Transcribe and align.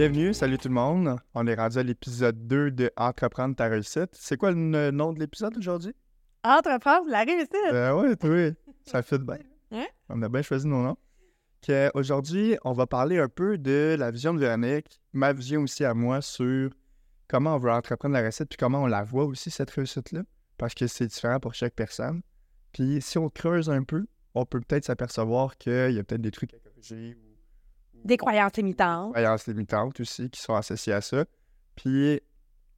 Bienvenue, 0.00 0.32
salut 0.32 0.56
tout 0.56 0.68
le 0.68 0.72
monde. 0.72 1.14
On 1.34 1.46
est 1.46 1.54
rendu 1.54 1.76
à 1.76 1.82
l'épisode 1.82 2.46
2 2.46 2.70
de 2.70 2.90
Entreprendre 2.96 3.54
ta 3.54 3.66
réussite. 3.66 4.08
C'est 4.14 4.38
quoi 4.38 4.50
le 4.50 4.90
nom 4.90 5.12
de 5.12 5.20
l'épisode 5.20 5.54
aujourd'hui? 5.58 5.92
Entreprendre 6.42 7.06
la 7.10 7.22
réussite! 7.22 7.50
Ben 7.70 7.94
ouais, 7.94 8.14
oui, 8.22 8.54
ça 8.86 9.02
fait 9.02 9.18
bien. 9.18 9.36
Hein? 9.72 9.84
On 10.08 10.22
a 10.22 10.30
bien 10.30 10.40
choisi 10.40 10.66
nos 10.66 10.82
noms. 10.82 10.96
Que 11.60 11.90
Aujourd'hui, 11.92 12.56
on 12.64 12.72
va 12.72 12.86
parler 12.86 13.18
un 13.18 13.28
peu 13.28 13.58
de 13.58 13.94
la 13.98 14.10
vision 14.10 14.32
de 14.32 14.38
Véronique, 14.38 15.02
ma 15.12 15.34
vision 15.34 15.64
aussi 15.64 15.84
à 15.84 15.92
moi 15.92 16.22
sur 16.22 16.70
comment 17.28 17.56
on 17.56 17.58
veut 17.58 17.70
entreprendre 17.70 18.14
la 18.14 18.22
réussite, 18.22 18.48
puis 18.48 18.56
comment 18.56 18.84
on 18.84 18.86
la 18.86 19.04
voit 19.04 19.26
aussi, 19.26 19.50
cette 19.50 19.70
réussite-là, 19.70 20.22
parce 20.56 20.72
que 20.72 20.86
c'est 20.86 21.08
différent 21.08 21.40
pour 21.40 21.52
chaque 21.52 21.74
personne. 21.74 22.22
Puis 22.72 23.02
si 23.02 23.18
on 23.18 23.28
creuse 23.28 23.68
un 23.68 23.82
peu, 23.82 24.06
on 24.34 24.46
peut 24.46 24.60
peut-être 24.60 24.86
s'apercevoir 24.86 25.58
qu'il 25.58 25.92
y 25.92 25.98
a 25.98 26.04
peut-être 26.04 26.22
des 26.22 26.30
trucs 26.30 26.54
à 26.54 26.58
corriger 26.58 27.16
ou 27.16 27.29
Des 28.04 28.16
croyances 28.16 28.56
limitantes. 28.56 29.12
croyances 29.12 29.46
limitantes 29.46 30.00
aussi 30.00 30.30
qui 30.30 30.40
sont 30.40 30.54
associées 30.54 30.92
à 30.92 31.00
ça. 31.00 31.24
Puis, 31.76 32.20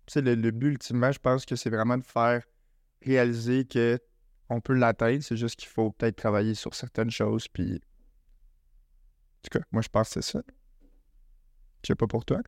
tu 0.07 0.13
sais, 0.13 0.21
le, 0.21 0.35
le 0.35 0.51
but 0.51 0.69
ultimement, 0.73 1.13
je 1.13 1.19
pense 1.19 1.45
que 1.45 1.57
c'est 1.57 1.71
vraiment 1.71 1.97
de 1.99 2.05
faire 2.05 2.43
réaliser 3.05 3.65
que 3.65 3.99
on 4.49 4.61
peut 4.61 4.75
l'atteindre. 4.75 5.23
C'est 5.23 5.37
juste 5.37 5.57
qu'il 5.57 5.69
faut 5.69 5.91
peut-être 5.93 6.17
travailler 6.17 6.55
sur 6.55 6.75
certaines 6.75 7.11
choses. 7.11 7.49
Puis, 7.49 7.75
en 7.75 7.79
tout 9.43 9.59
cas, 9.59 9.65
moi, 9.73 9.83
je 9.83 9.89
pense 9.89 10.09
que 10.09 10.21
c'est 10.21 10.33
ça. 10.33 10.43
Je 11.83 11.89
sais 11.89 11.95
pas 11.95 12.07
pour 12.07 12.25
toi. 12.25 12.41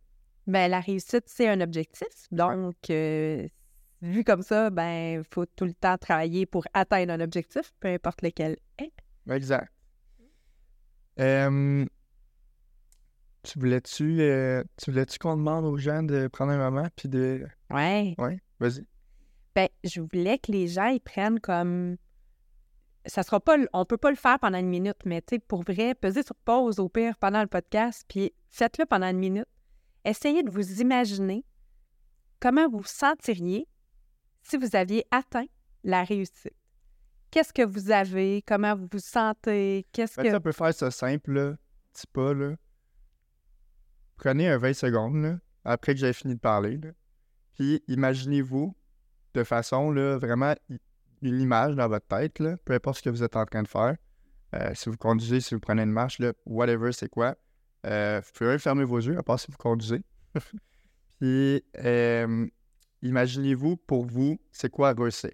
Ben, 0.47 0.71
la 0.71 0.81
réussite, 0.81 1.25
c'est 1.27 1.49
un 1.49 1.61
objectif. 1.61 2.07
Donc, 2.31 2.77
euh, 2.91 3.49
vu 4.03 4.23
comme 4.25 4.43
ça, 4.43 4.71
ben, 4.71 5.21
il 5.21 5.25
faut 5.25 5.47
tout 5.47 5.65
le 5.65 5.75
temps 5.75 5.97
travailler 5.97 6.47
pour 6.47 6.65
atteindre 6.75 7.13
un 7.15 7.21
objectif, 7.21 7.73
peu 7.81 7.89
importe 7.89 8.23
lequel 8.23 8.57
est. 8.79 8.93
Exact. 9.31 9.73
Euh, 11.19 11.87
tu 13.45 13.59
voulais-tu 13.59 14.21
euh, 14.21 14.65
tu 14.77 14.91
voulais-tu 14.91 15.19
qu'on 15.19 15.37
demande 15.37 15.65
aux 15.65 15.77
gens 15.77 16.03
de 16.03 16.29
prendre 16.29 16.53
un 16.53 16.59
moment 16.59 16.89
puis 16.97 17.09
de. 17.09 17.47
Ouais. 17.71 18.15
Ouais, 18.19 18.41
vas-y. 18.59 18.85
Ben, 19.55 19.69
je 19.85 20.01
voulais 20.01 20.39
que 20.39 20.51
les 20.51 20.67
gens, 20.67 20.89
ils 20.89 21.01
prennent 21.01 21.39
comme... 21.39 21.97
Ça 23.07 23.23
sera 23.23 23.39
pas... 23.39 23.57
On 23.73 23.85
peut 23.85 23.99
pas 23.99 24.11
le 24.11 24.17
faire 24.17 24.39
pendant 24.41 24.59
une 24.59 24.69
minute, 24.69 24.97
mais 25.05 25.21
tu 25.21 25.37
sais, 25.37 25.39
pour 25.39 25.63
vrai, 25.63 25.95
pesez 25.95 26.25
sur 26.25 26.35
pause 26.35 26.81
au 26.81 26.89
pire 26.89 27.17
pendant 27.19 27.41
le 27.41 27.47
podcast, 27.47 28.05
puis 28.09 28.33
faites-le 28.51 28.87
pendant 28.87 29.09
une 29.09 29.19
minute. 29.19 29.47
Essayez 30.05 30.43
de 30.43 30.51
vous 30.51 30.81
imaginer 30.81 31.45
comment 32.41 32.69
vous 32.69 32.79
vous 32.79 32.85
sentiriez 32.85 33.69
si 34.43 34.57
vous 34.57 34.75
aviez 34.75 35.05
atteint 35.13 35.47
la 35.85 36.03
réussite. 36.03 36.53
Qu'est-ce 37.31 37.53
que 37.53 37.63
vous 37.63 37.91
avez? 37.91 38.43
Comment 38.47 38.75
vous 38.75 38.89
vous 38.91 38.99
sentez? 38.99 39.87
Qu'est-ce 39.93 40.17
Ben, 40.17 40.33
que... 40.33 40.37
on 40.37 40.41
peut 40.41 40.53
faire 40.53 40.75
ça 40.75 40.91
simple, 40.91 41.33
là. 41.33 41.57
Petit 41.93 42.07
pas, 42.07 42.35
là. 42.35 42.55
Prenez 44.17 44.49
un 44.49 44.59
20 44.59 44.75
secondes, 44.75 45.23
là, 45.23 45.39
après 45.65 45.95
que 45.95 46.01
j'ai 46.01 46.13
fini 46.13 46.35
de 46.35 46.41
parler. 46.41 46.81
Puis 47.55 47.83
imaginez-vous 47.89 48.75
de 49.35 49.45
façon, 49.45 49.91
là, 49.91 50.17
vraiment 50.17 50.55
une 51.23 51.41
image 51.41 51.75
dans 51.75 51.89
votre 51.89 52.07
tête, 52.07 52.39
là, 52.39 52.57
peu 52.65 52.75
importe 52.75 52.99
ce 52.99 53.03
que 53.03 53.11
vous 53.11 53.23
êtes 53.23 53.37
en 53.37 53.45
train 53.45 53.63
de 53.63 53.69
faire. 53.69 53.97
Euh, 54.55 54.71
si 54.75 54.89
vous 54.89 54.97
conduisez, 54.97 55.41
si 55.41 55.55
vous 55.55 55.61
prenez 55.61 55.83
une 55.83 55.91
marche, 55.91 56.19
là, 56.21 56.33
whatever, 56.47 56.93
c'est 56.93 57.09
quoi. 57.09 57.35
Euh, 57.87 58.21
vous 58.25 58.31
pouvez 58.33 58.59
fermer 58.59 58.85
vos 58.85 58.99
yeux, 58.99 59.19
à 59.19 59.23
part 59.23 59.41
si 59.41 59.51
vous 59.51 59.57
conduisez. 59.57 60.03
Puis 61.21 61.63
euh, 61.79 62.47
imaginez-vous, 63.03 63.77
pour 63.77 64.07
vous, 64.07 64.39
c'est 64.53 64.71
quoi 64.71 64.93
réussir? 64.93 65.33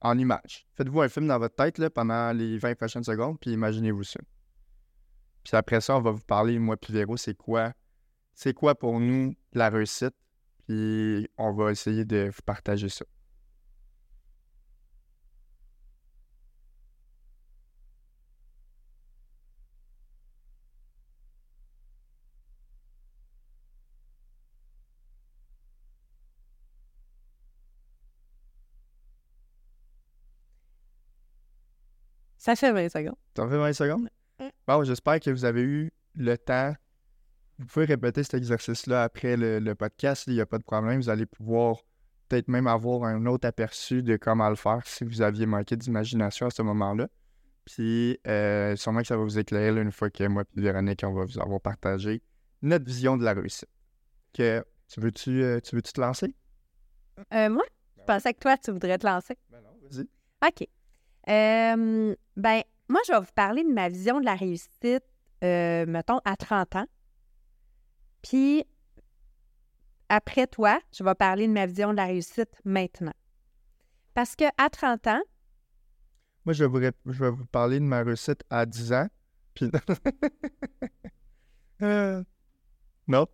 En 0.00 0.18
image. 0.18 0.66
Faites-vous 0.74 1.00
un 1.00 1.08
film 1.08 1.28
dans 1.28 1.38
votre 1.38 1.54
tête, 1.54 1.78
là, 1.78 1.88
pendant 1.88 2.32
les 2.32 2.58
20 2.58 2.74
prochaines 2.74 3.04
secondes, 3.04 3.38
puis 3.38 3.52
imaginez-vous 3.52 4.02
ça. 4.02 4.20
Puis 5.44 5.56
après 5.56 5.80
ça, 5.80 5.96
on 5.96 6.00
va 6.00 6.10
vous 6.10 6.24
parler, 6.24 6.58
moi 6.58 6.76
puis 6.76 6.92
Véro, 6.92 7.16
c'est 7.16 7.34
quoi, 7.34 7.72
c'est 8.34 8.54
quoi 8.54 8.74
pour 8.74 9.00
nous 9.00 9.34
la 9.52 9.70
réussite, 9.70 10.14
puis 10.66 11.28
on 11.38 11.52
va 11.52 11.70
essayer 11.70 12.04
de 12.04 12.30
vous 12.34 12.42
partager 12.44 12.88
ça. 12.88 13.04
Ça 32.42 32.56
fait 32.56 32.72
20 32.72 32.88
secondes. 32.88 33.14
Ça 33.36 33.48
fait 33.48 33.56
20 33.56 33.72
secondes? 33.72 34.08
Bon, 34.66 34.82
j'espère 34.82 35.20
que 35.20 35.30
vous 35.30 35.44
avez 35.44 35.62
eu 35.62 35.92
le 36.16 36.36
temps. 36.36 36.74
Vous 37.58 37.66
pouvez 37.66 37.84
répéter 37.84 38.22
cet 38.22 38.34
exercice-là 38.34 39.02
après 39.04 39.36
le, 39.36 39.58
le 39.58 39.74
podcast, 39.74 40.24
il 40.26 40.34
n'y 40.34 40.40
a 40.40 40.46
pas 40.46 40.58
de 40.58 40.64
problème. 40.64 41.00
Vous 41.00 41.10
allez 41.10 41.26
pouvoir 41.26 41.76
peut-être 42.28 42.48
même 42.48 42.66
avoir 42.66 43.04
un 43.04 43.26
autre 43.26 43.46
aperçu 43.46 44.02
de 44.02 44.16
comment 44.16 44.48
le 44.48 44.56
faire 44.56 44.80
si 44.86 45.04
vous 45.04 45.20
aviez 45.20 45.44
manqué 45.44 45.76
d'imagination 45.76 46.46
à 46.46 46.50
ce 46.50 46.62
moment-là. 46.62 47.08
Puis, 47.64 48.18
euh, 48.26 48.74
sûrement 48.74 49.02
que 49.02 49.06
ça 49.06 49.16
va 49.16 49.22
vous 49.22 49.38
éclairer 49.38 49.70
là, 49.70 49.82
une 49.82 49.92
fois 49.92 50.10
que 50.10 50.24
moi 50.24 50.44
et 50.56 50.60
Véronique, 50.60 51.02
on 51.04 51.12
va 51.12 51.24
vous 51.24 51.38
avoir 51.38 51.60
partagé 51.60 52.22
notre 52.62 52.86
vision 52.86 53.16
de 53.16 53.24
la 53.24 53.34
réussite. 53.34 53.68
Que, 54.32 54.64
tu 54.88 55.00
veux-tu 55.00 55.42
euh, 55.42 55.60
tu 55.60 55.76
veux-tu 55.76 55.92
te 55.92 56.00
lancer? 56.00 56.34
Euh, 57.34 57.50
moi, 57.50 57.64
je 57.98 58.04
pensais 58.04 58.32
que 58.32 58.38
toi, 58.38 58.56
tu 58.56 58.70
voudrais 58.70 58.98
te 58.98 59.06
lancer. 59.06 59.36
Ben 59.50 59.60
non, 59.60 59.76
vas-y. 59.82 60.08
OK. 60.48 60.68
Euh, 61.28 62.16
ben, 62.36 62.62
moi, 62.88 63.00
je 63.06 63.12
vais 63.12 63.20
vous 63.20 63.32
parler 63.34 63.62
de 63.62 63.72
ma 63.72 63.88
vision 63.88 64.20
de 64.20 64.24
la 64.24 64.34
réussite, 64.34 65.04
mettons, 65.42 66.20
à 66.24 66.36
30 66.36 66.76
ans. 66.76 66.86
Puis, 68.22 68.64
après 70.08 70.46
toi, 70.46 70.80
je 70.92 71.02
vais 71.04 71.14
parler 71.14 71.46
de 71.48 71.52
ma 71.52 71.66
vision 71.66 71.90
de 71.90 71.96
la 71.96 72.06
réussite 72.06 72.50
maintenant. 72.64 73.12
Parce 74.14 74.36
que 74.36 74.44
à 74.58 74.68
30 74.70 75.06
ans, 75.08 75.22
Moi, 76.44 76.52
je 76.54 76.64
vais, 76.64 76.68
vous, 76.70 76.78
rép- 76.80 76.94
je 77.06 77.24
vais 77.24 77.30
vous 77.30 77.46
parler 77.46 77.78
de 77.80 77.84
ma 77.84 78.02
réussite 78.02 78.42
à 78.50 78.66
10 78.66 78.92
ans. 78.92 79.08
Puis... 79.54 79.70
Euh, 81.82 82.22
non. 83.08 83.26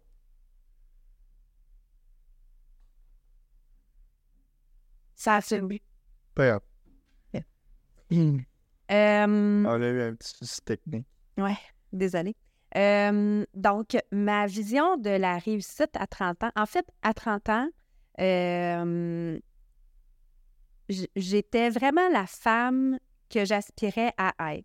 ça 5.15 5.37
a 5.37 5.41
subi. 5.43 5.83
Pas 6.35 6.47
grave. 6.47 6.63
Hmm. 8.11 8.39
Euh, 8.91 9.65
On 9.67 9.83
a 9.83 9.87
eu 9.87 10.01
un 10.01 10.15
petit 10.15 10.35
souci 10.35 10.63
technique. 10.63 11.07
Ouais, 11.37 11.59
désolée. 11.93 12.35
Euh, 12.77 13.45
donc, 13.55 13.97
ma 14.13 14.47
vision 14.47 14.97
de 14.97 15.11
la 15.11 15.39
réussite 15.39 15.91
à 15.99 16.07
30 16.07 16.45
ans, 16.45 16.51
en 16.57 16.67
fait, 16.67 16.87
à 17.03 17.15
30 17.15 17.49
ans, 17.49 17.69
euh, 18.21 19.39
j'étais 21.17 21.71
vraiment 21.71 22.09
la 22.13 22.27
femme 22.27 22.99
que 23.31 23.45
j'aspirais 23.45 24.13
à 24.17 24.33
être. 24.55 24.65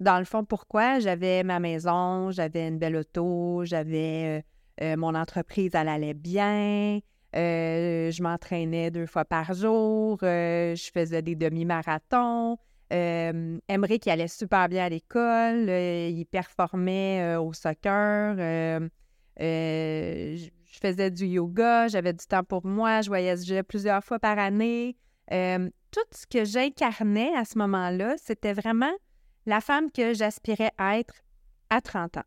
Dans 0.00 0.18
le 0.18 0.24
fond, 0.24 0.44
pourquoi? 0.44 0.98
J'avais 0.98 1.44
ma 1.44 1.60
maison, 1.60 2.32
j'avais 2.32 2.66
une 2.66 2.78
belle 2.78 2.96
auto, 2.96 3.62
j'avais 3.64 4.44
euh, 4.82 4.96
mon 4.96 5.14
entreprise, 5.14 5.70
elle 5.74 5.86
allait 5.86 6.12
bien, 6.12 6.98
je 7.32 8.20
m'entraînais 8.20 8.90
deux 8.90 9.06
fois 9.06 9.24
par 9.24 9.54
jour, 9.54 10.18
je 10.20 10.90
faisais 10.92 11.22
des 11.22 11.36
demi-marathons. 11.36 12.58
Euh, 12.92 13.58
Emery 13.68 13.98
qui 13.98 14.10
allait 14.10 14.28
super 14.28 14.68
bien 14.68 14.84
à 14.84 14.88
l'école, 14.88 15.68
euh, 15.68 16.08
il 16.10 16.26
performait 16.26 17.22
euh, 17.22 17.40
au 17.40 17.54
soccer, 17.54 18.36
euh, 18.38 18.88
je 19.38 20.78
faisais 20.78 21.10
du 21.10 21.24
yoga, 21.24 21.88
j'avais 21.88 22.12
du 22.12 22.26
temps 22.26 22.44
pour 22.44 22.66
moi, 22.66 23.00
je 23.00 23.08
voyageais 23.08 23.62
plusieurs 23.62 24.04
fois 24.04 24.18
par 24.18 24.38
année. 24.38 24.96
Tout 25.30 26.00
ce 26.10 26.26
que 26.26 26.44
j'incarnais 26.44 27.34
à 27.34 27.44
ce 27.44 27.56
moment-là, 27.58 28.16
c'était 28.18 28.52
vraiment 28.52 28.92
la 29.46 29.60
femme 29.60 29.90
que 29.90 30.12
j'aspirais 30.12 30.70
à 30.76 30.98
être 30.98 31.14
à 31.70 31.80
30 31.80 32.18
ans. 32.18 32.24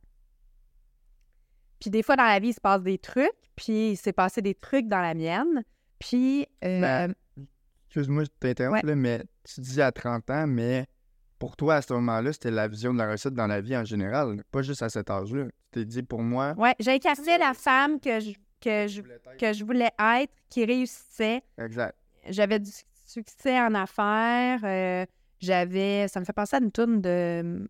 Puis 1.80 1.92
des 1.92 2.02
fois 2.02 2.16
dans 2.16 2.24
la 2.24 2.40
vie, 2.40 2.50
il 2.50 2.54
se 2.54 2.62
passe 2.62 2.82
des 2.82 2.98
trucs, 2.98 3.30
puis 3.56 3.92
il 3.92 3.98
s'est 3.98 4.14
passé 4.14 4.42
des 4.42 4.56
trucs 4.56 4.88
dans 4.88 5.02
la 5.02 5.14
mienne. 5.14 5.64
Puis, 6.00 6.48
Ben, 6.62 7.14
Excuse-moi 7.96 8.24
de 8.24 8.30
t'interrompre, 8.40 8.84
Ouais. 8.84 8.90
là, 8.90 8.96
mais 8.96 9.24
tu 9.46 9.62
dis 9.62 9.82
à 9.82 9.90
30 9.92 10.30
ans, 10.30 10.48
mais 10.48 10.86
pour 11.40 11.56
toi, 11.56 11.76
à 11.76 11.82
ce 11.82 11.94
moment-là, 11.94 12.34
c'était 12.34 12.52
la 12.52 12.68
vision 12.68 12.94
de 12.94 12.98
la 12.98 13.08
réussite 13.08 13.34
dans 13.34 13.48
la 13.48 13.62
vie 13.62 13.76
en 13.78 13.86
général, 13.86 14.44
pas 14.52 14.62
juste 14.62 14.82
à 14.84 14.90
cet 14.90 15.10
âge-là. 15.10 15.46
Tu 15.46 15.52
t'es 15.72 15.86
dit, 15.86 16.04
pour 16.04 16.22
moi... 16.22 16.54
ouais, 16.58 16.76
j'incarnais 16.80 17.38
la 17.38 17.54
femme 17.54 18.00
que 18.02 18.20
je, 18.20 18.32
que 18.60 18.88
je 18.88 19.02
que 19.40 19.54
je 19.54 19.64
voulais 19.64 19.92
être, 19.98 20.34
qui 20.50 20.66
réussissait. 20.66 21.42
Exact. 21.58 21.96
J'avais 22.28 22.60
du 22.60 22.72
succès 23.06 23.60
en 23.62 23.74
affaires. 23.76 24.60
euh, 24.64 25.06
j'avais. 25.40 26.08
Ça 26.10 26.20
me 26.20 26.26
fait 26.26 26.34
penser 26.34 26.56
à 26.58 26.60
une 26.60 26.72
tourne 26.72 27.00
de. 27.02 27.70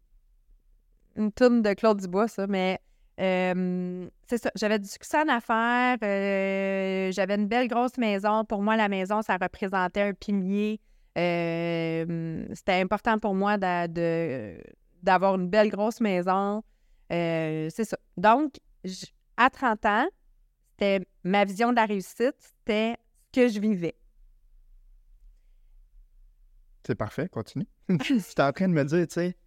Une 1.17 1.31
tourne 1.31 1.61
de 1.61 1.73
Claude 1.73 1.99
Dubois, 2.01 2.27
ça, 2.27 2.47
mais. 2.47 2.79
C'est 3.17 4.37
ça. 4.37 4.51
J'avais 4.55 4.79
du 4.79 4.87
succès 4.87 5.17
en 5.19 5.27
affaires. 5.29 5.97
euh, 6.03 7.11
j'avais 7.11 7.35
une 7.35 7.47
belle 7.47 7.67
grosse 7.67 7.97
maison. 7.97 8.45
Pour 8.45 8.61
moi, 8.61 8.75
la 8.75 8.89
maison, 8.89 9.21
ça 9.21 9.37
représentait 9.41 10.01
un 10.01 10.13
pilier. 10.13 10.79
C'était 11.15 12.81
important 12.81 13.19
pour 13.19 13.35
moi 13.35 13.57
d'avoir 13.57 15.35
une 15.35 15.49
belle 15.49 15.69
grosse 15.69 16.01
maison. 16.01 16.63
Euh, 17.11 17.69
c'est 17.71 17.85
ça. 17.85 17.97
Donc, 18.17 18.55
à 19.37 19.49
30 19.49 19.85
ans, 19.85 20.07
c'était 20.71 21.05
ma 21.23 21.45
vision 21.45 21.71
de 21.71 21.75
la 21.75 21.85
réussite, 21.85 22.35
c'était 22.39 22.97
ce 23.33 23.41
que 23.41 23.47
je 23.47 23.59
vivais. 23.59 23.95
C'est 26.85 26.95
parfait, 26.95 27.29
continue. 27.29 27.67
J'étais 27.89 28.41
en 28.41 28.51
train 28.51 28.67
de 28.67 28.73
me 28.73 28.83
dire, 28.83 29.07
tu 29.07 29.13
sais, 29.13 29.37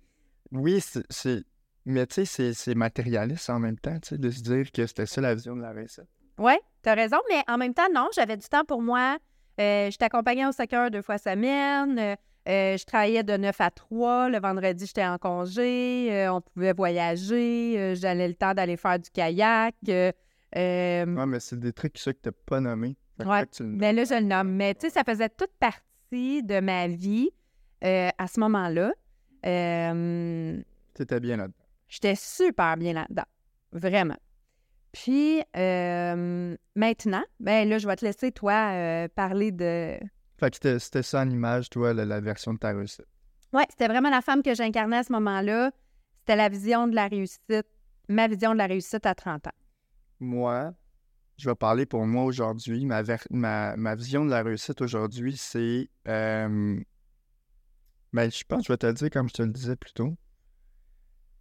oui, 0.53 0.81
c'est. 0.81 1.45
Mais 1.91 2.07
tu 2.07 2.27
sais, 2.27 2.53
c'est- 2.53 2.75
matérialiste 2.75 3.49
en 3.49 3.59
même 3.59 3.79
temps, 3.79 3.99
tu 3.99 4.11
sais, 4.11 4.19
de 4.19 4.31
se 4.31 4.43
dire 4.43 4.71
que 4.71 4.87
c'était 4.87 5.07
ça 5.07 5.23
la 5.23 5.35
vision 5.35 5.57
de 5.57 5.63
la 5.63 5.71
réussite. 5.73 6.05
Oui, 6.39 6.53
tu 6.83 6.89
as 6.91 6.95
raison, 6.95 7.17
mais 7.31 7.43
en 7.49 7.57
même 7.57 7.73
temps, 7.73 7.89
non, 7.95 8.09
j'avais 8.15 8.37
du 8.37 8.47
temps 8.47 8.65
pour 8.65 8.83
moi. 8.83 9.17
Euh, 9.59 9.91
je 9.91 9.97
t'accompagnais 9.97 10.47
au 10.47 10.53
soccer 10.53 10.91
deux 10.91 11.01
fois 11.01 11.17
semaine. 11.17 11.99
Euh, 11.99 12.15
euh, 12.49 12.77
je 12.77 12.85
travaillais 12.85 13.23
de 13.23 13.37
9 13.39 13.59
à 13.61 13.71
3. 13.71 14.29
Le 14.29 14.39
vendredi, 14.39 14.85
j'étais 14.87 15.05
en 15.07 15.17
congé. 15.19 16.09
Euh, 16.13 16.31
on 16.33 16.43
pouvait 16.43 16.75
voyager. 16.75 17.95
J'allais 17.97 18.29
le 18.29 18.35
temps 18.35 18.53
d'aller 18.55 18.77
faire 18.77 18.99
du 18.99 19.09
kayak. 19.11 19.75
Ouais, 19.87 21.27
mais 21.27 21.41
c'est 21.41 21.59
des 21.59 21.73
trucs 21.73 21.97
ça 21.99 22.13
que 22.13 22.19
t'as 22.21 22.33
pas 22.47 22.61
nommés. 22.61 22.97
Nommes. 23.19 23.77
Mais 23.79 23.93
là, 23.95 24.05
je 24.05 24.15
le 24.15 24.21
nomme. 24.27 24.53
Mais 24.53 24.75
tu 24.75 24.83
sais, 24.87 24.91
ça 24.91 25.03
faisait 25.05 25.29
toute 25.31 25.53
partie 25.59 26.43
de 26.43 26.61
ma 26.61 26.87
vie 26.87 27.31
à 27.83 28.27
ce 28.29 28.41
moment-là. 28.41 28.93
T'étais 30.95 31.21
bien 31.21 31.37
là-dedans. 31.39 31.55
J'étais 31.89 32.15
super 32.15 32.77
bien 32.77 32.93
là-dedans. 32.93 33.25
Vraiment. 33.73 34.17
Puis 34.93 35.43
euh, 35.57 36.57
maintenant, 36.75 37.25
ben 37.41 37.69
là, 37.69 37.79
je 37.79 37.87
vais 37.87 37.97
te 37.97 38.05
laisser, 38.05 38.33
toi, 38.33 38.71
euh, 38.73 39.09
parler 39.15 39.53
de. 39.53 39.99
Fait 40.39 40.51
que 40.59 40.79
c'était- 40.79 41.03
ça 41.03 41.21
en 41.23 41.31
image, 41.31 41.69
toi, 41.71 41.93
la, 41.93 42.05
la 42.05 42.21
version 42.21 42.55
de 42.55 42.59
ta 42.59 42.71
réussite. 42.73 43.07
Ouais, 43.53 43.67
c'était 43.71 43.89
vraiment 43.89 44.11
la 44.11 44.21
femme 44.23 44.43
que 44.43 44.55
j'incarnais 44.55 44.99
à 44.99 45.03
ce 45.03 45.13
moment-là. 45.13 45.71
C'était 46.21 46.37
la 46.37 46.49
vision 46.49 46.87
de 46.89 46.95
la 46.95 47.09
réussite, 47.09 47.67
ma 48.09 48.29
vision 48.29 48.53
de 48.53 48.59
la 48.59 48.67
réussite 48.67 49.05
à 49.07 49.15
30 49.15 49.47
ans. 49.47 49.53
Moi, 50.21 50.73
je 51.39 51.49
vais 51.49 51.55
parler 51.55 51.87
pour 51.87 52.05
moi 52.07 52.25
aujourd'hui. 52.25 52.85
Ma, 52.85 53.03
ver- 53.03 53.27
ma, 53.31 53.77
ma 53.77 53.95
vision 53.95 54.25
de 54.25 54.31
la 54.31 54.43
réussite 54.43 54.81
aujourd'hui, 54.81 55.37
c'est. 55.37 55.89
euh, 56.09 56.79
Ben, 58.13 58.31
je 58.31 58.45
pense 58.45 58.61
que 58.63 58.67
je 58.69 58.73
vais 58.73 58.77
te 58.79 58.87
le 58.87 58.93
dire 58.95 59.11
comme 59.11 59.29
je 59.29 59.35
te 59.35 59.43
le 59.43 59.51
disais 59.53 59.77
plus 59.77 59.93
tôt. 59.93 60.15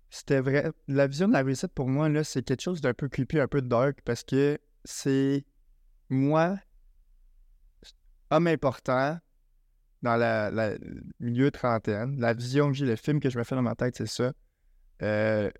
C'était 0.10 0.40
vrai. 0.40 0.72
La 0.88 1.08
vision 1.08 1.28
de 1.28 1.34
la 1.34 1.44
réussite 1.44 1.74
pour 1.74 1.88
moi, 1.88 2.10
là, 2.10 2.24
c'est 2.24 2.44
quelque 2.44 2.62
chose 2.62 2.82
d'un 2.82 2.94
peu 2.94 3.10
creepy, 3.10 3.40
un 3.40 3.48
peu 3.48 3.62
dark, 3.62 4.00
parce 4.06 4.24
que 4.24 4.58
c'est 4.86 5.46
moi, 6.10 6.58
homme 8.32 8.48
important, 8.48 9.20
dans 10.02 10.16
la, 10.16 10.78
milieu 11.20 11.52
trentaine. 11.52 12.20
La 12.20 12.34
vision 12.34 12.70
que 12.70 12.78
j'ai, 12.78 12.86
le 12.86 12.96
film 12.96 13.20
que 13.20 13.30
je 13.30 13.38
me 13.38 13.44
fais 13.44 13.56
dans 13.56 13.62
ma 13.62 13.76
tête, 13.76 13.96
c'est 13.98 14.08
ça. 14.08 14.32
Euh, 15.02 15.52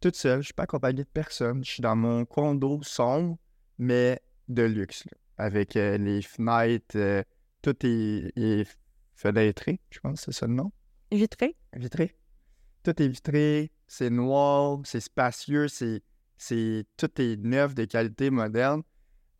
toute 0.00 0.16
seule, 0.16 0.40
je 0.40 0.46
suis 0.46 0.54
pas 0.54 0.64
accompagné 0.64 1.04
de 1.04 1.08
personne. 1.08 1.64
Je 1.64 1.70
suis 1.70 1.82
dans 1.82 1.96
mon 1.96 2.24
condo 2.24 2.82
sombre, 2.82 3.38
mais 3.78 4.20
de 4.48 4.62
luxe, 4.62 5.04
là, 5.04 5.44
avec 5.44 5.76
euh, 5.76 5.96
les 5.98 6.22
fenêtres, 6.22 6.96
euh, 6.96 7.22
tout 7.62 7.74
est, 7.84 8.32
est 8.36 8.68
fenêtré, 9.14 9.80
je 9.90 9.98
pense, 10.00 10.20
c'est 10.20 10.32
ça 10.32 10.46
le 10.46 10.54
nom. 10.54 10.72
Vitré? 11.10 11.56
Vitré. 11.74 12.14
Tout 12.82 13.02
est 13.02 13.08
vitré, 13.08 13.72
c'est 13.86 14.10
noir, 14.10 14.80
c'est 14.84 15.00
spacieux, 15.00 15.68
c'est, 15.68 16.02
tout 16.96 17.20
est 17.20 17.36
neuf, 17.36 17.74
de 17.74 17.84
qualité 17.84 18.30
moderne. 18.30 18.82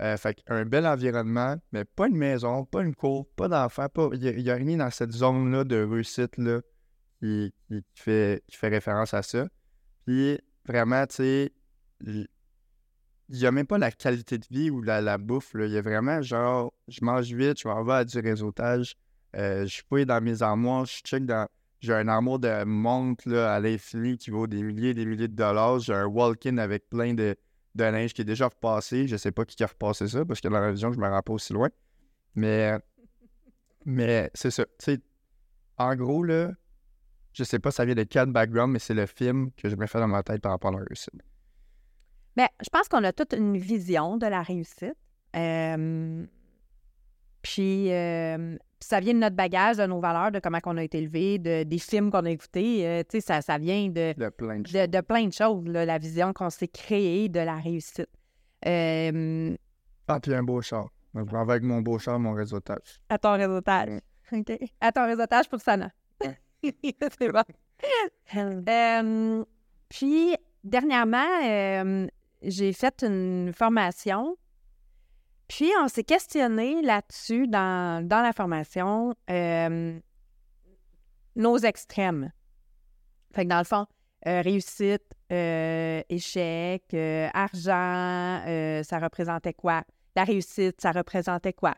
Euh, 0.02 0.18
fait 0.18 0.42
un 0.48 0.66
bel 0.66 0.86
environnement, 0.86 1.56
mais 1.72 1.86
pas 1.86 2.08
une 2.08 2.16
maison, 2.16 2.66
pas 2.66 2.82
une 2.82 2.94
cour, 2.94 3.26
pas 3.34 3.48
d'enfants, 3.48 3.88
pas. 3.88 4.10
Il 4.12 4.20
n'y 4.20 4.50
a, 4.50 4.54
rien 4.54 4.76
dans 4.76 4.90
cette 4.90 5.12
zone-là 5.12 5.64
de 5.64 5.82
réussite 5.82 6.36
là, 6.36 6.60
qui, 7.18 7.54
qui, 7.68 7.82
fait, 7.94 8.42
qui 8.46 8.56
fait 8.58 8.68
référence 8.68 9.14
à 9.14 9.22
ça. 9.22 9.48
Puis 10.04 10.38
vraiment, 10.66 11.06
tu 11.06 11.14
sais, 11.14 11.52
il 13.28 13.38
n'y 13.38 13.46
a 13.46 13.52
même 13.52 13.66
pas 13.66 13.78
la 13.78 13.90
qualité 13.90 14.38
de 14.38 14.46
vie 14.50 14.70
ou 14.70 14.82
la, 14.82 15.00
la 15.00 15.18
bouffe. 15.18 15.52
Il 15.54 15.70
y 15.70 15.78
a 15.78 15.82
vraiment 15.82 16.20
genre, 16.22 16.72
je 16.88 17.00
mange 17.02 17.32
vite, 17.32 17.60
je 17.60 17.68
m'en 17.68 17.82
vais 17.82 17.94
à 17.94 18.04
du 18.04 18.18
réseautage. 18.18 18.96
Euh, 19.34 19.66
je 19.66 19.82
fouille 19.88 20.06
dans 20.06 20.22
mes 20.22 20.42
armoires, 20.42 20.84
je 20.86 20.98
check 20.98 21.26
dans. 21.26 21.48
J'ai 21.86 21.94
un 21.94 22.08
armoire 22.08 22.40
de 22.40 22.64
montre 22.64 23.32
à 23.32 23.60
l'infini 23.60 24.18
qui 24.18 24.30
vaut 24.30 24.48
des 24.48 24.60
milliers 24.60 24.88
et 24.88 24.94
des 24.94 25.06
milliers 25.06 25.28
de 25.28 25.36
dollars. 25.36 25.78
J'ai 25.78 25.94
un 25.94 26.06
walk-in 26.06 26.58
avec 26.58 26.88
plein 26.88 27.14
de, 27.14 27.36
de 27.76 27.84
linge 27.84 28.12
qui 28.12 28.22
est 28.22 28.24
déjà 28.24 28.46
repassé. 28.46 29.06
Je 29.06 29.16
sais 29.16 29.30
pas 29.30 29.44
qui 29.44 29.62
a 29.62 29.68
repassé 29.68 30.08
ça 30.08 30.24
parce 30.24 30.40
que 30.40 30.48
dans 30.48 30.58
la 30.58 30.66
révision, 30.66 30.92
je 30.92 30.98
me 30.98 31.08
rends 31.08 31.22
pas 31.22 31.32
aussi 31.32 31.52
loin. 31.52 31.68
Mais, 32.34 32.76
mais 33.84 34.32
c'est 34.34 34.50
ça. 34.50 34.64
En 35.78 35.94
gros, 35.94 36.24
là, 36.24 36.50
je 37.32 37.44
sais 37.44 37.60
pas 37.60 37.70
ça 37.70 37.84
vient 37.84 37.94
de 37.94 38.02
quel 38.02 38.32
background, 38.32 38.72
mais 38.72 38.80
c'est 38.80 38.94
le 38.94 39.06
film 39.06 39.52
que 39.52 39.68
je 39.68 39.76
fais 39.86 40.00
dans 40.00 40.08
ma 40.08 40.24
tête 40.24 40.42
par 40.42 40.50
rapport 40.50 40.70
à 40.70 40.78
la 40.80 40.84
réussite. 40.88 41.14
Bien, 42.36 42.48
je 42.60 42.68
pense 42.68 42.88
qu'on 42.88 43.04
a 43.04 43.12
toute 43.12 43.32
une 43.32 43.56
vision 43.56 44.16
de 44.16 44.26
la 44.26 44.42
réussite. 44.42 44.96
Euh, 45.36 46.26
puis, 47.48 47.92
euh, 47.92 48.56
ça 48.80 48.98
vient 48.98 49.14
de 49.14 49.20
notre 49.20 49.36
bagage, 49.36 49.76
de 49.76 49.86
nos 49.86 50.00
valeurs, 50.00 50.32
de 50.32 50.40
comment 50.40 50.58
on 50.64 50.76
a 50.78 50.82
été 50.82 50.98
élevé, 50.98 51.38
de, 51.38 51.62
des 51.62 51.78
films 51.78 52.10
qu'on 52.10 52.24
a 52.24 52.30
écoutés. 52.30 52.84
Euh, 52.84 53.02
tu 53.08 53.20
sais, 53.20 53.20
ça, 53.20 53.40
ça 53.40 53.56
vient 53.56 53.86
de, 53.88 54.14
De 54.18 54.28
plein 54.30 54.58
de 54.58 54.66
choses. 54.66 54.72
de, 54.74 54.86
de 54.86 55.00
plein 55.00 55.26
de 55.28 55.32
choses, 55.32 55.64
là, 55.68 55.84
la 55.86 55.98
vision 55.98 56.32
qu'on 56.32 56.50
s'est 56.50 56.66
créée 56.66 57.28
de 57.28 57.38
la 57.38 57.54
réussite. 57.56 58.08
Euh, 58.66 59.54
Ah, 60.08 60.18
puis 60.18 60.34
un 60.34 60.42
beau 60.42 60.60
char. 60.60 60.88
Donc, 61.14 61.28
je 61.30 61.34
m'en 61.36 61.44
vais 61.44 61.52
avec 61.52 61.62
mon 61.62 61.82
beau 61.82 62.00
char, 62.00 62.18
mon 62.18 62.32
réseautage. 62.32 63.00
à 63.10 63.16
ton 63.16 63.34
réseautage. 63.34 64.00
OK. 64.32 64.52
À 64.80 64.90
ton 64.90 65.06
réseautage 65.06 65.48
pour 65.48 65.60
Sana. 65.60 65.90
C'est 66.64 67.32
bon. 67.32 67.44
Euh, 68.68 69.44
puis, 69.88 70.34
dernièrement, 70.64 71.44
euh, 71.44 72.08
j'ai 72.42 72.72
fait 72.72 73.04
une 73.06 73.52
formation. 73.52 74.36
Puis, 75.48 75.70
on 75.80 75.88
s'est 75.88 76.04
questionné 76.04 76.82
là-dessus 76.82 77.46
dans, 77.46 78.06
dans 78.06 78.20
la 78.20 78.32
formation, 78.32 79.14
euh, 79.30 79.98
nos 81.36 81.58
extrêmes. 81.58 82.32
Fait 83.32 83.44
que 83.44 83.50
dans 83.50 83.58
le 83.58 83.64
fond, 83.64 83.86
euh, 84.26 84.40
réussite, 84.40 85.04
euh, 85.32 86.02
échec, 86.08 86.82
argent, 87.34 88.42
ça 88.82 88.98
représentait 88.98 89.52
quoi? 89.52 89.84
La 90.16 90.24
réussite, 90.24 90.80
ça 90.80 90.92
représentait 90.92 91.52
quoi? 91.52 91.74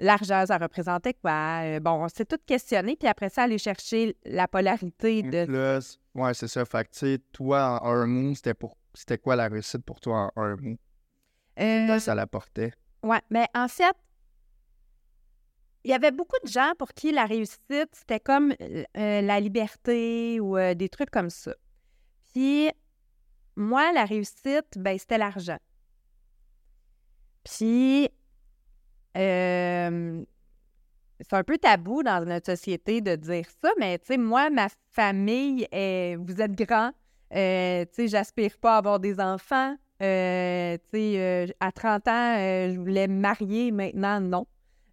L'argent, 0.00 0.46
ça 0.46 0.58
représentait 0.58 1.14
quoi? 1.14 1.80
Bon, 1.80 2.04
on 2.04 2.08
s'est 2.08 2.24
tout 2.24 2.38
questionné, 2.46 2.96
puis 2.96 3.08
après 3.08 3.28
ça, 3.28 3.42
aller 3.42 3.58
chercher 3.58 4.16
la 4.24 4.46
polarité 4.46 5.22
de... 5.22 5.44
Plus, 5.44 5.98
ouais, 6.14 6.34
c'est 6.34 6.46
ça. 6.46 6.64
Fait 6.64 6.84
que, 6.84 6.92
tu 6.92 6.98
sais, 6.98 7.18
toi, 7.32 7.80
en 7.82 7.90
un 7.90 8.06
mot, 8.06 8.34
c'était 8.34 8.54
pour 8.54 8.76
c'était 8.94 9.18
quoi 9.18 9.36
la 9.36 9.48
réussite 9.48 9.84
pour 9.84 10.00
toi 10.00 10.30
en 10.34 10.42
un 10.42 10.56
mot? 10.56 10.76
Euh, 11.60 11.98
Ça 11.98 12.14
l'apportait. 12.14 12.72
Ouais, 13.02 13.20
mais 13.30 13.46
en 13.54 13.68
fait, 13.68 13.96
il 15.84 15.90
y 15.90 15.94
avait 15.94 16.10
beaucoup 16.10 16.36
de 16.44 16.48
gens 16.48 16.72
pour 16.78 16.92
qui 16.92 17.12
la 17.12 17.24
réussite, 17.24 17.88
c'était 17.92 18.20
comme 18.20 18.52
euh, 18.60 18.84
euh, 18.96 19.20
la 19.22 19.40
liberté 19.40 20.40
ou 20.40 20.56
euh, 20.56 20.74
des 20.74 20.88
trucs 20.88 21.10
comme 21.10 21.30
ça. 21.30 21.54
Puis, 22.32 22.70
moi, 23.56 23.92
la 23.92 24.04
réussite, 24.04 24.76
ben, 24.76 24.98
c'était 24.98 25.18
l'argent. 25.18 25.58
Puis, 27.44 28.08
euh, 29.16 30.24
c'est 31.20 31.32
un 31.34 31.44
peu 31.44 31.58
tabou 31.58 32.02
dans 32.02 32.24
notre 32.24 32.46
société 32.46 33.00
de 33.00 33.16
dire 33.16 33.46
ça, 33.62 33.70
mais 33.78 33.98
tu 33.98 34.06
sais, 34.06 34.16
moi, 34.16 34.50
ma 34.50 34.68
famille, 34.90 35.66
est, 35.72 36.16
vous 36.16 36.40
êtes 36.40 36.52
grands, 36.52 36.92
euh, 37.34 37.84
tu 37.86 37.94
sais, 37.94 38.08
j'aspire 38.08 38.58
pas 38.58 38.74
à 38.74 38.78
avoir 38.78 39.00
des 39.00 39.18
enfants. 39.20 39.76
Euh, 40.00 40.76
tu 40.92 40.98
sais, 40.98 41.20
euh, 41.20 41.46
à 41.60 41.72
30 41.72 42.06
ans, 42.08 42.36
euh, 42.38 42.72
je 42.72 42.78
voulais 42.78 43.08
me 43.08 43.18
marier, 43.20 43.70
maintenant, 43.72 44.20
non. 44.20 44.46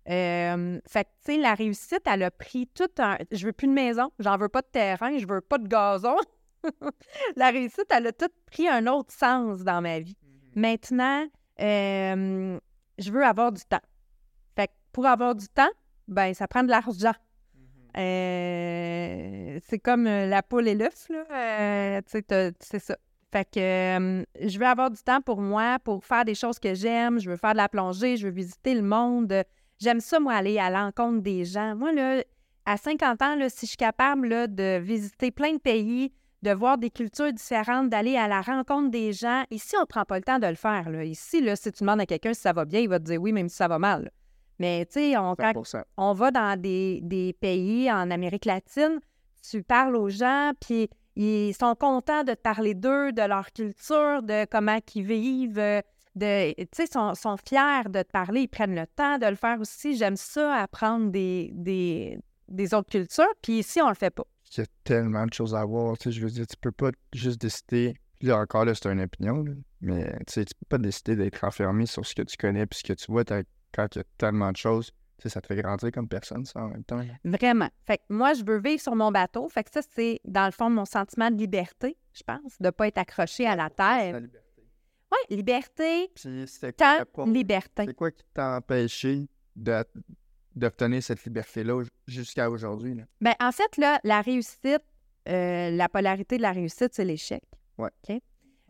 Euh, 0.10 0.80
fait 0.88 1.04
que, 1.06 1.10
tu 1.26 1.34
sais, 1.34 1.38
la 1.38 1.54
réussite, 1.56 2.02
elle 2.06 2.24
a 2.24 2.32
pris 2.32 2.68
tout 2.74 2.90
un... 3.00 3.18
Je 3.32 3.46
veux 3.46 3.54
plus 3.54 3.68
de 3.68 3.74
maison, 3.74 4.12
j'en 4.20 4.38
veux 4.38 4.50
pas 4.50 4.62
de 4.62 4.68
terrain, 4.72 5.18
je 5.18 5.28
veux 5.28 5.42
pas 5.42 5.58
de 5.58 5.68
gazon. 5.68 6.16
la 7.36 7.50
réussite, 7.52 7.86
elle 7.90 8.08
a 8.08 8.12
tout 8.12 8.30
pris 8.52 8.68
un 8.68 8.88
autre 8.88 9.14
sens 9.14 9.60
dans 9.62 9.82
ma 9.82 10.00
vie. 10.00 10.18
Maintenant, 10.56 11.26
euh, 11.62 12.60
je 12.98 13.12
veux 13.12 13.24
avoir 13.24 13.52
du 13.52 13.62
temps. 13.64 13.82
Fait 14.56 14.68
que 14.68 14.74
pour 14.92 15.06
avoir 15.06 15.36
du 15.36 15.48
temps, 15.48 15.70
ben 16.08 16.34
ça 16.34 16.48
prend 16.48 16.64
de 16.64 16.70
l'argent. 16.70 17.14
Euh, 17.98 19.60
c'est 19.68 19.80
comme 19.80 20.04
la 20.06 20.44
poule 20.44 20.68
et 20.68 20.76
l'œuf, 20.76 21.08
là. 21.10 22.02
Tu 22.02 22.12
sais, 22.12 22.22
t'as- 22.24 22.52
c'est 22.60 22.80
ça. 22.80 22.98
Fait 23.32 23.46
que 23.46 23.60
euh, 23.60 24.24
je 24.42 24.58
veux 24.60 24.66
avoir 24.66 24.92
du 24.92 25.02
temps 25.02 25.22
pour 25.22 25.42
moi, 25.42 25.78
pour 25.84 26.06
faire 26.06 26.26
des 26.26 26.36
choses 26.36 26.60
que 26.60 26.74
j'aime. 26.74 27.20
Je 27.20 27.30
veux 27.30 27.38
faire 27.38 27.52
de 27.52 27.58
la 27.58 27.70
plongée, 27.70 28.18
je 28.18 28.28
veux 28.28 28.34
visiter 28.34 28.74
le 28.74 28.82
monde. 28.82 29.44
J'aime 29.80 30.00
ça, 30.00 30.20
moi, 30.20 30.34
aller 30.34 30.58
à 30.58 30.70
l'encontre 30.70 31.22
des 31.22 31.44
gens. 31.44 31.76
Moi, 31.76 31.92
là, 31.92 32.24
à 32.66 32.78
50 32.78 33.22
ans, 33.22 33.36
là, 33.36 33.50
si 33.50 33.66
je 33.66 33.72
suis 33.72 33.78
capable 33.78 34.28
là, 34.28 34.48
de 34.48 34.80
visiter 34.80 35.32
plein 35.32 35.54
de 35.54 35.60
pays, 35.60 36.14
de 36.42 36.52
voir 36.52 36.78
des 36.78 36.90
cultures 36.90 37.34
différentes, 37.34 37.90
d'aller 37.90 38.16
à 38.16 38.28
la 38.28 38.42
rencontre 38.42 38.90
des 38.90 39.12
gens, 39.12 39.44
ici, 39.52 39.76
on 39.78 39.82
ne 39.82 39.86
prend 39.86 40.06
pas 40.06 40.18
le 40.18 40.24
temps 40.24 40.40
de 40.40 40.48
le 40.48 40.56
faire. 40.56 40.90
Là. 40.90 41.04
Ici, 41.04 41.42
là, 41.42 41.56
si 41.56 41.72
tu 41.72 41.84
demandes 41.84 42.02
à 42.02 42.06
quelqu'un 42.06 42.34
si 42.34 42.42
ça 42.42 42.54
va 42.54 42.66
bien, 42.66 42.80
il 42.80 42.90
va 42.90 43.00
te 43.00 43.06
dire 43.06 43.22
oui, 43.22 43.34
même 43.34 43.50
si 43.50 43.56
ça 43.56 43.68
va 43.68 43.80
mal. 43.80 44.12
Mais, 44.60 44.86
tu 44.86 44.94
sais, 44.94 45.18
on, 45.18 45.36
quand 45.36 45.52
100%. 45.52 45.84
on 45.98 46.14
va 46.14 46.32
dans 46.32 46.60
des, 46.60 47.02
des 47.04 47.34
pays 47.34 47.92
en 47.92 48.10
Amérique 48.10 48.46
latine, 48.46 49.00
tu 49.50 49.64
parles 49.64 49.96
aux 49.96 50.10
gens, 50.10 50.54
puis 50.62 50.90
ils 51.16 51.54
sont 51.54 51.76
contents 51.76 52.24
de 52.24 52.34
te 52.34 52.42
parler 52.42 52.74
d'eux, 52.74 53.12
de 53.12 53.22
leur 53.22 53.52
culture, 53.54 54.22
de 54.22 54.46
comment 54.46 54.80
ils 54.94 55.04
vivent, 55.04 55.60
euh, 55.60 55.82
de, 56.16 56.54
tu 56.54 56.68
sais, 56.74 56.88
sont, 56.88 57.14
sont 57.16 57.38
fiers 57.38 57.90
de 57.90 58.02
te 58.02 58.12
parler, 58.12 58.42
ils 58.42 58.48
prennent 58.48 58.76
le 58.76 58.88
temps 58.88 59.18
de 59.18 59.26
le 59.26 59.36
faire 59.36 59.60
aussi. 59.60 59.98
J'aime 59.98 60.16
ça, 60.16 60.56
apprendre 60.56 61.12
des, 61.12 61.52
des, 61.54 62.18
des 62.48 62.74
autres 62.74 62.90
cultures, 62.90 63.34
puis 63.42 63.60
ici, 63.60 63.82
on 63.82 63.90
le 63.90 63.96
fait 63.96 64.10
pas. 64.10 64.26
Il 64.56 64.60
y 64.60 64.64
a 64.64 64.68
tellement 64.84 65.26
de 65.26 65.34
choses 65.34 65.56
à 65.56 65.66
voir. 65.66 65.98
Tu 65.98 66.04
sais, 66.04 66.12
je 66.12 66.22
veux 66.22 66.32
dire, 66.32 66.48
tu 66.48 66.56
peux 66.58 66.72
pas 66.72 66.92
juste 67.14 67.42
décider. 67.42 67.96
Là, 68.22 68.40
encore 68.40 68.64
là, 68.64 68.74
c'est 68.74 68.90
une 68.90 69.02
opinion, 69.02 69.44
mais 69.82 70.06
tu 70.28 70.34
sais, 70.34 70.46
tu 70.46 70.54
peux 70.56 70.66
pas 70.70 70.78
décider 70.78 71.16
d'être 71.16 71.44
enfermé 71.44 71.86
sur 71.86 72.06
ce 72.06 72.16
que 72.16 72.22
tu 72.22 72.38
connais 72.38 72.66
puis 72.66 72.80
ce 72.80 72.84
que 72.84 72.94
tu 72.94 73.12
vois 73.12 73.24
quand 73.26 73.96
il 73.96 73.98
y 73.98 74.02
a 74.02 74.04
tellement 74.18 74.52
de 74.52 74.58
choses. 74.58 74.92
Ça 75.24 75.42
te 75.42 75.48
fait 75.48 75.56
grandir 75.56 75.92
comme 75.92 76.08
personne, 76.08 76.46
ça, 76.46 76.60
en 76.60 76.68
même 76.70 76.84
temps. 76.84 77.02
Vraiment. 77.24 77.70
Fait 77.86 77.98
que 77.98 78.04
moi, 78.10 78.34
je 78.34 78.44
veux 78.46 78.60
vivre 78.60 78.82
sur 78.82 78.96
mon 78.96 79.12
bateau. 79.12 79.48
Fait 79.50 79.64
que 79.64 79.72
ça, 79.72 79.82
c'est 79.96 80.20
dans 80.24 80.46
le 80.46 80.52
fond 80.52 80.70
mon 80.70 80.86
sentiment 80.86 81.32
de 81.32 81.38
liberté, 81.38 81.98
je 82.14 82.22
pense, 82.24 82.60
de 82.60 82.70
pas 82.70 82.88
être 82.88 82.98
accroché 83.00 83.48
à 83.48 83.56
la 83.56 83.70
terre. 83.70 84.20
liberté. 84.20 84.40
Oui, 85.12 85.36
liberté, 85.38 86.12
Puis 86.16 86.48
c'était 86.48 86.74
temps, 86.74 87.04
quoi, 87.14 87.26
liberté. 87.26 87.86
c'est 87.88 87.94
quoi 87.94 88.12
qui 88.12 88.24
t'a 88.34 88.58
empêché 88.58 89.28
d'obtenir 89.56 91.02
cette 91.04 91.24
liberté-là 91.24 91.84
jusqu'à 92.08 92.50
aujourd'hui? 92.50 92.96
Ben, 93.22 93.34
en 93.40 93.52
fait, 93.52 93.78
là, 93.78 94.00
la 94.04 94.22
réussite, 94.22 94.82
euh, 95.30 95.72
la 95.72 95.90
polarité 95.90 96.38
de 96.38 96.42
la 96.42 96.52
réussite, 96.52 96.94
c'est 96.94 97.06
l'échec. 97.06 97.44
Ouais. 97.78 97.90
OK? 98.10 98.22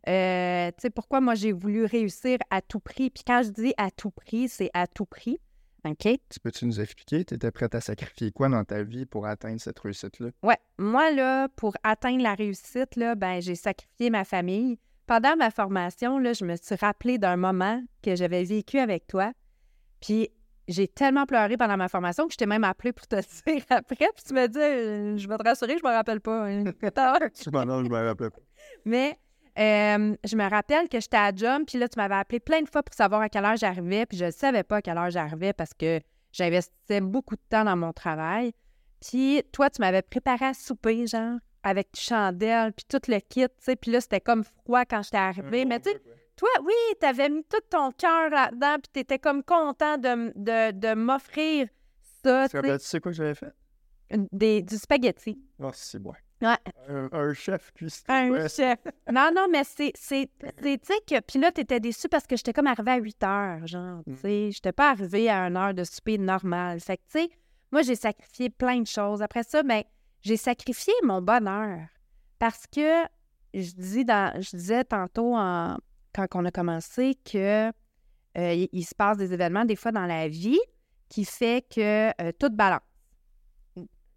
Euh, 0.07 0.67
tu 0.69 0.81
sais, 0.83 0.89
pourquoi 0.91 1.19
moi 1.19 1.33
j'ai 1.33 1.51
voulu 1.51 1.85
réussir 1.85 2.37
à 2.51 2.61
tout 2.61 2.79
prix? 2.79 3.09
Puis 3.09 3.23
quand 3.25 3.41
je 3.43 3.49
dis 3.49 3.73
à 3.77 3.89
tout 3.89 4.11
prix, 4.11 4.47
c'est 4.49 4.69
à 4.73 4.85
tout 4.87 5.05
prix. 5.05 5.39
OK? 5.85 6.07
Tu 6.29 6.39
peux-tu 6.41 6.65
nous 6.65 6.79
expliquer? 6.81 7.23
Tu 7.25 7.35
étais 7.35 7.51
prête 7.51 7.75
à 7.75 7.81
sacrifier 7.81 8.31
quoi 8.31 8.49
dans 8.49 8.63
ta 8.63 8.83
vie 8.83 9.05
pour 9.05 9.25
atteindre 9.27 9.59
cette 9.61 9.79
réussite-là? 9.79 10.29
Ouais. 10.43 10.57
Moi, 10.77 11.11
là, 11.11 11.47
pour 11.55 11.75
atteindre 11.83 12.23
la 12.23 12.33
réussite, 12.33 12.95
là, 12.95 13.15
ben, 13.15 13.41
j'ai 13.41 13.55
sacrifié 13.55 14.09
ma 14.09 14.23
famille. 14.25 14.79
Pendant 15.07 15.35
ma 15.35 15.51
formation, 15.51 16.17
là, 16.17 16.33
je 16.33 16.43
me 16.45 16.55
suis 16.55 16.75
rappelé 16.75 17.17
d'un 17.19 17.37
moment 17.37 17.81
que 18.01 18.15
j'avais 18.15 18.43
vécu 18.43 18.79
avec 18.79 19.05
toi. 19.07 19.31
Puis 20.01 20.29
j'ai 20.67 20.87
tellement 20.87 21.27
pleuré 21.27 21.57
pendant 21.57 21.77
ma 21.77 21.87
formation 21.87 22.25
que 22.25 22.33
je 22.33 22.37
t'ai 22.37 22.47
même 22.47 22.63
appelé 22.63 22.91
pour 22.91 23.05
te 23.07 23.15
dire 23.47 23.63
après. 23.69 24.09
Puis 24.15 24.23
tu 24.27 24.33
m'as 24.33 24.47
dit, 24.47 24.57
Euh, 24.59 25.15
je 25.17 25.27
vais 25.27 25.37
te 25.37 25.43
rassurer, 25.43 25.77
je 25.77 25.87
me 25.87 25.91
rappelle 25.93 26.21
pas. 26.21 26.47
hein. 26.47 26.63
non, 26.63 27.83
je 27.83 27.89
me 27.89 28.07
rappelle 28.07 28.31
pas. 28.31 28.39
Mais 28.85 29.17
euh, 29.57 30.15
je 30.23 30.35
me 30.35 30.49
rappelle 30.49 30.89
que 30.89 30.99
j'étais 30.99 31.17
à 31.17 31.31
Jump, 31.35 31.67
puis 31.67 31.77
là, 31.79 31.87
tu 31.87 31.97
m'avais 31.97 32.15
appelé 32.15 32.39
plein 32.39 32.61
de 32.61 32.69
fois 32.69 32.83
pour 32.83 32.93
savoir 32.93 33.21
à 33.21 33.29
quelle 33.29 33.45
heure 33.45 33.55
j'arrivais, 33.57 34.05
puis 34.05 34.17
je 34.17 34.25
ne 34.25 34.31
savais 34.31 34.63
pas 34.63 34.77
à 34.77 34.81
quelle 34.81 34.97
heure 34.97 35.09
j'arrivais 35.09 35.53
parce 35.53 35.73
que 35.73 35.99
j'investissais 36.31 37.01
beaucoup 37.01 37.35
de 37.35 37.41
temps 37.49 37.63
dans 37.63 37.77
mon 37.77 37.93
travail. 37.93 38.51
Puis 39.01 39.43
toi, 39.51 39.69
tu 39.69 39.81
m'avais 39.81 40.01
préparé 40.01 40.45
à 40.45 40.53
souper, 40.53 41.07
genre, 41.07 41.37
avec 41.63 41.89
du 41.93 42.01
chandelle, 42.01 42.73
puis 42.73 42.85
tout 42.87 42.99
le 43.07 43.19
kit, 43.19 43.45
tu 43.47 43.49
sais, 43.59 43.75
puis 43.75 43.91
là, 43.91 44.01
c'était 44.01 44.21
comme 44.21 44.43
froid 44.43 44.83
quand 44.85 45.03
j'étais 45.03 45.17
arrivée. 45.17 45.63
Mais 45.65 45.79
tu 45.79 45.89
sais, 45.91 46.01
toi, 46.35 46.49
oui, 46.63 46.73
tu 46.99 47.05
avais 47.07 47.29
mis 47.29 47.43
tout 47.43 47.61
ton 47.69 47.91
cœur 47.91 48.29
là-dedans, 48.29 48.75
puis 48.75 48.91
tu 48.93 48.99
étais 48.99 49.19
comme 49.19 49.41
content 49.43 49.97
de, 49.97 50.07
m- 50.07 50.33
de, 50.35 50.71
de 50.71 50.93
m'offrir 50.95 51.67
ça, 52.23 52.49
Tu 52.49 52.57
sais, 52.59 52.61
tu 52.79 52.85
sais 52.85 52.99
quoi 52.99 53.11
que 53.11 53.15
j'avais 53.17 53.35
fait? 53.35 53.53
des- 54.31 54.61
du 54.61 54.77
spaghetti. 54.77 55.39
Oh, 55.59 55.71
c'est 55.73 55.99
bon. 55.99 56.13
Ouais. 56.45 56.57
Un, 56.89 57.09
un 57.11 57.33
chef 57.33 57.71
cuistot. 57.73 58.11
Un 58.11 58.29
ouais. 58.29 58.49
chef. 58.49 58.79
Non, 59.11 59.31
non, 59.35 59.47
mais 59.51 59.63
c'est. 59.63 59.93
Tu 59.99 60.79
sais 60.83 61.01
que. 61.07 61.19
Puis 61.21 61.39
là, 61.39 61.51
t'étais 61.51 61.79
déçu 61.79 62.07
parce 62.07 62.27
que 62.27 62.35
j'étais 62.35 62.53
comme 62.53 62.67
arrivée 62.67 62.91
à 62.91 62.97
8 62.97 63.23
heures, 63.23 63.67
genre. 63.67 64.01
Tu 64.05 64.15
sais, 64.17 64.51
j'étais 64.51 64.71
pas 64.71 64.91
arrivée 64.91 65.29
à 65.29 65.47
une 65.47 65.57
heure 65.57 65.73
de 65.73 65.83
souper 65.83 66.17
normale. 66.17 66.79
Fait 66.79 66.97
que, 66.97 67.03
tu 67.11 67.19
sais, 67.19 67.29
moi, 67.71 67.81
j'ai 67.81 67.95
sacrifié 67.95 68.49
plein 68.49 68.81
de 68.81 68.87
choses. 68.87 69.21
Après 69.21 69.43
ça, 69.43 69.63
ben, 69.63 69.83
j'ai 70.21 70.37
sacrifié 70.37 70.93
mon 71.03 71.21
bonheur. 71.21 71.79
Parce 72.37 72.65
que 72.67 73.03
je, 73.53 73.71
dis 73.71 74.05
dans, 74.05 74.39
je 74.41 74.55
disais 74.55 74.83
tantôt, 74.83 75.35
en, 75.35 75.77
quand 76.13 76.27
on 76.35 76.45
a 76.45 76.51
commencé, 76.51 77.17
que 77.29 77.69
euh, 77.69 78.53
il, 78.53 78.69
il 78.71 78.83
se 78.83 78.93
passe 78.93 79.17
des 79.17 79.33
événements, 79.33 79.65
des 79.65 79.75
fois, 79.75 79.91
dans 79.91 80.05
la 80.05 80.27
vie 80.27 80.59
qui 81.09 81.25
fait 81.25 81.65
que 81.73 82.09
euh, 82.21 82.31
tout 82.37 82.49
balance. 82.49 82.81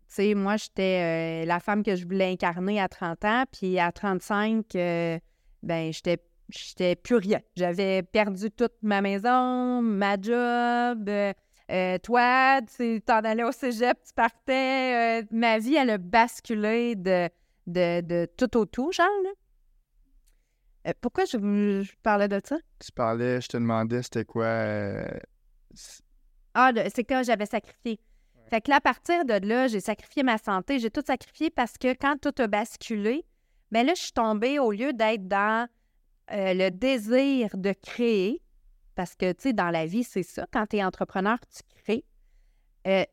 Tu 0.09 0.15
sais, 0.15 0.35
moi, 0.35 0.57
j'étais 0.57 1.43
euh, 1.43 1.47
la 1.47 1.61
femme 1.61 1.83
que 1.83 1.95
je 1.95 2.05
voulais 2.05 2.33
incarner 2.33 2.81
à 2.81 2.89
30 2.89 3.25
ans, 3.27 3.45
puis 3.53 3.79
à 3.79 3.93
35, 3.93 4.75
euh, 4.75 5.19
ben, 5.63 5.93
j'étais 5.93 6.19
j'étais 6.49 6.97
plus 6.97 7.17
rien. 7.17 7.41
J'avais 7.57 8.03
perdu 8.03 8.51
toute 8.51 8.73
ma 8.83 9.03
maison, 9.03 9.83
ma 9.83 10.15
job. 10.19 11.07
euh, 11.11 11.33
euh, 11.71 11.99
toi, 11.99 12.61
tu 12.75 13.03
t'en 13.03 13.19
allais 13.19 13.45
au 13.45 13.53
cégep, 13.53 13.99
tu 14.03 14.15
partais. 14.15 15.25
ma 15.31 15.59
vie, 15.59 15.75
elle 15.75 15.91
a 15.91 15.99
basculé 15.99 16.97
de, 16.97 17.29
de, 17.67 18.01
de 18.01 18.27
tout 18.39 18.57
au 18.57 18.65
tout, 18.65 18.91
genre. 18.93 19.07
là. 19.25 20.93
Pourquoi 21.03 21.27
je, 21.27 21.37
vous- 21.37 21.83
je 21.85 21.93
parlais 22.03 22.29
de 22.29 22.41
ça? 22.43 22.57
Tu 22.79 22.91
parlais, 22.93 23.43
je 23.43 23.49
te 23.49 23.59
demandais 23.59 24.03
c'était 24.03 24.25
quoi. 24.25 24.47
Ah, 26.55 26.73
c'est 26.95 27.05
que 27.05 27.23
j'avais 27.23 27.45
sacrifié. 27.45 28.01
Fait 28.49 28.61
que 28.61 28.71
là, 28.71 28.77
à 28.77 28.81
partir 28.81 29.25
de 29.25 29.47
là, 29.47 29.69
j'ai 29.69 29.81
sacrifié 29.81 30.23
ma 30.23 30.39
santé, 30.39 30.79
j'ai 30.79 30.91
tout 30.91 31.03
sacrifié 31.07 31.51
parce 31.51 31.77
que 31.77 31.93
quand 31.95 32.17
tout 32.21 32.43
a 32.43 32.47
basculé, 32.47 33.25
ben 33.71 33.87
là, 33.87 33.95
je 33.95 34.03
suis 34.03 34.13
tombée, 34.13 34.59
au 34.59 34.73
lieu 34.73 34.93
d'être 34.93 35.29
dans 35.29 35.69
euh, 36.31 36.55
le 36.55 36.71
désir 36.71 37.51
de 37.55 37.73
créer, 37.73 38.41
parce 38.95 39.15
que, 39.15 39.33
tu 39.33 39.43
sais, 39.43 39.53
dans 39.53 39.71
la 39.71 39.87
vie, 39.87 40.03
c'est 40.03 40.23
ça, 40.23 40.47
quand 40.51 40.67
tu 40.67 40.77
es 40.77 40.85
entrepreneur, 40.85 41.39
tu 41.41 41.63
crées, 41.83 42.05
euh, 42.87 43.05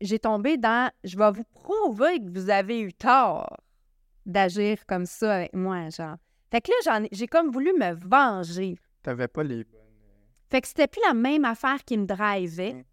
j'ai 0.00 0.18
tombé 0.18 0.56
dans 0.56 0.90
«je 1.04 1.16
vais 1.18 1.30
vous 1.32 1.44
prouver 1.44 2.20
que 2.20 2.30
vous 2.30 2.48
avez 2.50 2.80
eu 2.80 2.92
tort 2.92 3.56
d'agir 4.24 4.86
comme 4.86 5.06
ça 5.06 5.36
avec 5.36 5.52
moi», 5.54 5.88
genre. 5.90 6.16
Fait 6.50 6.60
que 6.60 6.70
là, 6.70 6.76
j'en 6.84 7.04
ai- 7.04 7.08
j'ai 7.12 7.26
comme 7.26 7.50
voulu 7.50 7.72
me 7.72 7.92
venger. 7.92 8.78
T'avais 9.02 9.28
pas 9.28 9.42
les 9.42 9.64
bonnes. 9.64 9.80
Fait 10.48 10.60
que 10.60 10.68
c'était 10.68 10.86
plus 10.86 11.02
la 11.06 11.14
même 11.14 11.44
affaire 11.44 11.84
qui 11.84 11.98
me 11.98 12.06
drivait. 12.06 12.84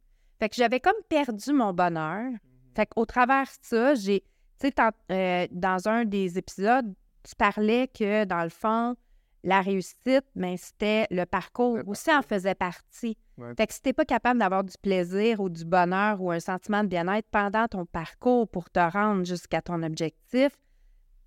Fait 0.43 0.49
que 0.49 0.57
j'avais 0.57 0.81
comme 0.81 1.01
perdu 1.07 1.53
mon 1.53 1.71
bonheur. 1.71 2.33
Fait 2.75 2.85
qu'au 2.85 3.05
travers 3.05 3.45
de 3.45 3.49
ça, 3.61 3.95
j'ai. 3.95 4.25
Tu 4.59 4.67
sais, 4.67 4.73
euh, 5.09 5.47
dans 5.51 5.87
un 5.87 6.03
des 6.03 6.37
épisodes, 6.37 6.93
tu 7.23 7.33
parlais 7.37 7.87
que, 7.87 8.25
dans 8.25 8.43
le 8.43 8.49
fond, 8.49 8.97
la 9.45 9.61
réussite, 9.61 10.25
ben, 10.35 10.57
c'était 10.57 11.07
le 11.11 11.23
parcours 11.23 11.77
aussi 11.87 12.13
en 12.13 12.21
faisait 12.21 12.55
partie. 12.55 13.17
Ouais. 13.37 13.53
Fait 13.55 13.67
que 13.67 13.73
si 13.73 13.81
t'es 13.81 13.93
pas 13.93 14.03
capable 14.03 14.37
d'avoir 14.41 14.65
du 14.65 14.75
plaisir 14.81 15.39
ou 15.39 15.47
du 15.47 15.63
bonheur 15.63 16.21
ou 16.21 16.29
un 16.29 16.41
sentiment 16.41 16.83
de 16.83 16.89
bien-être 16.89 17.29
pendant 17.31 17.69
ton 17.69 17.85
parcours 17.85 18.45
pour 18.49 18.69
te 18.69 18.79
rendre 18.79 19.23
jusqu'à 19.23 19.61
ton 19.61 19.81
objectif, 19.81 20.51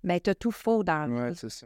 ben, 0.03 0.19
t'as 0.19 0.35
tout 0.35 0.51
faux 0.51 0.83
dans 0.83 1.07
le 1.07 1.15
Ouais, 1.15 1.33
c'est 1.33 1.49
ça. 1.49 1.65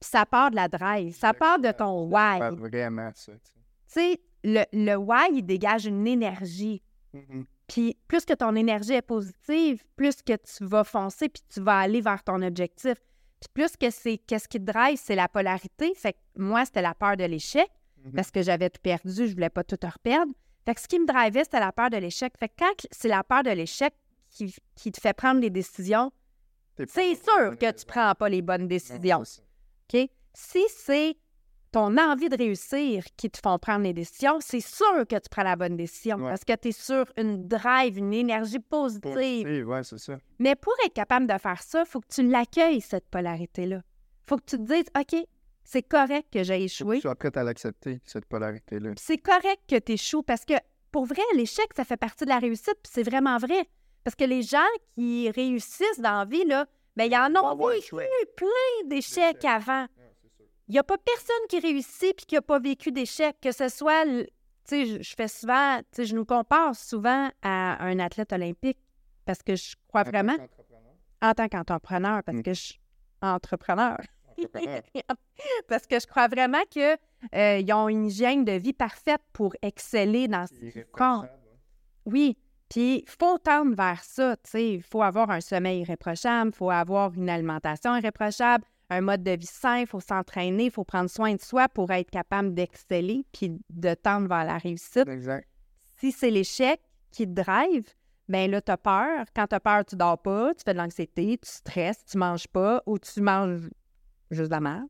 Puis 0.00 0.10
ça 0.10 0.26
part 0.26 0.50
de 0.50 0.56
la 0.56 0.68
drive, 0.68 1.16
ça 1.16 1.32
part 1.32 1.58
de 1.58 1.72
ton 1.72 2.02
why. 2.04 2.40
Pas 2.40 2.50
vraiment 2.50 3.10
ça. 3.14 3.32
tu 3.32 3.50
sais. 3.86 4.20
Le, 4.48 4.62
le 4.72 4.94
why, 4.96 5.28
il 5.32 5.42
dégage 5.42 5.86
une 5.86 6.06
énergie. 6.06 6.82
Mhm. 7.12 7.44
Puis 7.66 7.96
plus 8.06 8.24
que 8.24 8.32
ton 8.34 8.54
énergie 8.54 8.92
est 8.92 9.02
positive, 9.02 9.82
plus 9.96 10.22
que 10.22 10.34
tu 10.36 10.64
vas 10.64 10.84
foncer 10.84 11.28
puis 11.28 11.42
tu 11.52 11.60
vas 11.60 11.80
aller 11.80 12.00
vers 12.00 12.22
ton 12.22 12.40
objectif. 12.42 12.94
Puis 13.40 13.48
plus 13.52 13.76
que 13.76 13.90
c'est 13.90 14.18
qu'est-ce 14.18 14.46
qui 14.48 14.58
te 14.60 14.64
drive, 14.70 14.98
c'est 15.02 15.16
la 15.16 15.26
polarité. 15.28 15.92
Fait 15.94 16.12
que 16.12 16.18
moi, 16.36 16.64
c'était 16.64 16.82
la 16.82 16.94
peur 16.94 17.16
de 17.16 17.24
l'échec 17.24 17.68
Mhm. 18.04 18.12
parce 18.12 18.30
que 18.30 18.40
j'avais 18.42 18.70
tout 18.70 18.80
perdu, 18.80 19.26
je 19.26 19.32
voulais 19.34 19.50
pas 19.50 19.64
tout 19.64 19.78
reperdre. 19.82 20.32
Fait 20.64 20.74
que 20.74 20.80
ce 20.80 20.86
qui 20.86 20.98
me 21.00 21.06
drivait, 21.06 21.42
c'était 21.42 21.58
la 21.60 21.72
peur 21.72 21.90
de 21.90 21.96
l'échec. 21.96 22.32
Fait 22.38 22.48
que 22.48 22.54
quand 22.58 22.86
c'est 22.92 23.08
la 23.08 23.24
peur 23.24 23.42
de 23.42 23.50
l'échec 23.50 23.92
qui, 24.30 24.54
qui 24.76 24.92
te 24.92 25.00
fait 25.00 25.12
prendre 25.14 25.40
des 25.40 25.50
décisions, 25.50 26.12
c'est 26.88 27.14
sûr 27.16 27.56
que 27.58 27.70
tu 27.72 27.84
prends 27.86 28.14
pas 28.14 28.28
les 28.28 28.42
bonnes 28.42 28.68
décisions. 28.68 29.22
OK? 29.22 30.08
Si 30.34 30.62
c'est 30.68 31.16
ton 31.76 31.98
envie 31.98 32.30
de 32.30 32.36
réussir 32.38 33.04
qui 33.18 33.28
te 33.28 33.38
font 33.38 33.58
prendre 33.58 33.82
les 33.84 33.92
décisions, 33.92 34.38
c'est 34.40 34.60
sûr 34.60 35.06
que 35.06 35.16
tu 35.16 35.28
prends 35.30 35.42
la 35.42 35.56
bonne 35.56 35.76
décision 35.76 36.16
Ouais. 36.16 36.30
parce 36.30 36.42
que 36.42 36.54
tu 36.56 36.68
es 36.68 36.72
sur 36.72 37.04
une 37.18 37.46
drive, 37.46 37.98
une 37.98 38.14
énergie 38.14 38.60
positive. 38.60 39.12
Positive, 39.12 39.68
ouais, 39.68 39.84
c'est 39.84 39.98
ça. 39.98 40.16
Mais 40.38 40.54
pour 40.54 40.72
être 40.86 40.94
capable 40.94 41.26
de 41.26 41.36
faire 41.36 41.60
ça, 41.62 41.82
il 41.84 41.86
faut 41.86 42.00
que 42.00 42.06
tu 42.08 42.26
l'accueilles, 42.26 42.80
cette 42.80 43.06
polarité-là. 43.10 43.82
faut 44.26 44.36
que 44.38 44.44
tu 44.46 44.56
te 44.56 44.62
dises, 44.62 44.86
OK, 44.98 45.22
c'est 45.64 45.82
correct 45.82 46.28
que 46.32 46.42
j'ai 46.44 46.62
échoué. 46.64 46.96
tu 46.96 47.02
sois 47.02 47.14
prête 47.14 47.36
à 47.36 47.44
l'accepter, 47.44 48.00
cette 48.06 48.24
polarité-là. 48.24 48.92
C'est 48.96 49.18
correct 49.18 49.60
que 49.68 49.78
tu 49.78 49.92
échoues 49.92 50.22
parce 50.22 50.46
que 50.46 50.54
pour 50.90 51.04
vrai, 51.04 51.22
l'échec, 51.34 51.66
ça 51.76 51.84
fait 51.84 51.98
partie 51.98 52.24
de 52.24 52.30
la 52.30 52.38
réussite, 52.38 52.76
puis 52.82 52.90
c'est 52.90 53.02
vraiment 53.02 53.36
vrai. 53.36 53.68
Parce 54.02 54.14
que 54.14 54.24
les 54.24 54.40
gens 54.40 54.58
qui 54.94 55.28
réussissent 55.30 56.00
dans 56.00 56.20
la 56.20 56.24
vie, 56.24 56.46
là, 56.46 56.64
ben, 56.96 57.04
ils 57.04 57.14
en 57.14 57.30
ont 57.38 57.46
avoir 57.46 57.74
vécu 57.74 57.94
plein 58.36 58.86
D'échecs. 58.86 59.44
avant. 59.44 59.86
Il 60.68 60.72
n'y 60.72 60.78
a 60.78 60.82
pas 60.84 60.98
personne 60.98 61.46
qui 61.48 61.60
réussit 61.60 62.16
puis 62.16 62.26
qui 62.26 62.34
n'a 62.34 62.42
pas 62.42 62.58
vécu 62.58 62.90
d'échecs, 62.92 63.36
que 63.40 63.52
ce 63.52 63.68
soit, 63.68 64.04
tu 64.04 64.26
sais, 64.64 65.02
je, 65.02 65.14
fais 65.16 65.28
souvent, 65.28 65.78
tu 65.78 65.84
sais, 65.92 66.04
je 66.06 66.14
nous 66.16 66.24
compare 66.24 66.74
souvent 66.74 67.30
à 67.42 67.82
un 67.84 67.98
athlète 68.00 68.32
olympique 68.32 68.78
parce 69.24 69.42
que 69.42 69.54
je 69.54 69.74
crois 69.88 70.00
En 70.02 70.04
vraiment, 70.04 70.36
en 71.22 71.32
tant 71.34 71.48
qu'entrepreneur, 71.48 72.22
parce 72.24 72.38
Mm. 72.38 72.42
que 72.42 72.52
je 72.54 72.60
suis 72.60 72.80
entrepreneur, 73.22 73.98
Entrepreneur. 74.38 74.82
parce 75.68 75.86
que 75.86 75.98
je 75.98 76.06
crois 76.06 76.28
vraiment 76.28 76.62
qu'ils 76.68 77.72
ont 77.72 77.88
une 77.88 78.06
hygiène 78.06 78.44
de 78.44 78.52
vie 78.52 78.74
parfaite 78.74 79.22
pour 79.32 79.54
exceller 79.62 80.28
dans 80.28 80.46
ce 80.46 80.52
qu'ils 80.54 80.84
font. 80.96 81.20
Ouais. 81.22 81.30
Oui, 82.04 82.38
Puis, 82.68 83.04
il 83.06 83.08
faut 83.08 83.38
tendre 83.38 83.74
vers 83.76 84.02
ça, 84.02 84.36
tu 84.36 84.50
sais. 84.50 84.72
Il 84.74 84.82
faut 84.82 85.02
avoir 85.02 85.30
un 85.30 85.40
sommeil 85.40 85.80
irréprochable, 85.82 86.50
il 86.52 86.56
faut 86.56 86.70
avoir 86.70 87.14
une 87.14 87.30
alimentation 87.30 87.96
irréprochable, 87.96 88.64
un 88.90 89.00
mode 89.00 89.22
de 89.22 89.32
vie 89.32 89.46
sain, 89.46 89.78
il 89.78 89.86
faut 89.86 90.00
s'entraîner, 90.00 90.66
il 90.66 90.70
faut 90.70 90.84
prendre 90.84 91.10
soin 91.10 91.34
de 91.34 91.40
soi 91.40 91.68
pour 91.68 91.90
être 91.90 92.10
capable 92.10 92.54
d'exceller 92.54 93.24
puis 93.32 93.60
de 93.70 93.94
tendre 93.94 94.28
vers 94.28 94.44
la 94.44 94.58
réussite. 94.58 95.08
Exact. 95.08 95.48
Si 95.98 96.12
c'est 96.12 96.30
l'échec 96.30 96.80
qui 97.10 97.26
te 97.26 97.40
drive, 97.42 97.84
ben 98.28 98.50
là, 98.50 98.60
tu 98.60 98.70
as 98.70 98.76
peur. 98.76 99.24
Quand 99.34 99.46
tu 99.46 99.54
as 99.54 99.60
peur, 99.60 99.84
tu 99.84 99.96
dors 99.96 100.20
pas, 100.20 100.54
tu 100.54 100.62
fais 100.64 100.72
de 100.72 100.78
l'anxiété, 100.78 101.38
tu 101.38 101.50
stresses, 101.50 102.04
tu 102.04 102.18
manges 102.18 102.48
pas 102.48 102.82
ou 102.86 102.98
tu 102.98 103.20
manges 103.20 103.70
juste 104.30 104.48
de 104.48 104.54
la 104.54 104.60
merde. 104.60 104.88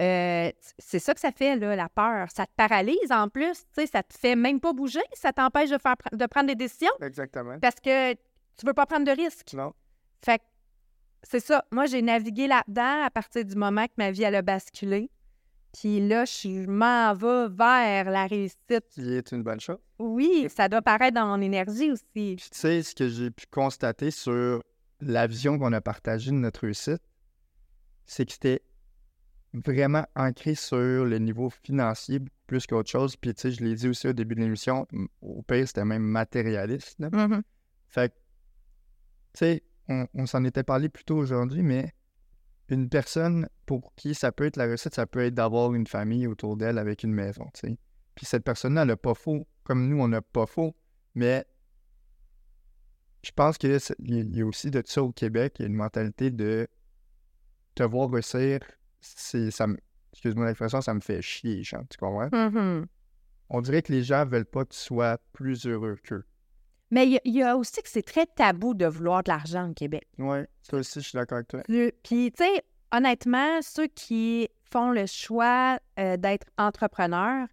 Euh, 0.00 0.50
c'est 0.78 0.98
ça 0.98 1.14
que 1.14 1.20
ça 1.20 1.30
fait, 1.30 1.56
là, 1.56 1.76
la 1.76 1.88
peur. 1.88 2.28
Ça 2.30 2.46
te 2.46 2.52
paralyse 2.56 3.12
en 3.12 3.28
plus, 3.28 3.60
tu 3.60 3.66
sais, 3.74 3.86
ça 3.86 4.02
te 4.02 4.14
fait 4.14 4.34
même 4.34 4.60
pas 4.60 4.72
bouger, 4.72 5.04
ça 5.12 5.32
t'empêche 5.32 5.70
de, 5.70 5.78
faire, 5.78 5.94
de 6.12 6.26
prendre 6.26 6.48
des 6.48 6.56
décisions 6.56 6.90
Exactement. 7.00 7.58
parce 7.60 7.76
que 7.76 8.12
tu 8.12 8.66
veux 8.66 8.74
pas 8.74 8.86
prendre 8.86 9.04
de 9.04 9.12
risques. 9.12 9.52
Non. 9.54 9.72
Fait 10.24 10.38
que 10.38 10.44
c'est 11.24 11.40
ça. 11.40 11.64
Moi, 11.72 11.86
j'ai 11.86 12.02
navigué 12.02 12.46
là-dedans 12.46 13.04
à 13.04 13.10
partir 13.10 13.44
du 13.44 13.56
moment 13.56 13.86
que 13.86 13.92
ma 13.98 14.10
vie, 14.10 14.22
elle 14.22 14.34
a 14.36 14.42
basculé. 14.42 15.10
Puis 15.78 16.06
là, 16.06 16.24
je 16.24 16.66
m'en 16.68 17.14
vais 17.14 17.48
vers 17.52 18.08
la 18.10 18.26
réussite. 18.26 18.88
Qui 18.90 19.14
est 19.14 19.32
une 19.32 19.42
bonne 19.42 19.60
chose. 19.60 19.78
Oui, 19.98 20.46
ça 20.54 20.68
doit 20.68 20.82
paraître 20.82 21.14
dans 21.14 21.26
mon 21.26 21.40
énergie 21.40 21.90
aussi. 21.90 22.04
Puis 22.14 22.36
tu 22.36 22.48
sais, 22.52 22.82
ce 22.82 22.94
que 22.94 23.08
j'ai 23.08 23.30
pu 23.30 23.46
constater 23.50 24.10
sur 24.12 24.62
la 25.00 25.26
vision 25.26 25.58
qu'on 25.58 25.72
a 25.72 25.80
partagée 25.80 26.30
de 26.30 26.36
notre 26.36 26.60
réussite, 26.60 27.02
c'est 28.04 28.24
que 28.26 28.32
c'était 28.32 28.62
vraiment 29.52 30.04
ancré 30.14 30.54
sur 30.54 31.04
le 31.04 31.18
niveau 31.18 31.50
financier 31.50 32.20
plus 32.46 32.66
qu'autre 32.66 32.90
chose. 32.90 33.16
Puis 33.16 33.34
tu 33.34 33.42
sais, 33.42 33.50
je 33.50 33.64
l'ai 33.64 33.74
dit 33.74 33.88
aussi 33.88 34.06
au 34.08 34.12
début 34.12 34.36
de 34.36 34.40
l'émission, 34.40 34.86
au 35.22 35.42
pire, 35.42 35.66
c'était 35.66 35.84
même 35.84 36.02
matérialiste. 36.02 37.00
là. 37.00 37.10
Mhm. 37.10 37.42
Fait 37.88 38.10
que, 38.10 38.14
tu 38.14 39.38
sais, 39.38 39.62
on, 39.88 40.06
on 40.14 40.26
s'en 40.26 40.44
était 40.44 40.62
parlé 40.62 40.88
plus 40.88 41.04
tôt 41.04 41.16
aujourd'hui, 41.16 41.62
mais 41.62 41.92
une 42.68 42.88
personne 42.88 43.48
pour 43.66 43.94
qui 43.94 44.14
ça 44.14 44.32
peut 44.32 44.44
être 44.44 44.56
la 44.56 44.66
recette, 44.66 44.94
ça 44.94 45.06
peut 45.06 45.20
être 45.24 45.34
d'avoir 45.34 45.74
une 45.74 45.86
famille 45.86 46.26
autour 46.26 46.56
d'elle 46.56 46.78
avec 46.78 47.02
une 47.02 47.12
maison, 47.12 47.44
tu 47.54 47.68
sais. 47.68 47.78
Puis 48.14 48.26
cette 48.26 48.44
personne-là, 48.44 48.82
elle 48.82 48.88
n'a 48.88 48.96
pas 48.96 49.14
faux, 49.14 49.46
comme 49.64 49.88
nous, 49.88 50.00
on 50.00 50.08
n'a 50.08 50.22
pas 50.22 50.46
faux, 50.46 50.74
mais 51.14 51.44
je 53.22 53.30
pense 53.32 53.58
qu'il 53.58 53.70
y, 53.70 53.74
a- 53.74 53.94
il 53.98 54.36
y 54.36 54.42
a 54.42 54.46
aussi 54.46 54.70
de 54.70 54.82
ça 54.84 55.02
au 55.02 55.12
Québec, 55.12 55.56
il 55.58 55.62
y 55.62 55.64
a 55.64 55.68
une 55.68 55.74
mentalité 55.74 56.30
de 56.30 56.68
te 57.74 57.82
voir 57.82 58.10
réussir, 58.10 58.60
c'est, 59.00 59.50
ça 59.50 59.66
excuse-moi 60.12 60.46
l'expression, 60.46 60.80
ça 60.80 60.94
me 60.94 61.00
fait 61.00 61.20
chier, 61.22 61.62
genre, 61.64 61.82
tu 61.90 61.98
comprends? 61.98 62.28
Mhm. 62.32 62.86
On 63.50 63.60
dirait 63.60 63.82
que 63.82 63.92
les 63.92 64.02
gens 64.04 64.24
veulent 64.24 64.46
pas 64.46 64.64
que 64.64 64.72
tu 64.72 64.78
sois 64.78 65.18
plus 65.32 65.66
heureux 65.66 65.96
qu'eux. 66.02 66.24
Mais 66.94 67.06
il 67.06 67.12
y 67.12 67.16
a- 67.16 67.20
il 67.24 67.34
y, 67.34 67.42
a 67.42 67.56
aussi 67.56 67.82
que 67.82 67.88
c'est 67.88 68.02
très 68.02 68.24
tabou 68.26 68.72
de 68.72 68.86
vouloir 68.86 69.22
de 69.24 69.30
l'argent 69.30 69.68
au 69.68 69.72
Québec. 69.74 70.06
Ouais, 70.18 70.46
ça 70.62 70.76
aussi, 70.76 71.00
je 71.00 71.08
suis 71.08 71.16
d'accord 71.16 71.36
avec 71.36 71.48
toi. 71.48 71.62
Puis, 72.04 72.30
tu 72.32 72.44
sais, 72.44 72.62
honnêtement, 72.92 73.60
ceux 73.62 73.88
qui 73.88 74.48
font 74.70 74.90
le 74.92 75.04
choix 75.06 75.78
euh, 75.98 76.16
d'être 76.16 76.46
entrepreneurs, 76.56 77.48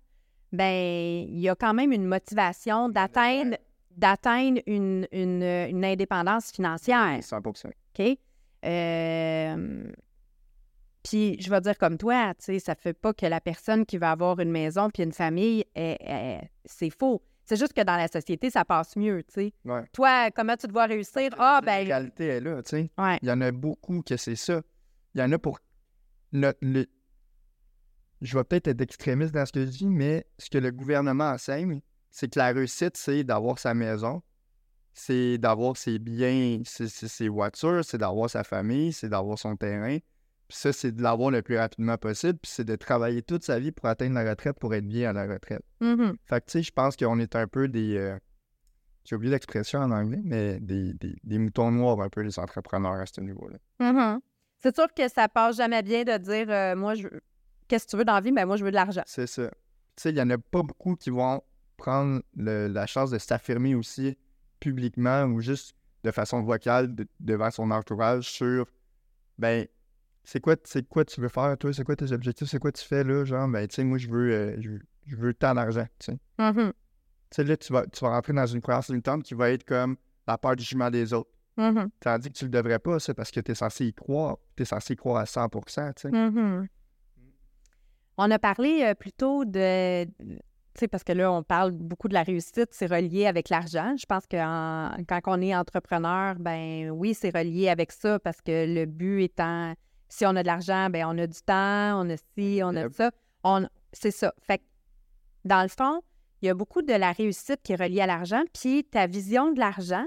ben 0.52 1.26
il 1.28 1.40
y 1.40 1.50
a 1.50 1.56
quand 1.56 1.74
même 1.74 1.92
une 1.92 2.06
motivation 2.06 2.88
d'atteindre 2.90 3.58
d'atteindre 3.98 4.62
une, 4.68 5.08
une, 5.12 5.44
une 5.44 5.84
indépendance 5.84 6.52
financière. 6.52 7.20
100%. 7.22 7.68
OK? 8.00 8.18
Euh, 8.64 9.92
Puis, 11.04 11.36
je 11.42 11.50
vais 11.50 11.62
dire 11.62 11.78
comme 11.78 11.98
toi, 11.98 12.34
tu 12.36 12.46
sais, 12.46 12.60
ça 12.60 12.76
fait 12.76 12.94
pas 12.94 13.12
que 13.14 13.26
la 13.26 13.42
personne 13.42 13.86
qui 13.86 13.98
va 13.98 14.12
avoir 14.12 14.40
une 14.40 14.52
maison 14.52 14.90
puis 14.92 15.02
une 15.04 15.12
famille, 15.12 15.66
est- 15.76 15.98
est- 16.02 16.50
c'est 16.66 16.92
faux. 16.92 17.22
C'est 17.46 17.58
juste 17.58 17.74
que 17.74 17.82
dans 17.82 17.98
la 17.98 18.08
société, 18.08 18.50
ça 18.50 18.64
passe 18.64 18.96
mieux, 18.96 19.24
tu 19.24 19.34
sais. 19.34 19.54
Ouais. 19.66 19.84
Toi, 19.92 20.30
comment 20.32 20.56
tu 20.56 20.68
te 20.68 20.72
vois 20.72 20.86
réussir? 20.86 21.30
Ah, 21.38 21.60
La 21.64 21.66
ben, 21.66 21.88
qualité 21.88 22.26
est 22.28 22.40
là, 22.40 22.62
tu 22.64 22.70
sais. 22.70 22.92
ouais. 22.98 23.20
Il 23.22 23.28
y 23.28 23.32
en 23.32 23.42
a 23.42 23.52
beaucoup 23.52 24.02
que 24.02 24.16
c'est 24.18 24.36
ça. 24.36 24.62
Il 25.16 25.22
y 25.22 25.24
en 25.24 25.32
a 25.32 25.38
pour. 25.38 25.60
le- 26.32 26.54
le- 26.62 26.86
Je 28.22 28.38
vais 28.38 28.44
peut-être 28.44 28.68
être 28.68 28.82
extrémiste 28.82 29.34
dans 29.34 29.46
ce 29.46 29.52
que 29.52 29.66
je 29.66 29.72
dis, 29.72 29.88
mais 29.88 30.26
ce 30.38 30.50
que 30.50 30.60
le 30.60 30.72
gouvernement 30.72 31.32
enseigne, 31.32 31.82
c'est 32.12 32.32
que 32.32 32.38
la 32.40 32.52
réussite, 32.52 32.96
c'est 32.96 33.24
d'avoir 33.24 33.58
sa 33.58 33.74
maison, 33.74 34.22
c'est 34.94 35.38
d'avoir 35.40 35.76
ses 35.76 35.98
biens, 35.98 36.62
ses, 36.64 36.88
ses- 36.88 37.08
ses 37.08 37.28
voitures, 37.30 37.84
c'est 37.84 37.98
d'avoir 37.98 38.30
sa 38.30 38.44
famille, 38.44 38.94
c'est 38.94 39.10
d'avoir 39.10 39.40
son 39.40 39.56
terrain. 39.56 39.98
Puis 40.52 40.60
ça, 40.60 40.74
c'est 40.74 40.92
de 40.92 41.02
l'avoir 41.02 41.32
le 41.32 41.42
plus 41.42 41.58
rapidement 41.58 41.98
possible, 41.98 42.38
puis 42.38 42.52
c'est 42.54 42.66
de 42.66 42.76
travailler 42.76 43.22
toute 43.22 43.46
sa 43.46 43.58
vie 43.58 43.72
pour 43.72 43.86
atteindre 43.86 44.16
la 44.16 44.30
retraite, 44.30 44.60
pour 44.60 44.74
être 44.76 44.86
bien 44.86 45.12
à 45.12 45.14
la 45.14 45.26
retraite. 45.34 45.62
Mhm. 45.80 46.18
Fait 46.26 46.42
que, 46.42 46.46
tu 46.48 46.52
sais, 46.52 46.64
je 46.64 46.74
pense 46.74 46.98
qu'on 46.98 47.20
est 47.20 47.38
un 47.38 47.48
peu 47.48 47.70
des. 47.70 47.96
euh, 47.96 48.18
J'ai 49.06 49.16
oublié 49.16 49.32
l'expression 49.32 49.80
en 49.80 49.92
anglais, 49.92 50.20
mais 50.26 50.60
des, 50.60 50.94
des, 50.96 51.16
des 51.24 51.38
moutons 51.38 51.72
noirs, 51.72 52.02
un 52.02 52.10
peu, 52.10 52.20
les 52.20 52.38
entrepreneurs 52.38 53.00
à 53.00 53.06
ce 53.06 53.22
niveau-là. 53.22 53.60
Mhm. 53.80 54.20
C'est 54.60 54.76
sûr 54.76 54.88
que 54.94 55.08
ça 55.08 55.30
passe 55.30 55.56
jamais 55.56 55.82
bien 55.84 56.04
de 56.04 56.18
dire 56.18 56.48
euh, 56.50 56.76
moi 56.76 56.96
je 56.96 57.08
qu'est-ce 57.70 57.86
que 57.86 57.92
tu 57.92 57.98
veux 57.98 58.04
dans 58.06 58.16
la 58.16 58.20
vie? 58.22 58.34
Ben 58.34 58.46
moi 58.46 58.58
je 58.58 58.66
veux 58.66 58.72
de 58.72 58.76
l'argent. 58.76 59.04
C'est 59.06 59.28
ça. 59.28 59.48
Tu 59.96 60.02
sais, 60.04 60.10
il 60.10 60.16
n'y 60.16 60.22
en 60.22 60.30
a 60.32 60.38
pas 60.38 60.64
beaucoup 60.64 60.98
qui 60.98 61.12
vont 61.12 61.42
prendre 61.78 62.22
le- 62.36 62.68
la 62.68 62.86
chance 62.88 63.10
de 63.10 63.18
s'affirmer 63.20 63.74
aussi 63.74 64.18
publiquement 64.60 65.24
ou 65.24 65.40
juste 65.40 65.76
de 66.04 66.12
façon 66.12 66.42
vocale 66.44 66.94
de- 66.94 67.08
devant 67.22 67.50
son 67.52 67.72
entourage 67.72 68.30
sur 68.30 68.68
ben 69.40 69.66
c'est 70.24 70.40
quoi 70.40 70.56
c'est 70.64 70.88
quoi 70.88 71.04
tu 71.06 71.20
veux 71.22 71.30
faire 71.30 71.58
toi? 71.58 71.74
C'est 71.74 71.84
quoi 71.84 71.96
tes 71.96 72.12
objectifs? 72.12 72.48
C'est 72.50 72.60
quoi 72.60 72.72
tu 72.72 72.84
fais 72.86 73.04
là? 73.04 73.26
Genre 73.26 73.48
ben 73.48 73.68
tu 73.68 73.76
sais 73.76 73.84
moi 73.84 73.98
je 73.98 74.08
veux 74.10 74.32
euh, 74.32 74.56
je, 74.62 74.70
veux- 74.72 74.82
je 75.08 75.16
veux 75.16 75.34
tant 75.34 75.54
d'argent 75.56 75.86
tu 76.00 76.12
sais 76.12 76.20
Mhm. 76.40 76.72
tu 76.74 77.36
sais 77.36 77.44
là 77.44 77.58
tu 77.58 77.74
vas 77.74 77.86
tu 77.88 78.00
vas 78.06 78.12
rentrer 78.12 78.34
dans 78.34 78.46
une 78.46 78.62
croyance 78.62 78.90
limitante 78.90 79.24
qui 79.24 79.34
va 79.34 79.50
être 79.52 79.64
comme 79.64 79.98
la 80.28 80.38
peur 80.38 80.56
du 80.56 80.64
jugement 80.64 80.90
des 80.92 81.14
autres 81.14 81.30
Mhm. 81.58 81.90
tandis 82.00 82.30
que 82.32 82.38
tu 82.38 82.46
le 82.46 82.52
devrais 82.52 82.80
pas 82.80 83.00
ça 83.00 83.14
parce 83.14 83.32
que 83.32 83.40
tu 83.40 83.52
es 83.52 83.56
censé 83.56 83.86
y 83.88 83.94
croire 83.94 84.38
tu 84.56 84.64
es 84.64 84.66
censé 84.66 84.94
y 84.94 84.96
croire 84.96 85.18
à 85.18 85.26
100% 85.26 85.94
tu 85.94 86.02
sais 86.02 86.12
Mhm. 86.12 86.68
On 88.18 88.30
a 88.30 88.40
parlé 88.40 88.84
euh, 88.84 88.94
plutôt 88.94 89.46
de 89.46 90.06
tu 90.06 90.80
sais, 90.80 90.88
parce 90.88 91.04
que 91.04 91.12
là, 91.12 91.30
on 91.34 91.44
parle 91.44 91.72
beaucoup 91.72 92.08
de 92.08 92.14
la 92.14 92.24
réussite, 92.24 92.70
c'est 92.72 92.86
relié 92.86 93.26
avec 93.26 93.50
l'argent. 93.50 93.94
Je 94.00 94.06
pense 94.06 94.26
que 94.26 94.38
en- 94.38 94.96
quand 95.04 95.20
on 95.26 95.42
est 95.42 95.54
entrepreneur, 95.54 96.36
ben 96.40 96.90
oui, 96.92 97.14
c'est 97.14 97.36
relié 97.36 97.68
avec 97.68 97.92
ça 97.92 98.20
parce 98.20 98.40
que 98.42 98.74
le 98.74 98.86
but 98.86 99.24
étant, 99.24 99.74
si 100.12 100.26
on 100.26 100.36
a 100.36 100.42
de 100.44 100.48
l'argent, 100.48 100.90
ben 100.90 101.06
on 101.08 101.18
a 101.18 101.26
du 101.26 101.42
temps, 101.42 102.02
on 102.06 102.10
a 102.10 102.18
ci, 102.18 102.60
on 102.64 102.76
a 102.76 102.82
Yep. 102.82 102.94
ça. 102.94 103.12
On, 103.44 103.68
c'est 103.94 104.12
ça. 104.12 104.34
Fait 104.42 104.58
que, 104.58 104.64
dans 105.46 105.62
le 105.64 105.70
fond, 105.70 106.02
il 106.42 106.48
y 106.48 106.50
a 106.50 106.54
beaucoup 106.54 106.82
de 106.82 106.94
la 106.94 107.14
réussite 107.14 107.62
qui 107.64 107.72
est 107.72 107.82
reliée 107.82 108.02
à 108.02 108.08
l'argent, 108.08 108.44
puis 108.54 108.84
ta 108.84 109.08
vision 109.08 109.54
de 109.54 109.60
l'argent, 109.60 110.06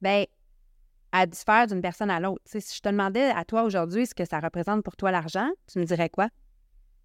ben 0.00 0.24
elle 1.12 1.28
diffère 1.28 1.66
d'une 1.66 1.82
personne 1.82 2.10
à 2.10 2.20
l'autre. 2.20 2.42
Si 2.46 2.60
je 2.60 2.80
te 2.80 2.88
demandais 2.88 3.30
à 3.30 3.44
toi 3.44 3.64
aujourd'hui 3.64 4.06
ce 4.06 4.14
que 4.14 4.24
ça 4.24 4.38
représente 4.38 4.84
pour 4.84 4.96
toi 4.96 5.10
l'argent, 5.10 5.50
tu 5.66 5.80
me 5.80 5.84
dirais 5.84 6.08
quoi? 6.08 6.28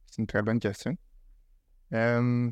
C'est 0.06 0.22
une 0.22 0.28
très 0.28 0.44
bonne 0.44 0.60
question. 0.60 0.96
Euh, 1.94 2.52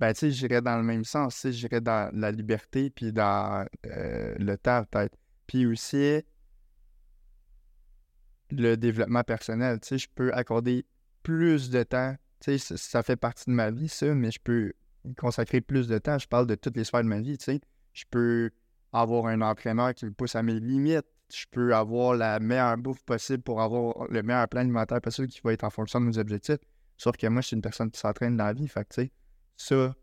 ben, 0.00 0.12
tu 0.12 0.18
sais, 0.18 0.30
j'irais 0.32 0.60
dans 0.62 0.76
le 0.76 0.82
même 0.82 1.04
sens. 1.04 1.46
J'irais 1.48 1.80
dans 1.80 2.10
la 2.12 2.32
liberté, 2.32 2.90
puis 2.90 3.12
dans 3.12 3.64
euh, 3.86 4.34
le 4.36 4.56
temps, 4.56 4.82
peut-être. 4.90 5.16
Puis 5.46 5.66
aussi, 5.66 6.22
le 8.60 8.76
développement 8.76 9.22
personnel. 9.22 9.80
Tu 9.80 9.88
sais, 9.88 9.98
je 9.98 10.08
peux 10.14 10.32
accorder 10.32 10.84
plus 11.22 11.70
de 11.70 11.82
temps. 11.82 12.16
Tu 12.40 12.58
sais, 12.58 12.76
ça, 12.76 13.02
fait 13.02 13.16
partie 13.16 13.44
de 13.46 13.54
ma 13.54 13.70
vie, 13.70 13.88
ça, 13.88 14.14
mais 14.14 14.30
je 14.30 14.40
peux 14.42 14.72
y 15.04 15.14
consacrer 15.14 15.60
plus 15.60 15.88
de 15.88 15.98
temps. 15.98 16.18
Je 16.18 16.28
parle 16.28 16.46
de 16.46 16.54
toutes 16.54 16.76
les 16.76 16.84
sphères 16.84 17.02
de 17.02 17.08
ma 17.08 17.20
vie, 17.20 17.38
tu 17.38 17.44
sais. 17.44 17.60
Je 17.92 18.04
peux 18.10 18.50
avoir 18.92 19.26
un 19.26 19.40
entraîneur 19.40 19.94
qui 19.94 20.04
me 20.06 20.12
pousse 20.12 20.36
à 20.36 20.42
mes 20.42 20.60
limites. 20.60 21.06
Je 21.32 21.46
peux 21.50 21.74
avoir 21.74 22.14
la 22.14 22.38
meilleure 22.38 22.76
bouffe 22.76 23.02
possible 23.04 23.42
pour 23.42 23.60
avoir 23.60 24.06
le 24.08 24.22
meilleur 24.22 24.48
plan 24.48 24.60
alimentaire 24.60 25.00
possible 25.00 25.28
qui 25.28 25.40
va 25.42 25.52
être 25.52 25.64
en 25.64 25.70
fonction 25.70 26.00
de 26.00 26.06
mes 26.06 26.18
objectifs. 26.18 26.58
Sauf 26.96 27.16
que 27.16 27.26
moi, 27.26 27.40
je 27.40 27.48
suis 27.48 27.56
une 27.56 27.62
personne 27.62 27.90
qui 27.90 27.98
s'entraîne 27.98 28.36
dans 28.36 28.44
la 28.44 28.52
vie. 28.52 28.68
Fait 28.68 28.84
que, 28.84 28.94
tu 28.94 29.10
sais, 29.56 29.94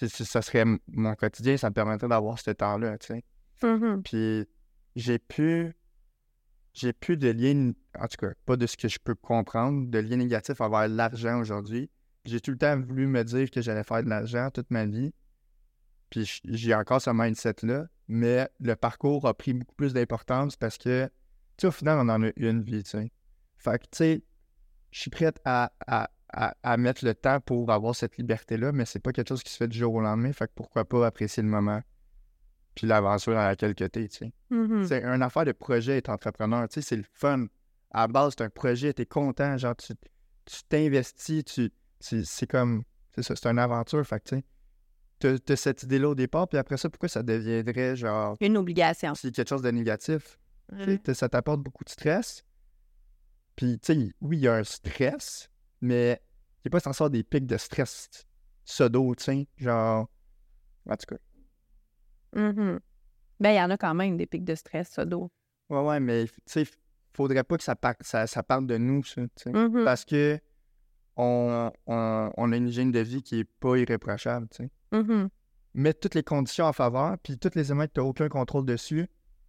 ça, 0.00 0.24
ça 0.24 0.42
serait 0.42 0.64
mon 0.88 1.14
quotidien. 1.14 1.56
Ça 1.56 1.68
me 1.68 1.74
permettrait 1.74 2.08
d'avoir 2.08 2.38
ce 2.38 2.50
temps-là, 2.50 2.98
tu 2.98 3.08
sais. 3.08 3.24
Puis 4.04 4.46
j'ai 4.96 5.18
plus. 5.18 5.74
J'ai 6.78 6.92
plus 6.92 7.16
de 7.16 7.28
lien, 7.28 7.72
en 7.98 8.06
tout 8.06 8.16
cas, 8.18 8.32
pas 8.46 8.56
de 8.56 8.64
ce 8.64 8.76
que 8.76 8.86
je 8.86 9.00
peux 9.02 9.16
comprendre, 9.16 9.90
de 9.90 9.98
lien 9.98 10.16
négatif 10.16 10.60
envers 10.60 10.86
l'argent 10.86 11.40
aujourd'hui. 11.40 11.90
J'ai 12.24 12.40
tout 12.40 12.52
le 12.52 12.56
temps 12.56 12.78
voulu 12.78 13.08
me 13.08 13.24
dire 13.24 13.50
que 13.50 13.60
j'allais 13.60 13.82
faire 13.82 14.04
de 14.04 14.08
l'argent 14.08 14.48
toute 14.52 14.70
ma 14.70 14.86
vie. 14.86 15.12
Puis 16.08 16.40
j'ai 16.44 16.74
encore 16.76 17.02
ce 17.02 17.10
mindset-là. 17.10 17.86
Mais 18.06 18.48
le 18.60 18.76
parcours 18.76 19.26
a 19.26 19.34
pris 19.34 19.54
beaucoup 19.54 19.74
plus 19.74 19.92
d'importance 19.92 20.56
parce 20.56 20.78
que, 20.78 21.06
tu 21.56 21.62
sais, 21.62 21.66
au 21.66 21.72
final, 21.72 21.98
on 21.98 22.08
en 22.08 22.22
a 22.22 22.30
une 22.36 22.62
vie, 22.62 22.84
tu 22.84 22.90
sais. 22.90 23.10
Fait 23.56 23.80
que, 23.80 23.84
tu 23.90 23.98
sais, 23.98 24.22
je 24.92 25.00
suis 25.00 25.10
prête 25.10 25.40
à, 25.44 25.72
à, 25.84 26.08
à, 26.28 26.54
à 26.62 26.76
mettre 26.76 27.04
le 27.04 27.16
temps 27.16 27.40
pour 27.40 27.72
avoir 27.72 27.96
cette 27.96 28.18
liberté-là, 28.18 28.70
mais 28.70 28.84
c'est 28.84 29.00
pas 29.00 29.10
quelque 29.10 29.30
chose 29.30 29.42
qui 29.42 29.50
se 29.50 29.56
fait 29.56 29.68
du 29.68 29.76
jour 29.76 29.94
au 29.94 30.00
lendemain. 30.00 30.32
Fait 30.32 30.46
que 30.46 30.52
pourquoi 30.54 30.84
pas 30.84 31.04
apprécier 31.04 31.42
le 31.42 31.48
moment 31.48 31.82
puis 32.78 32.86
l'aventure 32.86 33.32
dans 33.34 33.42
laquelle 33.42 33.74
que 33.74 33.82
t'es, 33.82 34.06
tu 34.06 34.18
sais. 34.18 34.32
Mhm. 34.50 34.86
C'est 34.86 35.02
une 35.02 35.20
affaire 35.22 35.44
de 35.44 35.50
projet 35.50 35.96
être 35.96 36.10
entrepreneur, 36.10 36.68
tu 36.68 36.74
sais, 36.74 36.80
c'est 36.88 36.96
le 36.96 37.02
fun. 37.12 37.46
À 37.90 38.02
la 38.02 38.06
base, 38.06 38.34
c'est 38.38 38.44
un 38.44 38.50
projet, 38.50 38.92
t'es 38.92 39.04
content, 39.04 39.56
genre, 39.58 39.74
tu 39.74 39.94
tu 40.44 40.62
t'investis, 40.68 41.44
tu, 41.44 41.70
tu- 41.98 42.24
c'est 42.24 42.46
comme, 42.46 42.84
c'est 43.16 43.24
ça, 43.24 43.34
c'est 43.34 43.48
une 43.48 43.58
aventure, 43.58 44.06
fait 44.06 44.20
que, 44.20 44.36
tu 44.36 44.44
sais, 45.20 45.38
t'as 45.40 45.56
cette 45.56 45.82
idée-là 45.82 46.10
au 46.10 46.14
départ, 46.14 46.46
puis 46.46 46.56
après 46.56 46.76
ça, 46.76 46.88
pourquoi 46.88 47.08
ça 47.08 47.24
deviendrait 47.24 47.96
genre. 47.96 48.36
Une 48.40 48.56
obligation. 48.56 49.12
C'est 49.16 49.32
quelque 49.34 49.48
chose 49.48 49.62
de 49.62 49.70
négatif. 49.72 50.38
Tu 50.70 50.84
sais, 50.84 50.90
Mhm. 50.92 50.98
t'as- 51.00 51.14
ça 51.14 51.28
t'apporte 51.28 51.60
beaucoup 51.62 51.82
de 51.82 51.90
stress. 51.90 52.44
Puis, 53.56 53.78
tu 53.80 53.92
sais, 53.92 54.12
oui, 54.20 54.36
il 54.36 54.40
y 54.44 54.48
a 54.48 54.54
un 54.54 54.62
stress, 54.64 55.50
mais 55.80 56.22
il 56.58 56.68
n'est 56.68 56.70
pas 56.70 56.78
censé 56.80 57.02
avoir 57.02 57.10
des 57.10 57.24
pics 57.24 57.46
de 57.46 57.56
stress 57.56 58.08
pseudo, 58.64 59.14
tu 59.16 59.24
sais. 59.24 59.48
Genre. 59.56 60.08
En 60.88 60.96
tout 60.96 61.06
cas. 61.14 61.16
Mhm. 62.34 62.78
Ben, 63.40 63.50
il 63.50 63.56
y 63.56 63.60
en 63.62 63.70
a 63.70 63.76
quand 63.76 63.94
même 63.94 64.16
des 64.16 64.26
pics 64.26 64.44
de 64.44 64.54
stress, 64.54 64.88
ça, 64.88 65.04
d'eau. 65.04 65.30
Ouais, 65.70 65.80
ouais, 65.80 66.00
mais 66.00 66.26
tu 66.26 66.32
sais, 66.46 66.66
faudrait 67.12 67.44
pas 67.44 67.56
que 67.56 67.62
ça, 67.64 67.76
par- 67.76 67.94
ça, 68.00 68.26
ça 68.26 68.42
parle 68.42 68.66
de 68.66 68.76
nous, 68.78 69.04
ça, 69.04 69.22
tu 69.22 69.28
sais. 69.44 69.52
Mhm. 69.52 69.84
Parce 69.84 70.04
que 70.04 70.38
on, 71.16 71.70
on, 71.86 72.30
on 72.36 72.52
a 72.52 72.56
une 72.56 72.68
hygiène 72.68 72.92
de 72.92 73.00
vie 73.00 73.22
qui 73.22 73.40
est 73.40 73.48
pas 73.60 73.76
irréprochable, 73.76 74.48
tu 74.50 74.64
sais. 74.64 74.70
Mhm. 74.92 75.28
Mettre 75.74 76.00
toutes 76.00 76.14
les 76.14 76.22
conditions 76.22 76.64
en 76.64 76.72
faveur, 76.72 77.16
puis 77.22 77.38
tous 77.38 77.54
les 77.54 77.66
éléments 77.70 77.86
que 77.86 77.92
tu 77.92 78.00
n'as 78.00 78.06
aucun 78.06 78.28
contrôle 78.28 78.64
dessus, 78.64 79.06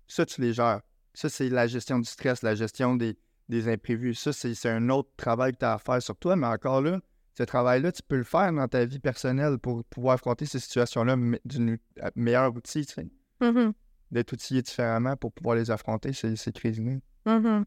ça, 0.08 0.26
tu 0.26 0.42
les 0.42 0.54
gères. 0.54 0.82
Ça, 1.14 1.30
c'est 1.30 1.50
la 1.50 1.68
gestion 1.68 2.00
du 2.00 2.06
stress, 2.10 2.42
la 2.44 2.56
gestion 2.56 2.96
des, 2.96 3.18
des 3.50 3.68
imprévus. 3.72 4.16
Ça, 4.16 4.34
c'est 4.34 4.70
un 4.70 4.90
autre 4.90 5.10
travail 5.18 5.54
que 5.54 5.60
tu 5.60 5.66
as 5.66 5.74
à 5.74 5.78
faire 5.80 6.02
sur 6.02 6.16
toi, 6.18 6.36
mais 6.36 6.48
encore 6.48 6.82
là, 6.82 7.00
ce 7.40 7.44
travail-là, 7.44 7.92
tu 7.94 8.04
peux 8.04 8.18
le 8.18 8.24
faire 8.26 8.52
dans 8.52 8.68
ta 8.68 8.84
vie 8.86 9.00
personnelle 9.00 9.58
pour 9.60 9.84
pouvoir 9.86 10.16
affronter 10.16 10.46
ces 10.46 10.60
situations-là 10.60 11.16
d'une 11.46 11.78
à- 12.02 12.12
meilleur 12.16 12.54
outil, 12.54 12.86
tu 12.86 12.94
sais. 12.96 13.08
Mhm. 13.42 13.72
D'être 14.12 14.34
outillé 14.34 14.62
différemment 14.62 15.16
pour 15.16 15.32
pouvoir 15.32 15.56
les 15.56 15.72
affronter, 15.72 16.12
ces, 16.12 16.36
ces 16.36 16.52
crises-là. 16.52 16.96
Mhm. 17.26 17.64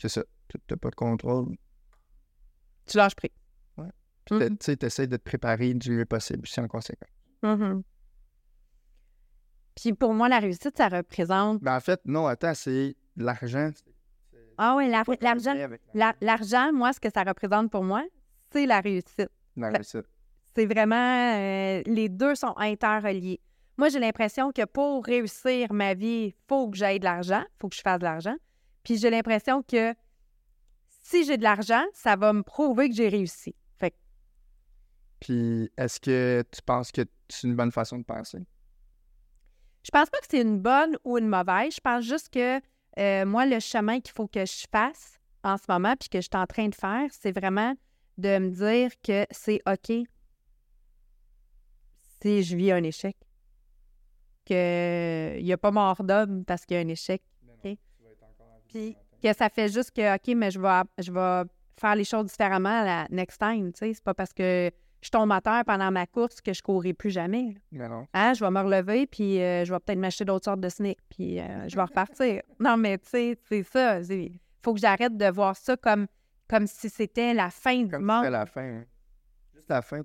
C'est 0.00 0.08
ça. 0.08 0.24
Tu 0.48 0.58
n'as 0.70 0.76
pas 0.76 0.90
de 0.90 0.94
contrôle. 0.96 1.56
Tu 2.86 2.96
lâches 2.96 3.14
pris. 3.14 3.30
Puis 3.76 4.34
Mhm. 4.34 4.38
t'es- 4.40 4.50
tu 4.50 4.56
sais, 4.60 4.78
essaies 4.86 5.06
de 5.06 5.16
te 5.16 5.22
préparer 5.22 5.72
du 5.74 5.90
mieux 5.92 6.04
possible, 6.04 6.40
aussi 6.42 6.58
en 6.60 6.66
conséquence. 6.68 7.08
Puis 9.76 9.92
pour 9.92 10.12
moi, 10.12 10.28
la 10.28 10.38
réussite, 10.40 10.76
ça 10.76 10.88
représente. 10.88 11.62
Mais 11.62 11.70
en 11.70 11.80
fait, 11.80 12.00
non, 12.04 12.26
attends, 12.26 12.54
c'est 12.54 12.96
l'argent. 13.16 13.70
Ah 14.58 14.74
oui, 14.76 14.90
l'argent. 14.90 15.54
L'argent, 16.20 16.72
moi, 16.72 16.92
ce 16.92 16.98
que 17.00 17.10
ça 17.14 17.22
représente 17.22 17.70
pour 17.70 17.84
moi, 17.84 18.04
c'est 18.52 18.66
la 18.66 18.80
réussite. 18.80 19.30
la 19.56 19.70
réussite. 19.70 20.06
C'est 20.54 20.66
vraiment. 20.66 21.36
euh, 21.36 21.82
les 21.86 22.08
deux 22.08 22.34
sont 22.34 22.54
interreliés. 22.56 23.40
Moi, 23.76 23.90
j'ai 23.90 24.00
l'impression 24.00 24.50
que 24.50 24.64
pour 24.64 25.04
réussir 25.04 25.72
ma 25.72 25.94
vie, 25.94 26.26
il 26.28 26.34
faut 26.48 26.68
que 26.68 26.76
j'aie 26.76 26.98
de 26.98 27.04
l'argent, 27.04 27.42
il 27.42 27.56
faut 27.60 27.68
que 27.68 27.76
je 27.76 27.80
fasse 27.80 27.98
de 28.00 28.04
l'argent. 28.04 28.34
Puis 28.82 28.96
j'ai 28.98 29.10
l'impression 29.10 29.62
que 29.62 29.94
si 31.02 31.24
j'ai 31.24 31.36
de 31.36 31.42
l'argent, 31.44 31.84
ça 31.92 32.16
va 32.16 32.32
me 32.32 32.42
prouver 32.42 32.88
que 32.88 32.94
j'ai 32.96 33.08
réussi. 33.08 33.54
Fait 33.78 33.90
que 33.92 33.96
Puis, 35.20 35.70
est-ce 35.76 36.00
que 36.00 36.42
tu 36.50 36.60
penses 36.62 36.90
que 36.90 37.02
c'est 37.28 37.46
une 37.46 37.54
bonne 37.54 37.70
façon 37.72 37.98
de 37.98 38.04
penser? 38.04 38.40
je 39.84 39.90
pense 39.90 40.10
pas 40.10 40.18
que 40.18 40.26
c'est 40.28 40.42
une 40.42 40.60
bonne 40.60 40.98
ou 41.04 41.16
une 41.16 41.28
mauvaise. 41.28 41.74
Je 41.74 41.80
pense 41.80 42.04
juste 42.04 42.28
que 42.28 42.60
euh, 42.98 43.24
moi, 43.24 43.46
le 43.46 43.58
chemin 43.60 44.00
qu'il 44.00 44.12
faut 44.12 44.26
que 44.26 44.44
je 44.44 44.66
fasse 44.70 45.18
en 45.44 45.56
ce 45.56 45.64
moment, 45.68 45.94
puis 45.96 46.08
que 46.10 46.18
je 46.18 46.28
suis 46.30 46.36
en 46.36 46.46
train 46.46 46.68
de 46.68 46.74
faire, 46.74 47.08
c'est 47.12 47.32
vraiment 47.32 47.74
de 48.18 48.38
me 48.38 48.50
dire 48.50 48.90
que 49.02 49.26
c'est 49.30 49.60
OK 49.66 50.06
si 52.20 52.42
je 52.42 52.56
vis 52.56 52.72
un 52.72 52.82
échec. 52.82 53.16
Qu'il 54.44 55.44
n'y 55.44 55.52
a 55.52 55.58
pas 55.58 55.70
mort 55.70 56.02
d'homme 56.02 56.44
parce 56.44 56.64
qu'il 56.64 56.76
y 56.76 56.80
a 56.80 56.82
un 56.82 56.88
échec. 56.88 57.22
Puis 58.68 58.96
que 59.22 59.32
ça 59.32 59.48
fait 59.48 59.68
juste 59.68 59.92
que, 59.92 60.14
OK, 60.14 60.36
mais 60.36 60.50
je 60.50 60.60
vais, 60.60 60.82
je 61.02 61.10
vais 61.10 61.48
faire 61.78 61.94
les 61.94 62.04
choses 62.04 62.26
différemment 62.26 62.84
la 62.84 63.06
next 63.10 63.40
time. 63.40 63.72
Tu 63.72 63.78
sais, 63.78 63.94
c'est 63.94 64.04
pas 64.04 64.14
parce 64.14 64.32
que 64.32 64.70
je 65.00 65.10
tombe 65.10 65.30
à 65.32 65.40
terre 65.40 65.62
pendant 65.64 65.90
ma 65.90 66.06
course 66.06 66.40
que 66.40 66.52
je 66.52 66.62
courrai 66.62 66.92
plus 66.92 67.10
jamais. 67.10 67.52
là. 67.54 67.60
Mais 67.72 67.88
non. 67.88 68.06
Hein, 68.14 68.34
je 68.34 68.44
vais 68.44 68.50
me 68.50 68.60
relever, 68.60 69.06
puis 69.06 69.40
euh, 69.40 69.64
je 69.64 69.72
vais 69.72 69.78
peut-être 69.80 69.98
m'acheter 69.98 70.24
d'autres 70.24 70.44
sortes 70.44 70.60
de 70.60 70.68
sneakers, 70.68 71.04
puis 71.08 71.40
euh, 71.40 71.68
je 71.68 71.76
vais 71.76 71.82
repartir. 71.82 72.42
non, 72.60 72.76
mais 72.76 72.98
tu 72.98 73.08
sais, 73.08 73.38
c'est 73.48 73.62
ça. 73.62 74.00
Il 74.00 74.38
faut 74.62 74.74
que 74.74 74.80
j'arrête 74.80 75.16
de 75.16 75.30
voir 75.30 75.56
ça 75.56 75.76
comme, 75.76 76.06
comme 76.48 76.66
si 76.66 76.88
c'était 76.88 77.34
la 77.34 77.50
fin 77.50 77.82
du 77.82 77.90
Comme 77.90 78.04
monde. 78.04 78.24
c'était 78.24 78.30
la 78.30 78.46
fin. 78.46 78.62
hein. 78.80 78.84
Juste 79.54 79.68
la 79.68 79.82
fin. 79.82 80.02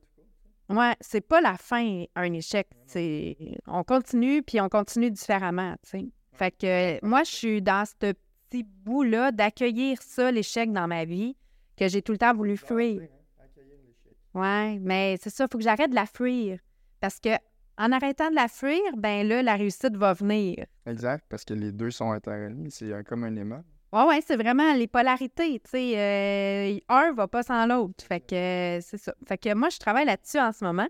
Ouais, 0.69 0.95
c'est 1.01 1.21
pas 1.21 1.41
la 1.41 1.57
fin, 1.57 2.05
un 2.15 2.33
échec. 2.33 2.67
C'est 2.85 3.35
on 3.67 3.83
continue, 3.83 4.41
puis 4.43 4.59
on 4.61 4.69
continue 4.69 5.11
différemment, 5.11 5.75
tu 5.83 5.89
sais. 5.89 6.05
Fait 6.33 6.51
que 6.51 6.95
euh, 6.95 6.99
moi, 7.03 7.23
je 7.23 7.31
suis 7.31 7.61
dans 7.61 7.85
ce 7.85 8.13
petit 8.49 8.63
bout-là 8.63 9.31
d'accueillir 9.31 10.01
ça, 10.01 10.31
l'échec 10.31 10.71
dans 10.71 10.87
ma 10.87 11.05
vie, 11.05 11.35
que 11.77 11.87
j'ai 11.87 12.01
tout 12.01 12.11
le 12.13 12.17
temps 12.17 12.33
voulu 12.33 12.57
fuir. 12.57 13.01
Accueillir 13.39 13.77
l'échec. 13.85 14.17
Ouais, 14.33 14.79
mais 14.79 15.17
c'est 15.21 15.29
ça, 15.29 15.43
il 15.45 15.47
faut 15.51 15.57
que 15.57 15.63
j'arrête 15.63 15.89
de 15.91 15.95
la 15.95 16.05
fuir. 16.05 16.59
Parce 16.99 17.19
que 17.19 17.29
en 17.77 17.91
arrêtant 17.91 18.29
de 18.29 18.35
la 18.35 18.47
fuir, 18.47 18.79
ben 18.97 19.27
là, 19.27 19.43
la 19.43 19.55
réussite 19.55 19.95
va 19.97 20.13
venir. 20.13 20.65
Exact, 20.85 21.25
parce 21.29 21.43
que 21.43 21.53
les 21.53 21.71
deux 21.71 21.91
sont 21.91 22.11
interreliés. 22.11 22.69
C'est 22.69 22.93
un- 22.93 23.03
comme 23.03 23.23
un 23.25 23.35
aimant. 23.35 23.63
Ouais, 23.93 24.05
ouais, 24.05 24.21
c'est 24.25 24.37
vraiment 24.37 24.73
les 24.73 24.87
polarités, 24.87 25.59
tu 25.59 25.69
sais. 25.69 25.93
euh, 25.95 26.79
un 26.89 27.13
va 27.13 27.27
pas 27.27 27.43
sans 27.43 27.67
l'autre. 27.67 28.03
Fait 28.03 28.19
que 28.19 28.33
euh, 28.33 28.81
c'est 28.81 28.97
ça. 28.97 29.13
Fait 29.27 29.37
que 29.37 29.53
moi, 29.53 29.69
je 29.69 29.77
travaille 29.77 30.05
là-dessus 30.05 30.39
en 30.39 30.51
ce 30.51 30.65
moment. 30.65 30.87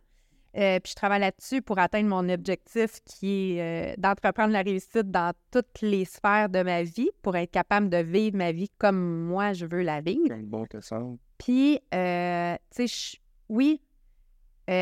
Euh, 0.56 0.80
puis 0.80 0.92
je 0.92 0.96
travaille 0.96 1.20
là-dessus 1.20 1.62
pour 1.62 1.80
atteindre 1.80 2.08
mon 2.08 2.30
objectif 2.30 3.02
qui 3.04 3.58
est 3.58 4.00
d'entreprendre 4.00 4.54
la 4.54 4.62
réussite 4.62 5.12
dans 5.12 5.34
toutes 5.52 5.82
les 5.82 6.06
sphères 6.06 6.48
de 6.48 6.62
ma 6.62 6.84
vie 6.84 7.10
pour 7.24 7.36
être 7.36 7.52
capable 7.52 7.90
de 7.90 7.98
vivre 7.98 8.38
ma 8.38 8.54
vie 8.54 8.70
comme 8.78 9.26
moi 9.26 9.52
je 9.52 9.66
veux 9.66 9.82
la 9.82 10.00
vivre. 10.00 10.30
Comme 10.30 10.46
bon 10.46 10.66
que 10.66 10.80
ça. 10.80 11.02
Puis, 11.40 11.82
euh, 11.94 12.56
tu 12.74 12.88
sais, 12.88 13.18
oui, 13.50 13.82
tu 14.68 14.74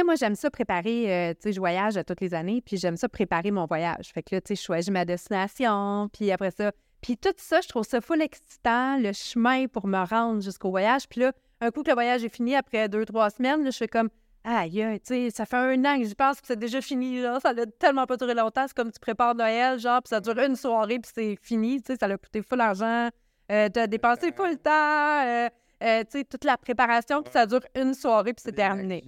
sais, 0.00 0.04
moi, 0.04 0.14
j'aime 0.16 0.34
ça 0.34 0.50
préparer, 0.50 1.12
euh, 1.12 1.32
tu 1.32 1.44
sais, 1.44 1.52
je 1.52 1.58
voyage 1.58 1.96
à 1.96 2.04
toutes 2.04 2.20
les 2.20 2.34
années, 2.34 2.60
puis 2.60 2.76
j'aime 2.76 2.96
ça 2.96 3.08
préparer 3.08 3.50
mon 3.50 3.64
voyage. 3.64 4.12
Fait 4.12 4.22
que 4.22 4.34
là, 4.34 4.40
tu 4.40 4.48
sais, 4.48 4.60
je 4.60 4.64
choisis 4.64 4.90
ma 4.90 5.04
destination, 5.04 6.10
puis 6.12 6.30
après 6.30 6.50
ça, 6.50 6.72
puis 7.00 7.16
tout 7.16 7.34
ça, 7.36 7.60
je 7.60 7.68
trouve 7.68 7.84
ça 7.84 8.00
full 8.00 8.22
excitant, 8.22 8.98
le 8.98 9.12
chemin 9.12 9.66
pour 9.66 9.86
me 9.86 10.04
rendre 10.04 10.42
jusqu'au 10.42 10.70
voyage. 10.70 11.08
Puis 11.08 11.20
là, 11.20 11.32
un 11.60 11.70
coup 11.70 11.82
que 11.82 11.88
le 11.88 11.94
voyage 11.94 12.24
est 12.24 12.34
fini, 12.34 12.54
après 12.54 12.88
deux, 12.88 13.04
trois 13.04 13.30
semaines, 13.30 13.64
là, 13.64 13.70
je 13.70 13.76
fais 13.76 13.88
comme, 13.88 14.08
aïe, 14.44 15.00
tu 15.00 15.00
sais, 15.04 15.30
ça 15.30 15.46
fait 15.46 15.56
un 15.56 15.84
an 15.84 15.98
que 15.98 16.04
j'y 16.04 16.14
pense, 16.14 16.36
puis 16.36 16.46
c'est 16.46 16.58
déjà 16.58 16.80
fini, 16.80 17.20
là, 17.20 17.40
ça 17.40 17.52
n'a 17.52 17.66
tellement 17.66 18.06
pas 18.06 18.16
duré 18.16 18.34
longtemps, 18.34 18.64
c'est 18.66 18.76
comme 18.76 18.92
tu 18.92 19.00
prépares 19.00 19.34
Noël, 19.34 19.78
genre, 19.78 20.02
puis 20.02 20.10
ça 20.10 20.20
dure 20.20 20.38
une 20.38 20.56
soirée, 20.56 20.98
puis 20.98 21.10
c'est 21.14 21.36
fini, 21.42 21.80
tu 21.80 21.92
sais, 21.92 21.98
ça 21.98 22.06
a 22.06 22.16
coûté 22.16 22.42
full 22.42 22.60
argent, 22.60 23.08
euh, 23.50 23.68
t'as 23.68 23.86
dépensé 23.86 24.32
full 24.32 24.56
temps, 24.58 24.70
euh, 24.70 25.48
euh, 25.82 26.04
tu 26.04 26.18
sais, 26.18 26.24
toute 26.24 26.44
la 26.44 26.56
préparation, 26.56 27.22
puis 27.22 27.32
ça 27.32 27.46
dure 27.46 27.62
une 27.74 27.94
soirée, 27.94 28.34
puis 28.34 28.42
c'est 28.44 28.52
terminé. 28.52 29.04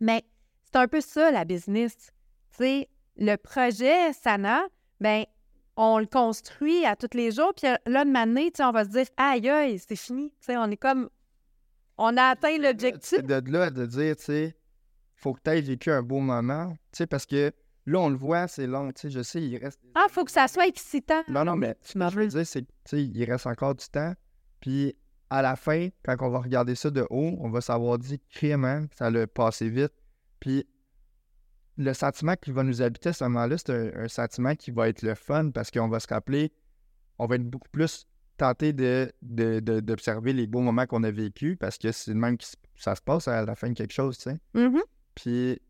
Mais 0.00 0.22
c'est 0.64 0.78
un 0.78 0.88
peu 0.88 1.00
ça, 1.00 1.30
la 1.30 1.44
business. 1.44 1.94
Tu 1.96 2.58
sais, 2.58 2.88
le 3.16 3.36
projet 3.36 4.12
Sana, 4.12 4.62
ben 5.00 5.24
on 5.76 5.98
le 5.98 6.06
construit 6.06 6.84
à 6.84 6.96
tous 6.96 7.16
les 7.16 7.30
jours, 7.30 7.52
puis 7.56 7.66
là, 7.86 8.04
de 8.04 8.48
tu 8.50 8.50
sais, 8.56 8.64
on 8.64 8.72
va 8.72 8.84
se 8.84 8.90
dire, 8.90 9.06
aïe, 9.16 9.48
aïe, 9.48 9.78
c'est 9.78 9.96
fini. 9.96 10.30
Tu 10.30 10.46
sais, 10.46 10.56
on 10.56 10.70
est 10.70 10.76
comme, 10.76 11.08
on 11.98 12.16
a 12.16 12.24
atteint 12.24 12.58
l'objectif. 12.58 13.18
C'est 13.18 13.26
de 13.26 13.50
là 13.50 13.70
de 13.70 13.86
dire, 13.86 14.16
tu 14.16 14.24
sais, 14.24 14.56
faut 15.16 15.32
que 15.32 15.40
tu 15.44 15.50
aies 15.50 15.60
vécu 15.60 15.90
un 15.90 16.02
beau 16.02 16.20
moment. 16.20 16.70
Tu 16.92 16.98
sais, 16.98 17.06
parce 17.06 17.26
que 17.26 17.52
là, 17.86 17.98
on 18.00 18.08
le 18.08 18.16
voit, 18.16 18.48
c'est 18.48 18.66
long. 18.66 18.90
Tu 18.92 19.02
sais, 19.02 19.10
je 19.10 19.22
sais, 19.22 19.40
il 19.40 19.56
reste. 19.56 19.80
Ah, 19.94 20.06
faut 20.10 20.24
que 20.24 20.30
ça 20.30 20.48
soit 20.48 20.66
excitant. 20.66 21.22
Non, 21.28 21.44
non, 21.44 21.56
mais 21.56 21.76
ce 21.82 21.94
que 21.94 21.98
m'en 21.98 22.08
je 22.08 22.18
veux 22.18 22.26
dire, 22.26 22.46
c'est 22.46 22.62
tu 22.62 22.68
sais, 22.84 23.02
il 23.04 23.24
reste 23.24 23.46
encore 23.46 23.74
du 23.74 23.86
temps. 23.86 24.14
Puis 24.60 24.94
à 25.30 25.40
la 25.40 25.56
fin, 25.56 25.88
quand 26.04 26.16
on 26.20 26.28
va 26.28 26.40
regarder 26.40 26.74
ça 26.74 26.90
de 26.90 27.06
haut, 27.08 27.36
on 27.40 27.48
va 27.48 27.60
savoir 27.62 27.98
dire 27.98 28.18
que 28.34 28.86
ça 28.94 29.10
l'a 29.10 29.26
passé 29.26 29.68
vite. 29.68 29.92
Puis 30.40 30.66
le 31.78 31.92
sentiment 31.94 32.34
qui 32.36 32.50
va 32.52 32.62
nous 32.62 32.82
habiter 32.82 33.10
à 33.10 33.12
ce 33.12 33.24
moment-là, 33.24 33.56
c'est 33.58 33.70
un, 33.70 34.04
un 34.04 34.08
sentiment 34.08 34.54
qui 34.54 34.70
va 34.70 34.88
être 34.88 35.02
le 35.02 35.14
fun 35.14 35.50
parce 35.50 35.70
qu'on 35.70 35.88
va 35.88 36.00
se 36.00 36.06
rappeler, 36.08 36.52
on 37.18 37.26
va 37.26 37.36
être 37.36 37.48
beaucoup 37.48 37.68
plus 37.70 38.06
tenté 38.36 38.72
de, 38.72 39.12
de- 39.22 39.60
de- 39.60 39.80
d'observer 39.80 40.32
les 40.32 40.46
beaux 40.46 40.60
moments 40.60 40.86
qu'on 40.86 41.02
a 41.04 41.10
vécus 41.10 41.56
parce 41.58 41.78
que 41.78 41.92
c'est 41.92 42.10
le 42.12 42.18
même 42.18 42.36
que 42.38 42.44
ça 42.76 42.94
se 42.94 43.00
passe 43.02 43.28
à 43.28 43.44
la 43.44 43.54
fin 43.54 43.68
de 43.70 43.74
quelque 43.74 43.92
chose, 43.92 44.16
tu 44.18 44.24
sais. 44.30 44.38
Mhm. 44.54 44.80
Puis, 45.14 45.60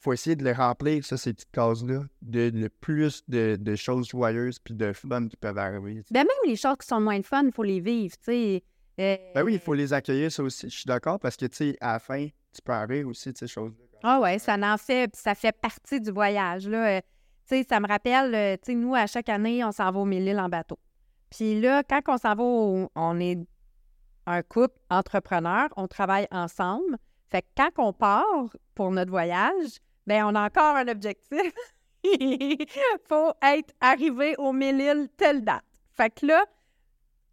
faut 0.00 0.12
essayer 0.12 0.34
de 0.34 0.42
les 0.44 0.52
remplir, 0.52 1.04
ça, 1.04 1.16
ces 1.16 1.32
petites 1.32 1.52
cases-là, 1.52 2.04
de 2.22 2.50
le 2.52 2.68
plus 2.68 3.22
de, 3.28 3.56
de 3.58 3.76
choses 3.76 4.08
joyeuses 4.08 4.58
puis 4.58 4.74
de 4.74 4.92
fun 4.92 5.28
qui 5.28 5.36
peuvent 5.36 5.58
arriver. 5.58 6.02
Ben 6.10 6.20
même 6.20 6.28
les 6.46 6.56
choses 6.56 6.76
qui 6.80 6.86
sont 6.88 7.00
moins 7.00 7.16
le 7.16 7.22
fun, 7.22 7.44
il 7.44 7.52
faut 7.52 7.62
les 7.62 7.80
vivre, 7.80 8.16
tu 8.18 8.24
sais. 8.24 8.62
Euh, 9.00 9.16
Ben 9.34 9.42
oui, 9.44 9.54
il 9.54 9.60
faut 9.60 9.74
les 9.74 9.92
accueillir, 9.92 10.30
ça 10.30 10.42
aussi. 10.42 10.68
Je 10.68 10.74
suis 10.76 10.86
d'accord 10.86 11.18
parce 11.20 11.36
que, 11.36 11.46
tu 11.46 11.56
sais, 11.56 11.76
à 11.80 11.94
la 11.94 11.98
fin, 11.98 12.26
tu 12.52 12.60
peux 12.62 12.72
arriver 12.72 13.04
aussi 13.04 13.32
de 13.32 13.38
ces 13.38 13.46
choses-là. 13.46 13.91
Ah 14.02 14.20
ouais, 14.20 14.38
ça 14.38 14.56
en 14.56 14.76
fait, 14.76 15.14
ça 15.14 15.34
fait 15.34 15.52
partie 15.52 16.00
du 16.00 16.10
voyage. 16.10 16.68
Là. 16.68 16.98
Euh, 16.98 17.00
ça 17.68 17.80
me 17.80 17.86
rappelle, 17.86 18.34
euh, 18.34 18.74
nous, 18.74 18.94
à 18.94 19.06
chaque 19.06 19.28
année, 19.28 19.62
on 19.64 19.72
s'en 19.72 19.90
va 19.90 20.00
au 20.00 20.04
Mille-Îles 20.04 20.38
en 20.40 20.48
bateau. 20.48 20.78
Puis 21.30 21.60
là, 21.60 21.82
quand 21.82 22.00
on 22.08 22.16
s'en 22.18 22.34
va, 22.34 22.42
au- 22.42 22.90
on 22.94 23.20
est 23.20 23.38
un 24.26 24.42
couple 24.42 24.78
entrepreneur, 24.90 25.68
on 25.76 25.86
travaille 25.86 26.26
ensemble. 26.30 26.96
Fait 27.30 27.42
que 27.42 27.46
quand 27.56 27.70
on 27.78 27.92
part 27.92 28.46
pour 28.74 28.90
notre 28.90 29.10
voyage, 29.10 29.78
ben 30.06 30.24
on 30.24 30.34
a 30.34 30.46
encore 30.46 30.76
un 30.76 30.88
objectif. 30.88 31.52
faut 33.08 33.32
être 33.42 33.72
arrivé 33.80 34.34
au 34.38 34.52
Mille-Îles 34.52 35.08
telle 35.16 35.42
date. 35.44 35.64
Fait 35.92 36.10
que 36.10 36.26
là, 36.26 36.44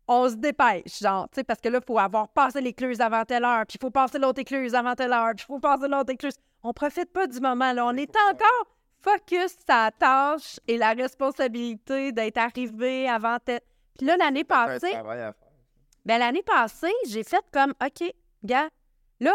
on 0.08 0.28
se 0.30 0.36
dépêche, 0.36 1.00
genre, 1.02 1.28
tu 1.30 1.36
sais, 1.36 1.44
parce 1.44 1.62
que 1.62 1.70
là, 1.70 1.80
il 1.82 1.86
faut 1.86 2.00
avoir 2.00 2.28
passé 2.30 2.62
l'écluse 2.62 3.00
avant 3.00 3.24
telle 3.26 3.46
heure, 3.46 3.66
puis 3.68 3.78
il 3.80 3.82
faut 3.82 3.92
passer 3.92 4.18
l'autre 4.18 4.40
écluse 4.42 4.74
avant 4.74 4.96
telle 4.96 5.14
heure, 5.14 5.34
puis 5.36 5.46
il 5.48 5.54
faut 5.54 5.60
passer 5.60 5.88
l'autre 5.88 6.12
écluse. 6.12 6.34
On 6.64 6.74
profite 6.74 7.12
pas 7.12 7.28
du 7.28 7.40
moment, 7.40 7.74
là. 7.74 7.86
On 7.86 7.96
est 7.96 8.14
encore 8.32 8.68
focus 9.02 9.52
sur 9.52 9.64
la 9.70 9.92
tâche 9.98 10.60
et 10.68 10.78
la 10.78 10.92
responsabilité 10.94 12.12
d'être 12.12 12.38
arrivé 12.38 13.08
avant... 13.08 13.38
Te... 13.40 13.60
Puis 13.98 14.06
là, 14.08 14.18
l'année 14.18 14.44
passée, 14.44 14.94
ben, 16.06 16.18
l'année 16.18 16.44
passée, 16.44 16.92
j'ai 17.08 17.24
fait 17.24 17.44
comme, 17.52 17.74
OK, 17.84 18.12
gars, 18.44 18.70
là, 19.20 19.32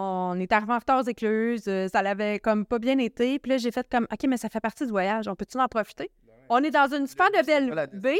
on, 0.00 0.32
on 0.36 0.40
est 0.40 0.52
arrivé 0.52 0.72
en 0.72 0.78
retard 0.78 1.00
aux 1.00 1.08
écluses, 1.08 1.66
euh, 1.68 1.88
ça 1.88 2.02
l'avait 2.02 2.38
comme 2.38 2.64
pas 2.64 2.78
bien 2.78 2.98
été. 2.98 3.38
Puis 3.38 3.50
là, 3.50 3.58
j'ai 3.58 3.70
fait 3.70 3.86
comme, 3.90 4.06
OK, 4.12 4.24
mais 4.28 4.36
ça 4.36 4.48
fait 4.48 4.60
partie 4.60 4.84
du 4.84 4.90
voyage, 4.90 5.28
on 5.28 5.34
peut-tu 5.34 5.58
en 5.58 5.68
profiter? 5.68 6.10
On 6.48 6.62
est 6.62 6.70
dans 6.70 6.92
une 6.94 7.06
super 7.06 7.30
de 7.30 7.44
belle 7.44 7.88
baie. 7.92 8.18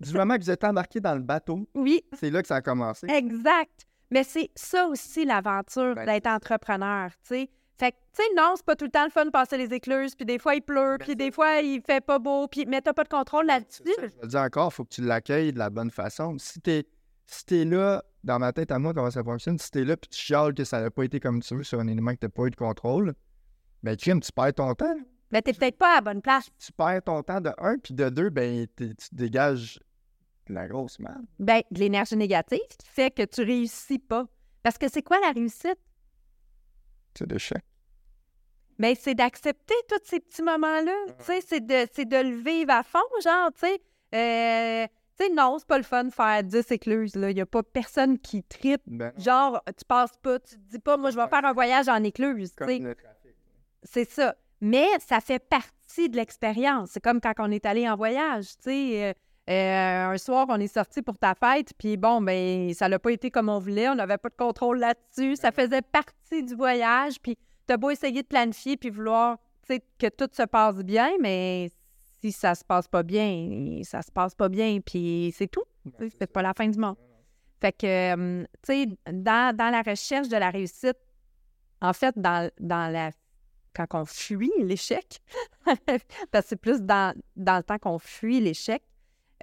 du 0.00 0.12
moment 0.14 0.36
que 0.36 0.42
vous 0.42 0.50
êtes 0.50 0.64
embarqué 0.64 1.00
dans 1.00 1.14
le 1.14 1.22
bateau, 1.22 1.66
Oui, 1.74 2.04
c'est 2.18 2.30
là 2.30 2.40
que 2.42 2.48
ça 2.48 2.56
a 2.56 2.62
commencé. 2.62 3.06
exact. 3.08 3.86
Mais 4.10 4.24
c'est 4.24 4.50
ça 4.54 4.86
aussi 4.86 5.24
l'aventure 5.24 5.94
Ben, 5.94 6.06
d'être 6.06 6.26
entrepreneur, 6.26 7.10
tu 7.22 7.34
sais. 7.34 7.50
Fait 7.78 7.92
que, 7.92 7.96
tu 8.14 8.22
sais, 8.22 8.28
non, 8.34 8.54
c'est 8.56 8.64
pas 8.64 8.74
tout 8.74 8.86
le 8.86 8.90
temps 8.90 9.04
le 9.04 9.10
fun 9.10 9.26
de 9.26 9.30
passer 9.30 9.58
les 9.58 9.74
écluses, 9.74 10.14
puis 10.14 10.24
des 10.24 10.38
fois 10.38 10.54
il 10.54 10.62
pleut, 10.62 10.96
Ben, 10.98 11.04
puis 11.04 11.16
des 11.16 11.30
fois 11.30 11.60
il 11.60 11.82
fait 11.82 12.00
pas 12.04 12.18
beau, 12.18 12.48
puis 12.48 12.64
mais 12.66 12.80
t'as 12.80 12.94
pas 12.94 13.04
de 13.04 13.08
contrôle 13.08 13.46
là-dessus. 13.46 13.82
C'est 13.84 13.94
ça, 13.94 14.06
Je 14.16 14.22
le 14.22 14.28
dis 14.28 14.36
encore, 14.36 14.70
il 14.72 14.74
faut 14.74 14.84
que 14.84 14.94
tu 14.94 15.02
l'accueilles 15.02 15.52
de 15.52 15.58
la 15.58 15.68
bonne 15.68 15.90
façon. 15.90 16.38
Si 16.38 16.60
t'es 16.60 16.86
si 17.26 17.44
t'es 17.44 17.64
là, 17.64 18.02
dans 18.24 18.38
ma 18.38 18.52
tête 18.52 18.70
à 18.70 18.78
moi, 18.78 18.94
comment 18.94 19.10
ça 19.10 19.22
fonctionne, 19.22 19.58
si 19.58 19.70
t'es 19.70 19.84
là 19.84 19.96
puis 19.96 20.08
tu 20.08 20.18
chiales 20.18 20.54
que 20.54 20.64
ça 20.64 20.80
n'a 20.80 20.90
pas 20.90 21.04
été 21.04 21.20
comme 21.20 21.42
tu 21.42 21.54
veux 21.54 21.64
sur 21.64 21.80
un 21.80 21.88
élément 21.88 22.12
que 22.12 22.20
t'as 22.20 22.28
pas 22.28 22.44
eu 22.44 22.50
de 22.50 22.56
contrôle, 22.56 23.14
ben 23.82 23.96
Jim, 23.98 24.20
tu 24.20 24.32
perds 24.32 24.54
ton 24.54 24.74
temps. 24.74 24.96
Mais 25.32 25.42
t'es 25.42 25.52
peut-être 25.52 25.76
pas 25.76 25.92
à 25.92 25.94
la 25.96 26.00
bonne 26.02 26.22
place. 26.22 26.48
Tu 26.58 26.72
perds 26.72 27.02
ton 27.02 27.22
temps 27.22 27.40
de 27.40 27.50
un, 27.58 27.76
puis 27.78 27.94
de 27.94 28.08
deux, 28.08 28.30
ben 28.30 28.66
tu 28.76 28.94
dégages 29.12 29.80
de 30.48 30.54
la 30.54 30.66
grosse 30.68 30.98
merde. 30.98 31.24
Ben, 31.38 31.62
de 31.70 31.80
l'énergie 31.80 32.16
négative 32.16 32.60
qui 32.78 32.88
fait 32.88 33.10
que 33.10 33.22
tu 33.24 33.42
réussis 33.42 33.98
pas. 33.98 34.26
Parce 34.62 34.78
que 34.78 34.88
c'est 34.88 35.02
quoi 35.02 35.18
la 35.20 35.32
réussite? 35.32 35.78
C'est 37.16 37.26
de 37.26 37.38
chèque. 37.38 37.64
Ben, 38.78 38.94
c'est 38.98 39.14
d'accepter 39.14 39.74
tous 39.88 40.00
ces 40.04 40.20
petits 40.20 40.42
moments-là. 40.42 40.94
Tu 41.18 41.24
sais, 41.24 41.40
c'est 41.40 41.64
de, 41.64 41.86
c'est 41.92 42.04
de 42.04 42.16
le 42.16 42.36
vivre 42.36 42.72
à 42.72 42.82
fond, 42.82 42.98
genre, 43.24 43.50
tu 43.52 43.60
sais. 43.60 43.80
Euh, 44.14 44.86
tu 45.18 45.24
sais, 45.24 45.32
non, 45.32 45.56
c'est 45.58 45.66
pas 45.66 45.78
le 45.78 45.84
fun 45.84 46.04
de 46.04 46.10
faire 46.12 46.42
10 46.42 46.70
écluses. 46.72 47.12
Il 47.14 47.36
y 47.36 47.40
a 47.40 47.46
pas 47.46 47.62
personne 47.62 48.18
qui 48.18 48.42
tripe. 48.42 48.82
Ben, 48.86 49.12
Genre, 49.16 49.62
tu 49.78 49.84
passes 49.86 50.16
pas, 50.20 50.38
tu 50.40 50.56
te 50.56 50.70
dis 50.70 50.78
pas, 50.78 50.96
moi, 50.98 51.10
je 51.10 51.16
vais 51.16 51.26
faire 51.28 51.44
un 51.44 51.54
voyage 51.54 51.88
en 51.88 52.02
écluse. 52.04 52.52
C'est 53.82 54.04
ça. 54.10 54.34
Mais 54.60 54.86
ça 54.98 55.20
fait 55.20 55.38
partie 55.38 56.08
de 56.10 56.16
l'expérience. 56.16 56.90
C'est 56.92 57.02
comme 57.02 57.20
quand 57.20 57.32
on 57.38 57.50
est 57.50 57.64
allé 57.64 57.88
en 57.88 57.96
voyage, 57.96 58.56
tu 58.58 58.64
sais. 58.64 59.14
Euh, 59.48 60.06
un 60.12 60.18
soir, 60.18 60.46
on 60.48 60.58
est 60.58 60.72
sorti 60.72 61.02
pour 61.02 61.16
ta 61.18 61.34
fête, 61.34 61.72
puis 61.78 61.96
bon, 61.96 62.20
ben 62.20 62.74
ça 62.74 62.88
n'a 62.88 62.98
pas 62.98 63.12
été 63.12 63.30
comme 63.30 63.48
on 63.48 63.60
voulait, 63.60 63.88
on 63.88 63.94
n'avait 63.94 64.18
pas 64.18 64.28
de 64.28 64.34
contrôle 64.34 64.80
là-dessus. 64.80 65.36
Ça 65.36 65.52
faisait 65.52 65.82
partie 65.82 66.42
du 66.42 66.54
voyage, 66.54 67.20
puis 67.20 67.38
t'as 67.66 67.76
beau 67.76 67.90
essayer 67.90 68.22
de 68.22 68.26
planifier 68.26 68.76
puis 68.76 68.90
vouloir, 68.90 69.38
que 69.68 70.08
tout 70.08 70.28
se 70.32 70.42
passe 70.42 70.76
bien, 70.76 71.10
mais 71.20 71.70
si 72.20 72.32
ça 72.32 72.54
se 72.54 72.64
passe 72.64 72.88
pas 72.88 73.02
bien, 73.02 73.80
ça 73.84 74.02
se 74.02 74.10
passe 74.10 74.34
pas 74.34 74.48
bien, 74.48 74.80
puis 74.84 75.32
c'est 75.36 75.48
tout. 75.48 75.64
Ben, 75.98 76.10
c'est 76.18 76.32
pas 76.32 76.42
la 76.42 76.52
fin 76.52 76.68
du 76.68 76.78
monde. 76.78 76.96
Fait 77.60 77.72
que, 77.72 77.86
euh, 77.86 78.44
tu 78.62 78.72
sais, 78.72 78.86
dans, 79.12 79.56
dans 79.56 79.70
la 79.70 79.82
recherche 79.82 80.28
de 80.28 80.36
la 80.36 80.50
réussite, 80.50 80.98
en 81.80 81.92
fait, 81.92 82.18
dans, 82.18 82.50
dans 82.58 82.92
la 82.92 83.10
quand 83.74 84.00
on 84.00 84.04
fuit 84.06 84.52
l'échec, 84.58 85.20
parce 85.66 86.44
que 86.44 86.48
c'est 86.48 86.56
plus 86.56 86.80
dans, 86.80 87.14
dans 87.36 87.58
le 87.58 87.62
temps 87.62 87.78
qu'on 87.78 87.98
fuit 87.98 88.40
l'échec, 88.40 88.82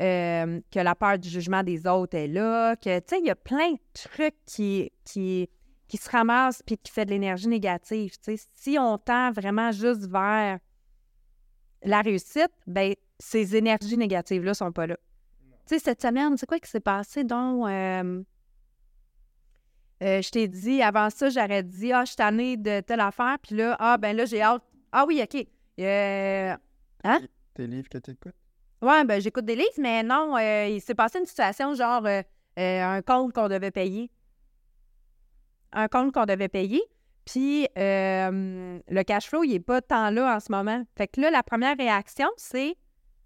euh, 0.01 0.59
que 0.71 0.79
la 0.79 0.95
peur 0.95 1.19
du 1.19 1.29
jugement 1.29 1.63
des 1.63 1.85
autres 1.87 2.17
est 2.17 2.27
là, 2.27 2.75
que, 2.75 2.99
tu 2.99 3.05
sais, 3.07 3.19
il 3.19 3.25
y 3.25 3.29
a 3.29 3.35
plein 3.35 3.73
de 3.73 3.79
trucs 3.93 4.35
qui, 4.45 4.91
qui, 5.05 5.49
qui 5.87 5.97
se 5.97 6.09
ramassent 6.09 6.63
puis 6.65 6.77
qui 6.77 6.91
fait 6.91 7.05
de 7.05 7.11
l'énergie 7.11 7.47
négative. 7.47 8.11
Tu 8.23 8.37
sais, 8.37 8.47
si 8.55 8.77
on 8.79 8.97
tend 8.97 9.31
vraiment 9.31 9.71
juste 9.71 10.07
vers 10.07 10.59
la 11.83 12.01
réussite, 12.01 12.51
ben 12.65 12.93
ces 13.19 13.55
énergies 13.55 13.97
négatives-là 13.97 14.53
sont 14.53 14.71
pas 14.71 14.87
là. 14.87 14.97
Tu 15.67 15.75
sais, 15.75 15.79
cette 15.79 16.01
semaine, 16.01 16.35
c'est 16.37 16.45
quoi 16.45 16.59
qui 16.59 16.69
s'est 16.69 16.79
passé, 16.79 17.23
donc? 17.23 17.67
euh, 17.67 18.23
euh, 20.01 20.21
je 20.21 20.29
t'ai 20.29 20.47
dit, 20.49 20.81
avant 20.81 21.09
ça, 21.09 21.29
j'aurais 21.29 21.63
dit, 21.63 21.93
ah, 21.93 22.03
je 22.03 22.09
suis 22.09 22.15
tannée 22.17 22.57
de 22.57 22.81
telle 22.81 22.99
affaire, 22.99 23.37
puis 23.41 23.55
là, 23.55 23.77
ah, 23.79 23.97
ben 23.97 24.15
là, 24.17 24.25
j'ai 24.25 24.41
hâte. 24.41 24.63
Ah 24.91 25.05
oui, 25.07 25.21
OK. 25.23 25.47
Euh, 25.79 26.55
Tes 27.53 27.67
livres 27.67 27.87
que 27.87 27.99
t'écoutes? 27.99 28.35
Ouais, 28.83 29.03
ben 29.05 29.21
j'écoute 29.21 29.45
des 29.45 29.55
livres, 29.55 29.79
mais 29.79 30.03
non, 30.03 30.35
euh, 30.37 30.67
il 30.67 30.81
s'est 30.81 30.95
passé 30.95 31.19
une 31.19 31.25
situation 31.25 31.73
genre 31.73 32.05
euh, 32.05 32.21
euh, 32.59 32.83
un 32.83 33.01
compte 33.01 33.33
qu'on 33.33 33.47
devait 33.47 33.71
payer. 33.71 34.11
Un 35.71 35.87
compte 35.87 36.13
qu'on 36.13 36.25
devait 36.25 36.49
payer. 36.49 36.81
Puis 37.25 37.67
le 37.75 39.01
cash 39.03 39.29
flow, 39.29 39.43
il 39.43 39.51
n'est 39.53 39.59
pas 39.59 39.81
tant 39.81 40.09
là 40.09 40.35
en 40.35 40.39
ce 40.39 40.51
moment. 40.51 40.83
Fait 40.97 41.07
que 41.07 41.21
là, 41.21 41.31
la 41.31 41.41
première 41.41 41.77
réaction, 41.77 42.27
c'est 42.37 42.75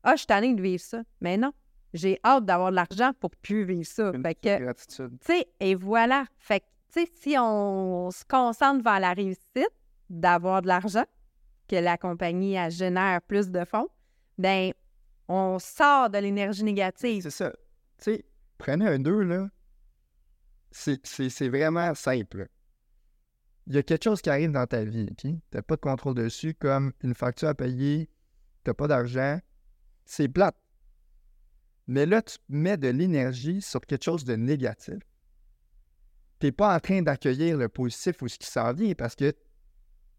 Ah, 0.04 0.12
je 0.14 0.20
suis 0.20 0.28
tannée 0.28 0.54
de 0.54 0.62
vivre 0.62 0.82
ça. 0.82 1.02
Mais 1.20 1.36
non, 1.36 1.52
j'ai 1.94 2.20
hâte 2.24 2.46
d'avoir 2.46 2.70
de 2.70 2.76
l'argent 2.76 3.12
pour 3.20 3.32
plus 3.32 3.66
vivre 3.66 3.88
ça. 3.88 4.12
Une 4.14 4.22
Fait 4.22 4.36
que, 4.36 4.60
gratitude. 4.60 5.18
tu 5.20 5.34
sais, 5.34 5.48
et 5.60 5.76
voilà. 5.76 6.26
Fait 6.38 6.60
que, 6.60 6.66
tu 6.94 7.02
sais, 7.02 7.12
si 7.22 7.36
on 7.40 8.12
se 8.12 8.24
concentre 8.24 8.84
vers 8.84 9.00
la 9.00 9.14
réussite 9.14 9.72
d'avoir 10.10 10.62
de 10.62 10.68
l'argent, 10.68 11.06
que 11.68 11.76
la 11.76 11.98
compagnie 11.98 12.54
elle 12.54 12.72
génère 12.72 13.22
plus 13.24 13.50
de 13.50 13.66
fonds, 13.66 13.90
ben 14.38 14.72
on 15.28 15.60
sort 15.60 16.10
de 16.10 16.18
l'énergie 16.18 16.64
négative. 16.64 17.24
C'est 17.24 17.30
ça. 17.30 17.52
Tu 17.98 18.04
sais, 18.04 18.26
prenez 18.58 18.88
un 18.88 19.00
2, 19.00 19.22
là. 19.24 19.50
C'est- 20.72 21.48
vraiment 21.50 21.94
simple. 21.96 22.48
Il 23.66 23.76
y 23.76 23.78
a 23.78 23.84
quelque 23.84 24.04
chose 24.04 24.22
qui 24.22 24.30
arrive 24.30 24.52
dans 24.52 24.66
ta 24.68 24.84
vie, 24.86 25.08
OK? 25.12 25.32
T'as 25.52 25.62
pas 25.62 25.76
de 25.76 25.82
contrôle 25.82 26.16
dessus, 26.16 26.54
comme 26.54 26.94
une 27.04 27.14
facture 27.14 27.50
à 27.50 27.54
payer, 27.56 28.10
t'as 28.64 28.74
pas 28.74 28.88
d'argent. 28.88 29.40
C'est 30.06 30.28
plate. 30.30 30.56
Mais 31.88 32.06
là, 32.06 32.22
tu 32.22 32.38
mets 32.50 32.78
de 32.78 32.88
l'énergie 32.90 33.62
sur 33.62 33.82
quelque 33.82 34.04
chose 34.04 34.24
de 34.24 34.36
négatif. 34.36 35.00
T'es 36.40 36.52
pas 36.52 36.76
en 36.76 36.80
train 36.80 37.02
d'accueillir 37.02 37.58
le 37.58 37.68
positif 37.70 38.22
ou 38.22 38.28
ce 38.28 38.38
qui 38.38 38.48
s'en 38.48 38.72
vient 38.74 38.94
parce 38.94 39.16
que 39.16 39.34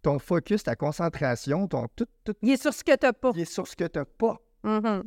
ton 0.03 0.19
focus, 0.19 0.63
ta 0.65 0.77
concentration, 0.77 1.69
ton 1.69 1.87
tout, 1.95 2.07
tout 2.25 2.35
Il 2.43 2.51
est 2.51 2.61
sur 2.61 2.73
ce 2.75 2.83
que 2.83 2.97
t'as 2.97 3.13
pas. 3.13 3.31
il 3.35 3.41
est 3.43 3.45
sur 3.51 3.67
ce 3.69 3.77
que 3.77 3.85
t'as 3.85 4.05
pas. 4.05 4.39
Mhm. 4.65 5.05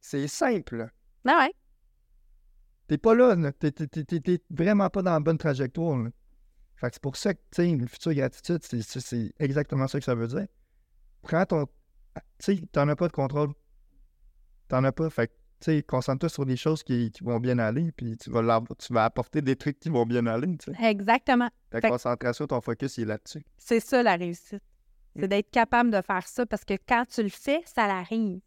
C'est 0.00 0.28
simple. 0.28 0.88
Ah 1.26 1.38
ouais. 1.46 1.52
T'es 2.88 2.98
pas 2.98 3.14
là, 3.14 3.34
là. 3.34 3.52
T'es, 3.52 3.72
vraiment 4.50 4.88
pas 4.90 5.02
dans 5.02 5.12
la 5.12 5.20
bonne 5.20 5.38
trajectoire. 5.38 5.98
là. 5.98 6.10
Fait 6.76 6.88
que 6.88 6.94
c'est 6.94 7.02
pour 7.02 7.16
ça 7.16 7.34
que, 7.34 7.40
tu 7.50 7.56
sais, 7.62 7.68
une 7.68 7.88
future 7.88 8.12
gratitude, 8.14 8.58
c'est, 8.62 9.32
exactement 9.38 9.88
ça 9.88 9.98
que 9.98 10.04
ça 10.04 10.14
veut 10.14 10.28
dire. 10.28 10.46
Prends 11.22 11.44
ton. 11.46 11.66
Tu 11.66 12.22
sais, 12.38 12.60
t'en 12.70 12.88
as 12.88 12.96
pas 12.96 13.08
de 13.08 13.12
contrôle. 13.12 13.52
T'en 14.68 14.84
as 14.84 14.92
pas. 14.92 15.10
Fait 15.10 15.28
que, 15.28 15.32
tu 15.60 15.64
sais, 15.72 15.82
concentre-toi 15.82 16.28
sur 16.28 16.46
des 16.46 16.56
choses 16.56 16.82
qui, 16.82 17.10
qui 17.10 17.24
vont 17.24 17.40
bien 17.40 17.58
aller, 17.58 17.90
puis 17.92 18.16
tu 18.18 18.30
vas, 18.30 18.60
tu 18.78 18.92
vas 18.92 19.04
apporter 19.04 19.40
des 19.42 19.56
trucs 19.56 19.80
qui 19.80 19.88
vont 19.88 20.04
bien 20.06 20.26
aller, 20.26 20.56
tu 20.58 20.72
sais. 20.72 20.84
Exactement. 20.84 21.48
Ta 21.70 21.80
Fait 21.80 21.88
concentration, 21.88 22.46
ton 22.46 22.60
focus, 22.60 22.98
il 22.98 23.02
est 23.02 23.06
là-dessus. 23.06 23.44
C'est 23.58 23.80
ça 23.80 24.02
la 24.02 24.16
réussite. 24.16 24.62
C'est 25.16 25.24
Mm. 25.24 25.28
d'être 25.28 25.50
capable 25.50 25.90
de 25.90 26.02
faire 26.02 26.28
ça 26.28 26.44
parce 26.46 26.64
que 26.64 26.74
quand 26.86 27.06
tu 27.08 27.22
le 27.22 27.30
fais, 27.30 27.62
ça 27.64 27.84
arrive. 27.84 28.40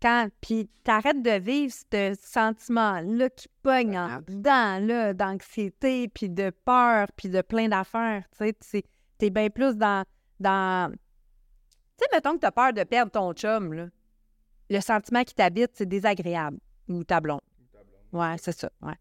Quand, 0.00 0.28
puis 0.40 0.70
t'arrêtes 0.84 1.22
de 1.22 1.38
vivre 1.40 1.72
ce 1.72 2.14
sentiment-là 2.20 3.30
qui 3.30 3.48
pogne 3.62 3.98
en 3.98 4.20
dedans, 4.20 4.78
là, 4.78 5.12
d'anxiété, 5.12 6.06
puis 6.06 6.28
de 6.28 6.50
peur, 6.50 7.08
puis 7.16 7.28
de 7.28 7.42
plein 7.42 7.68
d'affaires. 7.68 8.22
Tu 8.38 8.52
sais, 8.60 8.84
t'es 9.18 9.30
bien 9.30 9.50
plus 9.50 9.76
dans... 9.76 10.04
dans... 10.38 10.92
Tu 10.92 12.04
sais, 12.04 12.06
mettons 12.12 12.34
que 12.34 12.38
t'as 12.38 12.52
peur 12.52 12.72
de 12.72 12.84
perdre 12.84 13.10
ton 13.10 13.32
chum, 13.32 13.72
là. 13.72 13.88
Le 14.70 14.80
sentiment 14.80 15.24
qui 15.24 15.34
t'habite, 15.34 15.72
c'est 15.74 15.88
désagréable. 15.88 16.58
Ou 16.88 17.02
ta 17.02 17.20
blonde. 17.20 17.40
Ouais, 18.12 18.36
c'est 18.38 18.56
ça, 18.56 18.70
ouais. 18.82 18.94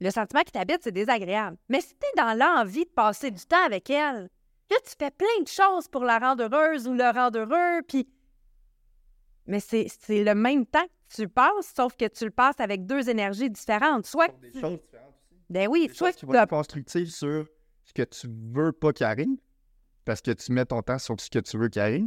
Le 0.00 0.10
sentiment 0.10 0.42
qui 0.42 0.50
t'habite, 0.50 0.80
c'est 0.82 0.90
désagréable. 0.90 1.58
Mais 1.68 1.80
si 1.80 1.94
t'es 1.94 2.10
dans 2.16 2.36
l'envie 2.36 2.86
de 2.86 2.90
passer 2.90 3.30
du 3.30 3.44
temps 3.44 3.64
avec 3.64 3.88
elle, 3.88 4.28
là, 4.68 4.76
tu 4.84 4.94
fais 4.98 5.12
plein 5.12 5.42
de 5.42 5.48
choses 5.48 5.86
pour 5.86 6.02
la 6.02 6.18
rendre 6.18 6.42
heureuse 6.42 6.88
ou 6.88 6.94
le 6.94 7.08
rendre 7.08 7.38
heureux, 7.38 7.82
puis... 7.86 8.08
Mais 9.46 9.60
c'est 9.60 9.86
c'est 10.00 10.22
le 10.24 10.34
même 10.34 10.66
temps 10.66 10.84
que 10.84 11.14
tu 11.16 11.28
passes, 11.28 11.72
sauf 11.76 11.96
que 11.96 12.06
tu 12.08 12.24
le 12.24 12.30
passes 12.30 12.58
avec 12.60 12.86
deux 12.86 13.08
énergies 13.08 13.50
différentes. 13.50 14.06
Soit 14.06 14.28
que 14.28 14.40
Des 14.40 14.52
tu- 14.52 14.60
choses 14.60 14.78
différentes 14.80 15.14
aussi. 15.30 15.40
Ben 15.50 15.68
oui, 15.68 15.88
Des 15.88 15.94
soit 15.94 16.12
tu 16.12 16.26
vont 16.26 16.34
être 16.34 16.48
constructives 16.50 17.10
sur 17.10 17.46
ce 17.84 17.92
que 17.92 18.02
tu 18.02 18.28
veux 18.52 18.72
pas 18.72 18.92
qu'il 18.92 19.04
arrive, 19.06 19.36
parce 20.04 20.20
que 20.22 20.30
tu 20.30 20.52
mets 20.52 20.64
ton 20.64 20.80
temps 20.82 20.98
sur 20.98 21.20
ce 21.20 21.28
que 21.28 21.40
tu 21.40 21.58
veux 21.58 21.68
qu'il 21.68 21.82
arrive. 21.82 22.06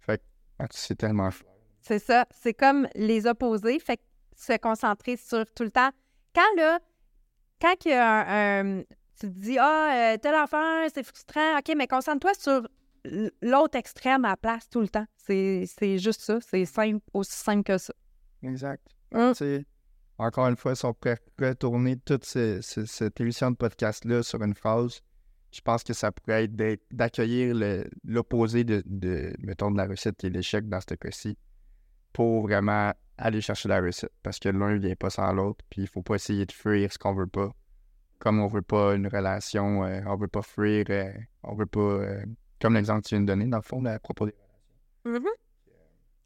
Fait 0.00 0.18
que 0.18 0.22
ah, 0.58 0.66
c'est 0.70 0.96
tellement 0.96 1.30
fort. 1.30 1.46
C'est 1.82 1.98
ça. 1.98 2.26
C'est 2.30 2.54
comme 2.54 2.88
les 2.94 3.26
opposés. 3.26 3.78
Fait 3.78 3.96
que 3.98 4.02
se 4.36 4.56
concentrer 4.58 5.16
sur 5.16 5.44
tout 5.54 5.62
le 5.64 5.70
temps. 5.70 5.90
Quand 6.34 6.56
là, 6.56 6.78
quand 7.60 7.74
il 7.84 7.90
y 7.90 7.94
a 7.94 8.08
un, 8.08 8.80
un- 8.80 8.82
tu 9.18 9.26
te 9.30 9.38
dis, 9.38 9.58
ah, 9.58 10.14
euh, 10.14 10.16
telle 10.16 10.34
affaire, 10.34 10.88
c'est 10.94 11.02
frustrant, 11.02 11.58
OK, 11.58 11.74
mais 11.76 11.86
concentre-toi 11.86 12.32
sur 12.34 12.66
l'autre 13.42 13.78
extrême 13.78 14.24
à 14.24 14.30
la 14.30 14.36
place 14.36 14.68
tout 14.68 14.80
le 14.80 14.88
temps. 14.88 15.06
C'est 15.16 15.98
juste 15.98 16.20
ça. 16.22 16.38
C'est 16.40 16.64
simple, 16.64 17.00
aussi 17.14 17.32
simple 17.32 17.62
que 17.64 17.78
ça. 17.78 17.92
Exact. 18.42 18.86
Hum. 19.14 19.34
Sais, 19.34 19.64
encore 20.18 20.48
une 20.48 20.56
fois, 20.56 20.74
si 20.74 20.84
on 20.84 20.94
pourrait 20.94 21.18
retourner 21.40 21.96
toute 21.96 22.24
ces- 22.24 22.60
ces- 22.62 22.86
cette 22.86 23.20
émission 23.20 23.50
de 23.50 23.56
podcast-là 23.56 24.22
sur 24.22 24.42
une 24.42 24.54
phrase, 24.54 25.00
je 25.52 25.60
pense 25.62 25.82
que 25.82 25.92
ça 25.92 26.12
pourrait 26.12 26.44
être 26.44 26.54
d'accueillir 26.90 27.54
l'opposé 28.04 28.64
de, 28.64 28.82
de, 28.86 29.32
mettons, 29.40 29.70
de 29.70 29.76
la 29.78 29.84
réussite 29.86 30.16
qui 30.16 30.26
est 30.26 30.30
l'échec 30.30 30.68
dans 30.68 30.80
ce 30.80 30.94
cas-ci, 30.94 31.36
pour 32.12 32.42
vraiment 32.42 32.92
aller 33.18 33.40
chercher 33.40 33.68
la 33.68 33.80
réussite. 33.80 34.10
Parce 34.22 34.38
que 34.38 34.48
l'un 34.48 34.74
ne 34.74 34.78
vient 34.78 34.94
pas 34.94 35.10
sans 35.10 35.32
l'autre, 35.32 35.64
puis 35.70 35.82
il 35.82 35.88
faut 35.88 36.02
pas 36.02 36.14
essayer 36.16 36.46
de 36.46 36.52
fuir 36.52 36.92
ce 36.92 36.98
qu'on 36.98 37.14
veut 37.14 37.26
pas. 37.26 37.50
Comme 38.18 38.40
on 38.40 38.46
veut 38.46 38.62
pas 38.62 38.94
une 38.94 39.06
relation, 39.08 39.84
euh, 39.84 40.00
on 40.06 40.16
veut 40.16 40.28
pas 40.28 40.42
fuir, 40.42 40.84
euh, 40.90 41.12
on 41.42 41.54
veut 41.54 41.66
pas... 41.66 41.80
euh, 41.80 42.24
comme 42.60 42.74
l'exemple 42.74 43.02
que 43.02 43.08
tu 43.08 43.14
viens 43.14 43.22
de 43.22 43.26
donner, 43.26 43.46
dans 43.46 43.58
le 43.58 43.62
fond, 43.62 43.84
à 43.84 43.98
propos 43.98 44.26
des 44.26 44.34
Mhm. 45.04 45.24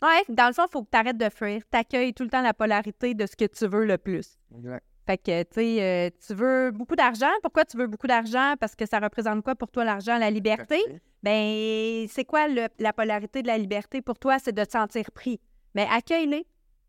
Ouais, 0.02 0.22
dans 0.28 0.48
le 0.48 0.52
fond, 0.52 0.64
il 0.68 0.70
faut 0.70 0.82
que 0.82 0.90
tu 0.90 0.98
arrêtes 0.98 1.16
de 1.16 1.28
fuir. 1.30 1.62
Tu 1.70 1.78
accueilles 1.78 2.12
tout 2.12 2.24
le 2.24 2.28
temps 2.30 2.42
la 2.42 2.52
polarité 2.52 3.14
de 3.14 3.24
ce 3.26 3.36
que 3.36 3.44
tu 3.46 3.66
veux 3.66 3.86
le 3.86 3.96
plus. 3.96 4.38
Exact. 4.54 4.84
Fait 5.06 5.18
que, 5.18 5.42
tu 5.44 5.48
sais, 5.54 5.82
euh, 5.82 6.10
tu 6.26 6.34
veux 6.34 6.70
beaucoup 6.70 6.96
d'argent. 6.96 7.30
Pourquoi 7.42 7.64
tu 7.64 7.76
veux 7.76 7.86
beaucoup 7.86 8.06
d'argent? 8.06 8.54
Parce 8.58 8.74
que 8.74 8.86
ça 8.86 8.98
représente 8.98 9.42
quoi 9.42 9.54
pour 9.54 9.70
toi 9.70 9.84
l'argent? 9.84 10.18
La 10.18 10.30
liberté? 10.30 10.78
Ben, 11.22 12.06
c'est 12.08 12.24
quoi 12.24 12.48
le- 12.48 12.68
la 12.78 12.92
polarité 12.92 13.42
de 13.42 13.46
la 13.46 13.56
liberté 13.58 14.02
pour 14.02 14.18
toi? 14.18 14.38
C'est 14.38 14.52
de 14.52 14.64
te 14.64 14.72
sentir 14.72 15.10
pris. 15.12 15.40
Mais 15.74 15.86
accueille-les, 15.90 16.46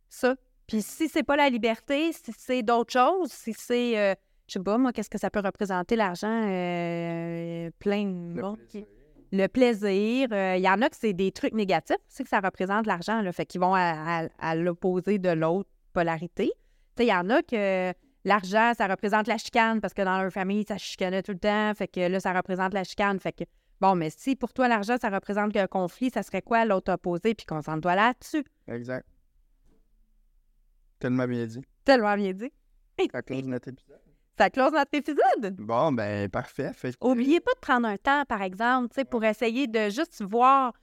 ça. 0.10 0.36
Puis 0.68 0.82
si 0.82 1.08
c'est 1.08 1.24
pas 1.24 1.36
la 1.36 1.50
liberté, 1.50 2.12
si 2.12 2.32
c'est 2.38 2.64
d'autres 2.64 2.92
choses, 2.94 3.32
si 3.32 3.54
c'est, 3.54 3.98
euh, 3.98 4.14
je 4.48 4.54
sais 4.54 4.60
pas, 4.64 4.78
moi, 4.78 4.92
qu'est-ce 4.92 5.10
que 5.10 5.18
ça 5.20 5.30
peut 5.30 5.42
représenter 5.44 5.96
l'argent? 5.96 6.50
Euh, 6.50 7.70
plein 7.80 8.04
de 8.06 8.42
monde 8.42 8.60
qui- 8.68 8.86
le 9.32 9.48
plaisir. 9.48 10.28
euh, 10.32 10.56
Il 10.58 10.64
y 10.64 10.70
en 10.70 10.82
a 10.82 10.90
que 10.90 10.96
c'est 10.96 11.14
des 11.14 11.32
trucs 11.32 11.54
négatifs, 11.54 11.98
c'est 12.08 12.24
que 12.24 12.30
ça 12.30 12.40
représente 12.40 12.86
l'argent, 12.86 13.22
là, 13.22 13.32
fait 13.32 13.46
qu'ils 13.46 13.62
vont 13.62 13.74
à, 13.74 14.24
à- 14.26 14.28
à 14.40 14.56
l'opposé 14.56 15.18
de 15.20 15.30
l'autre 15.30 15.70
polarité. 15.94 16.52
Tu 16.96 17.04
sais, 17.04 17.06
il 17.06 17.10
y 17.10 17.14
en 17.14 17.30
a 17.30 17.42
que 17.44 17.94
l'argent, 18.24 18.74
ça 18.78 18.88
représente 18.88 19.28
la 19.28 19.38
chicane 19.38 19.82
parce 19.82 19.94
que 19.94 20.02
dans 20.02 20.22
leur 20.22 20.32
famille, 20.32 20.66
ça 20.68 20.78
chicanait 20.78 21.24
tout 21.24 21.34
le 21.34 21.40
temps, 21.40 21.74
fait 21.76 21.88
que 21.88 22.00
là, 22.02 22.20
ça 22.20 22.34
représente 22.34 22.74
la 22.74 22.84
chicane, 22.84 23.20
fait 23.20 23.34
que 23.34 23.44
bon, 23.82 23.96
mais 23.96 24.10
si 24.10 24.36
pour 24.36 24.54
toi, 24.54 24.68
l'argent, 24.68 24.96
ça 25.00 25.10
représente 25.10 25.56
un 25.58 25.68
conflit, 25.68 26.10
ça 26.10 26.24
serait 26.24 26.42
quoi 26.42 26.66
l'autre 26.66 26.92
opposé, 26.94 27.36
puis 27.36 27.46
concentre-toi 27.46 27.96
là-dessus. 27.96 28.44
Exact. 28.68 29.06
Tellement 31.00 31.28
bien 31.28 31.46
dit. 31.46 31.62
Tellement 31.84 32.16
bien 32.16 32.32
dit. 32.34 32.52
Ça 33.12 33.22
close 33.22 33.44
notre 33.46 33.68
épisode. 33.68 34.00
Ça 34.38 34.50
close 34.50 34.72
notre 34.74 34.94
épisode? 34.94 35.56
Bon, 35.58 35.92
ben, 35.92 36.30
parfait. 36.30 36.72
Fait 36.74 36.94
Oubliez 37.02 37.40
pas 37.40 37.54
de 37.54 37.60
prendre 37.60 37.88
un 37.88 37.98
temps, 37.98 38.24
par 38.26 38.42
exemple, 38.42 39.06
pour 39.06 39.24
essayer 39.24 39.68
de 39.68 39.90
juste 39.90 40.22
voir, 40.22 40.74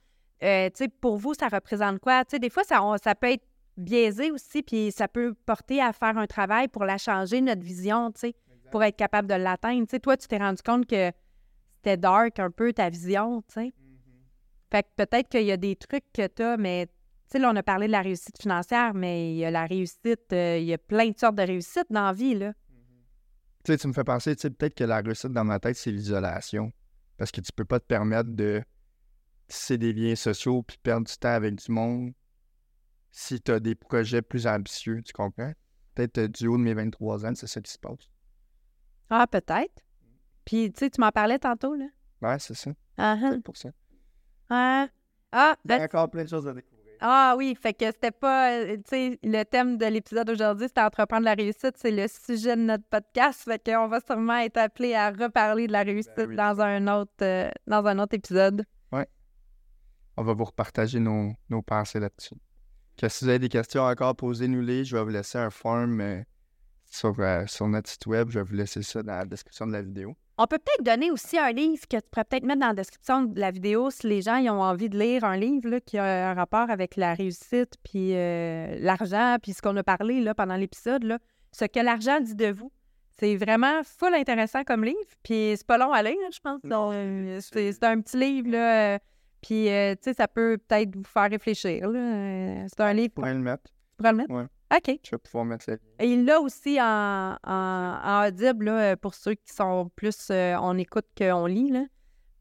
euh, 0.43 0.69
pour 1.01 1.17
vous, 1.17 1.33
ça 1.33 1.49
représente 1.49 1.99
quoi? 1.99 2.23
Des 2.23 2.49
fois, 2.49 2.63
ça, 2.63 2.83
on- 2.83 2.97
ça 2.97 3.13
peut 3.13 3.31
être 3.31 3.45
biaisé 3.77 4.31
aussi, 4.31 4.63
puis 4.63 4.91
ça 4.91 5.07
peut 5.07 5.33
porter 5.45 5.81
à 5.81 5.93
faire 5.93 6.17
un 6.17 6.27
travail 6.27 6.67
pour 6.67 6.83
la 6.85 6.97
changer, 6.97 7.41
notre 7.41 7.61
vision, 7.61 8.11
pour 8.71 8.83
être 8.83 8.95
capable 8.95 9.27
de 9.27 9.35
l'atteindre. 9.35 9.85
Toi, 9.99 10.17
tu 10.17 10.27
t'es 10.27 10.37
rendu 10.37 10.61
compte 10.63 10.87
que 10.87 11.11
c'était 11.75 11.97
dark 11.97 12.39
un 12.39 12.49
peu 12.49 12.73
ta 12.73 12.89
vision, 12.89 13.41
tu 13.47 13.53
sais. 13.53 13.73
Fait 14.71 14.83
que 14.83 14.87
peut-être 15.05 15.29
qu'il 15.29 15.43
y 15.43 15.51
a 15.51 15.57
des 15.57 15.75
trucs 15.75 16.05
que 16.11 16.25
tu 16.25 16.41
as, 16.41 16.57
mais 16.57 16.87
tu 16.87 16.91
sais, 17.27 17.39
là, 17.39 17.51
on 17.53 17.55
a 17.55 17.61
parlé 17.63 17.85
de 17.85 17.91
la 17.91 18.01
réussite 18.01 18.41
financière, 18.41 18.93
mais 18.95 19.31
il 19.33 19.37
y 19.37 19.45
a 19.45 19.51
la 19.51 19.65
réussite, 19.65 20.33
euh, 20.33 20.57
il 20.57 20.65
y 20.65 20.73
a 20.73 20.77
plein 20.79 21.09
de 21.09 21.17
sortes 21.17 21.35
de 21.35 21.43
réussites 21.43 21.91
dans 21.91 22.05
la 22.07 22.13
vie, 22.13 22.33
là. 22.35 22.53
Tu 23.63 23.71
sais, 23.71 23.77
tu 23.77 23.87
me 23.87 23.93
fais 23.93 24.03
penser, 24.03 24.35
tu 24.35 24.41
sais, 24.41 24.49
peut-être 24.49 24.75
que 24.75 24.83
la 24.83 24.99
réussite 25.01 25.31
dans 25.31 25.45
ma 25.45 25.59
tête, 25.59 25.77
c'est 25.77 25.91
l'isolation. 25.91 26.71
Parce 27.17 27.31
que 27.31 27.41
tu 27.41 27.51
peux 27.53 27.65
pas 27.65 27.79
te 27.79 27.85
permettre 27.85 28.29
de 28.29 28.61
tisser 29.47 29.77
des 29.77 29.93
liens 29.93 30.15
sociaux 30.15 30.63
puis 30.63 30.77
perdre 30.81 31.07
du 31.07 31.17
temps 31.17 31.29
avec 31.29 31.55
du 31.55 31.71
monde 31.71 32.13
si 33.11 33.39
tu 33.39 33.51
as 33.51 33.59
des 33.59 33.75
projets 33.75 34.21
plus 34.23 34.47
ambitieux, 34.47 35.01
tu 35.03 35.13
comprends? 35.13 35.53
Peut-être 35.93 36.17
euh, 36.17 36.27
du 36.27 36.47
haut 36.47 36.57
de 36.57 36.63
mes 36.63 36.73
23 36.73 37.25
ans, 37.25 37.35
c'est 37.35 37.47
ça 37.47 37.61
qui 37.61 37.71
se 37.71 37.77
passe. 37.77 38.09
Ah, 39.09 39.27
peut-être. 39.27 39.83
Puis, 40.43 40.71
tu 40.73 40.79
sais, 40.79 40.89
tu 40.89 40.99
m'en 40.99 41.11
parlais 41.11 41.37
tantôt, 41.37 41.75
là. 41.75 41.85
Ouais, 42.21 42.39
c'est 42.39 42.55
ça. 42.55 42.71
Peut-être 43.29 43.43
pour 43.43 43.55
ça. 43.55 43.69
Ah, 44.49 44.87
ah, 45.31 45.55
Il 45.63 45.71
y 45.71 45.73
a 45.73 45.77
ben- 45.77 45.83
encore 45.85 46.09
plein 46.09 46.23
de 46.23 46.29
choses 46.29 46.47
à 46.47 46.53
découvrir. 46.53 46.72
Ah 47.05 47.35
oui, 47.37 47.55
fait 47.61 47.73
que 47.73 47.85
c'était 47.85 48.11
pas, 48.11 48.51
euh, 48.51 48.77
tu 48.77 48.83
sais, 48.87 49.19
le 49.23 49.43
thème 49.43 49.77
de 49.77 49.85
l'épisode 49.85 50.29
aujourd'hui, 50.29 50.67
c'était 50.67 50.81
entreprendre 50.81 51.25
la 51.25 51.33
réussite, 51.33 51.75
c'est 51.75 51.91
le 51.91 52.07
sujet 52.07 52.55
de 52.55 52.61
notre 52.61 52.85
podcast, 52.85 53.43
fait 53.43 53.61
qu'on 53.63 53.87
va 53.87 53.99
sûrement 53.99 54.37
être 54.37 54.57
appelé 54.57 54.93
à 54.93 55.11
reparler 55.11 55.67
de 55.67 55.73
la 55.73 55.83
réussite 55.83 56.13
Ben 56.15 56.29
oui. 56.29 56.35
dans 56.37 56.61
un 56.61 56.87
autre, 56.87 57.11
euh, 57.21 57.51
dans 57.67 57.85
un 57.85 57.99
autre 57.99 58.15
épisode. 58.15 58.65
On 60.15 60.23
va 60.23 60.33
vous 60.33 60.45
repartager 60.45 60.99
nos, 60.99 61.33
nos 61.49 61.61
pensées 61.61 61.99
là-dessus. 61.99 62.35
Que 62.97 63.09
si 63.09 63.25
vous 63.25 63.29
avez 63.29 63.39
des 63.39 63.49
questions 63.49 63.81
encore, 63.83 64.15
posez-nous-les. 64.15 64.85
Je 64.85 64.95
vais 64.95 65.03
vous 65.03 65.09
laisser 65.09 65.39
un 65.39 65.49
form 65.49 65.99
euh, 66.01 66.21
sur, 66.85 67.19
euh, 67.19 67.45
sur 67.47 67.67
notre 67.67 67.89
site 67.89 68.05
web. 68.05 68.29
Je 68.29 68.39
vais 68.39 68.45
vous 68.45 68.53
laisser 68.53 68.83
ça 68.83 69.01
dans 69.01 69.17
la 69.17 69.25
description 69.25 69.65
de 69.65 69.71
la 69.71 69.81
vidéo. 69.81 70.15
On 70.39 70.47
peut 70.47 70.57
peut-être 70.57 70.83
donner 70.83 71.11
aussi 71.11 71.37
un 71.37 71.51
livre 71.51 71.87
que 71.87 71.97
tu 71.97 72.01
pourrais 72.09 72.23
peut-être 72.25 72.43
mettre 72.45 72.59
dans 72.61 72.67
la 72.69 72.73
description 72.73 73.21
de 73.23 73.39
la 73.39 73.51
vidéo 73.51 73.91
si 73.91 74.07
les 74.07 74.23
gens 74.23 74.37
ils 74.37 74.49
ont 74.49 74.61
envie 74.63 74.89
de 74.89 74.97
lire 74.97 75.23
un 75.23 75.37
livre 75.37 75.69
là, 75.69 75.79
qui 75.79 75.97
a 75.99 76.31
un 76.31 76.33
rapport 76.33 76.71
avec 76.71 76.95
la 76.95 77.13
réussite, 77.13 77.75
puis 77.83 78.15
euh, 78.15 78.75
l'argent, 78.79 79.37
puis 79.41 79.53
ce 79.53 79.61
qu'on 79.61 79.77
a 79.77 79.83
parlé 79.83 80.21
là, 80.21 80.33
pendant 80.33 80.55
l'épisode, 80.55 81.19
ce 81.51 81.65
que 81.65 81.79
l'argent 81.79 82.19
dit 82.19 82.33
de 82.35 82.47
vous. 82.51 82.71
C'est 83.19 83.35
vraiment 83.35 83.81
full 83.83 84.15
intéressant 84.15 84.63
comme 84.63 84.83
livre, 84.83 84.97
puis 85.21 85.53
c'est 85.55 85.67
pas 85.67 85.77
long 85.77 85.91
à 85.91 86.01
lire, 86.01 86.15
je 86.33 86.39
pense. 86.39 86.59
Euh, 86.65 87.39
c'est- 87.39 87.83
un 87.83 88.01
petit 88.01 88.17
livre, 88.17 88.49
là, 88.49 88.95
euh, 88.95 88.99
puis 89.39 89.69
euh, 89.69 89.93
tu 89.93 89.99
sais, 90.05 90.13
ça 90.15 90.27
peut 90.27 90.57
peut-être 90.67 90.95
vous 90.95 91.03
faire 91.03 91.29
réfléchir. 91.29 91.87
C'est 91.91 92.81
un 92.81 92.93
livre, 92.93 93.13
Vous 93.15 93.21
pourrez 93.21 93.33
le 93.35 93.39
mettre. 93.39 93.63
tu 93.65 93.71
pourrais 93.97 94.11
le 94.13 94.17
mettre? 94.17 94.31
Ouais. 94.33 94.45
OK. 94.75 94.99
Je 95.03 95.11
vais 95.11 95.17
pouvoir 95.17 95.45
mettre 95.45 95.65
le. 95.69 95.79
Et 95.99 96.07
il 96.13 96.25
l'a 96.25 96.39
aussi 96.41 96.79
en, 96.81 97.37
en, 97.43 97.99
en 98.03 98.27
audible 98.27 98.65
là, 98.65 98.97
pour 98.97 99.13
ceux 99.13 99.35
qui 99.35 99.53
sont 99.53 99.89
plus 99.95 100.29
euh, 100.31 100.55
on 100.61 100.77
écoute 100.77 101.05
qu'on 101.17 101.45
lit. 101.45 101.69
Là. 101.71 101.83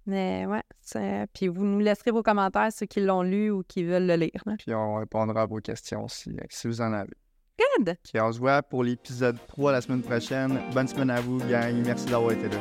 Mais 0.07 0.47
ouais, 0.47 0.63
c'est- 0.81 1.27
puis 1.35 1.49
vous 1.49 1.65
nous 1.65 1.79
laisserez 1.79 2.11
vos 2.11 2.23
commentaires, 2.23 2.73
ceux 2.73 2.87
qui 2.87 3.01
l'ont 3.01 3.23
lu 3.23 3.51
ou 3.51 3.63
qui 3.63 3.85
veulent 3.85 4.07
le 4.07 4.15
lire. 4.17 4.43
là. 4.47 4.55
Puis 4.59 4.75
on 4.75 4.97
répondra 4.97 5.43
à 5.43 5.47
vos 5.47 5.61
questions 5.61 6.09
si, 6.09 6.31
euh, 6.31 6.43
si 6.49 6.67
vous 6.69 6.81
en 6.81 6.93
avez. 6.93 7.13
Good! 7.79 7.97
Puis 8.03 8.21
on 8.21 8.33
se 8.33 8.39
voit 8.39 8.63
pour 8.63 8.83
l'épisode 8.83 9.37
3 9.47 9.73
la 9.73 9.81
semaine 9.83 10.03
prochaine. 10.03 10.59
Bonne 10.73 10.89
semaine 10.89 11.11
à 11.11 11.21
vous, 11.21 11.39
gang. 11.39 11.75
Merci 11.85 12.07
d'avoir 12.07 12.33
été 12.33 12.49
là. 12.49 12.59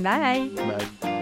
Bye! 0.00 0.50
Bye. 0.54 1.13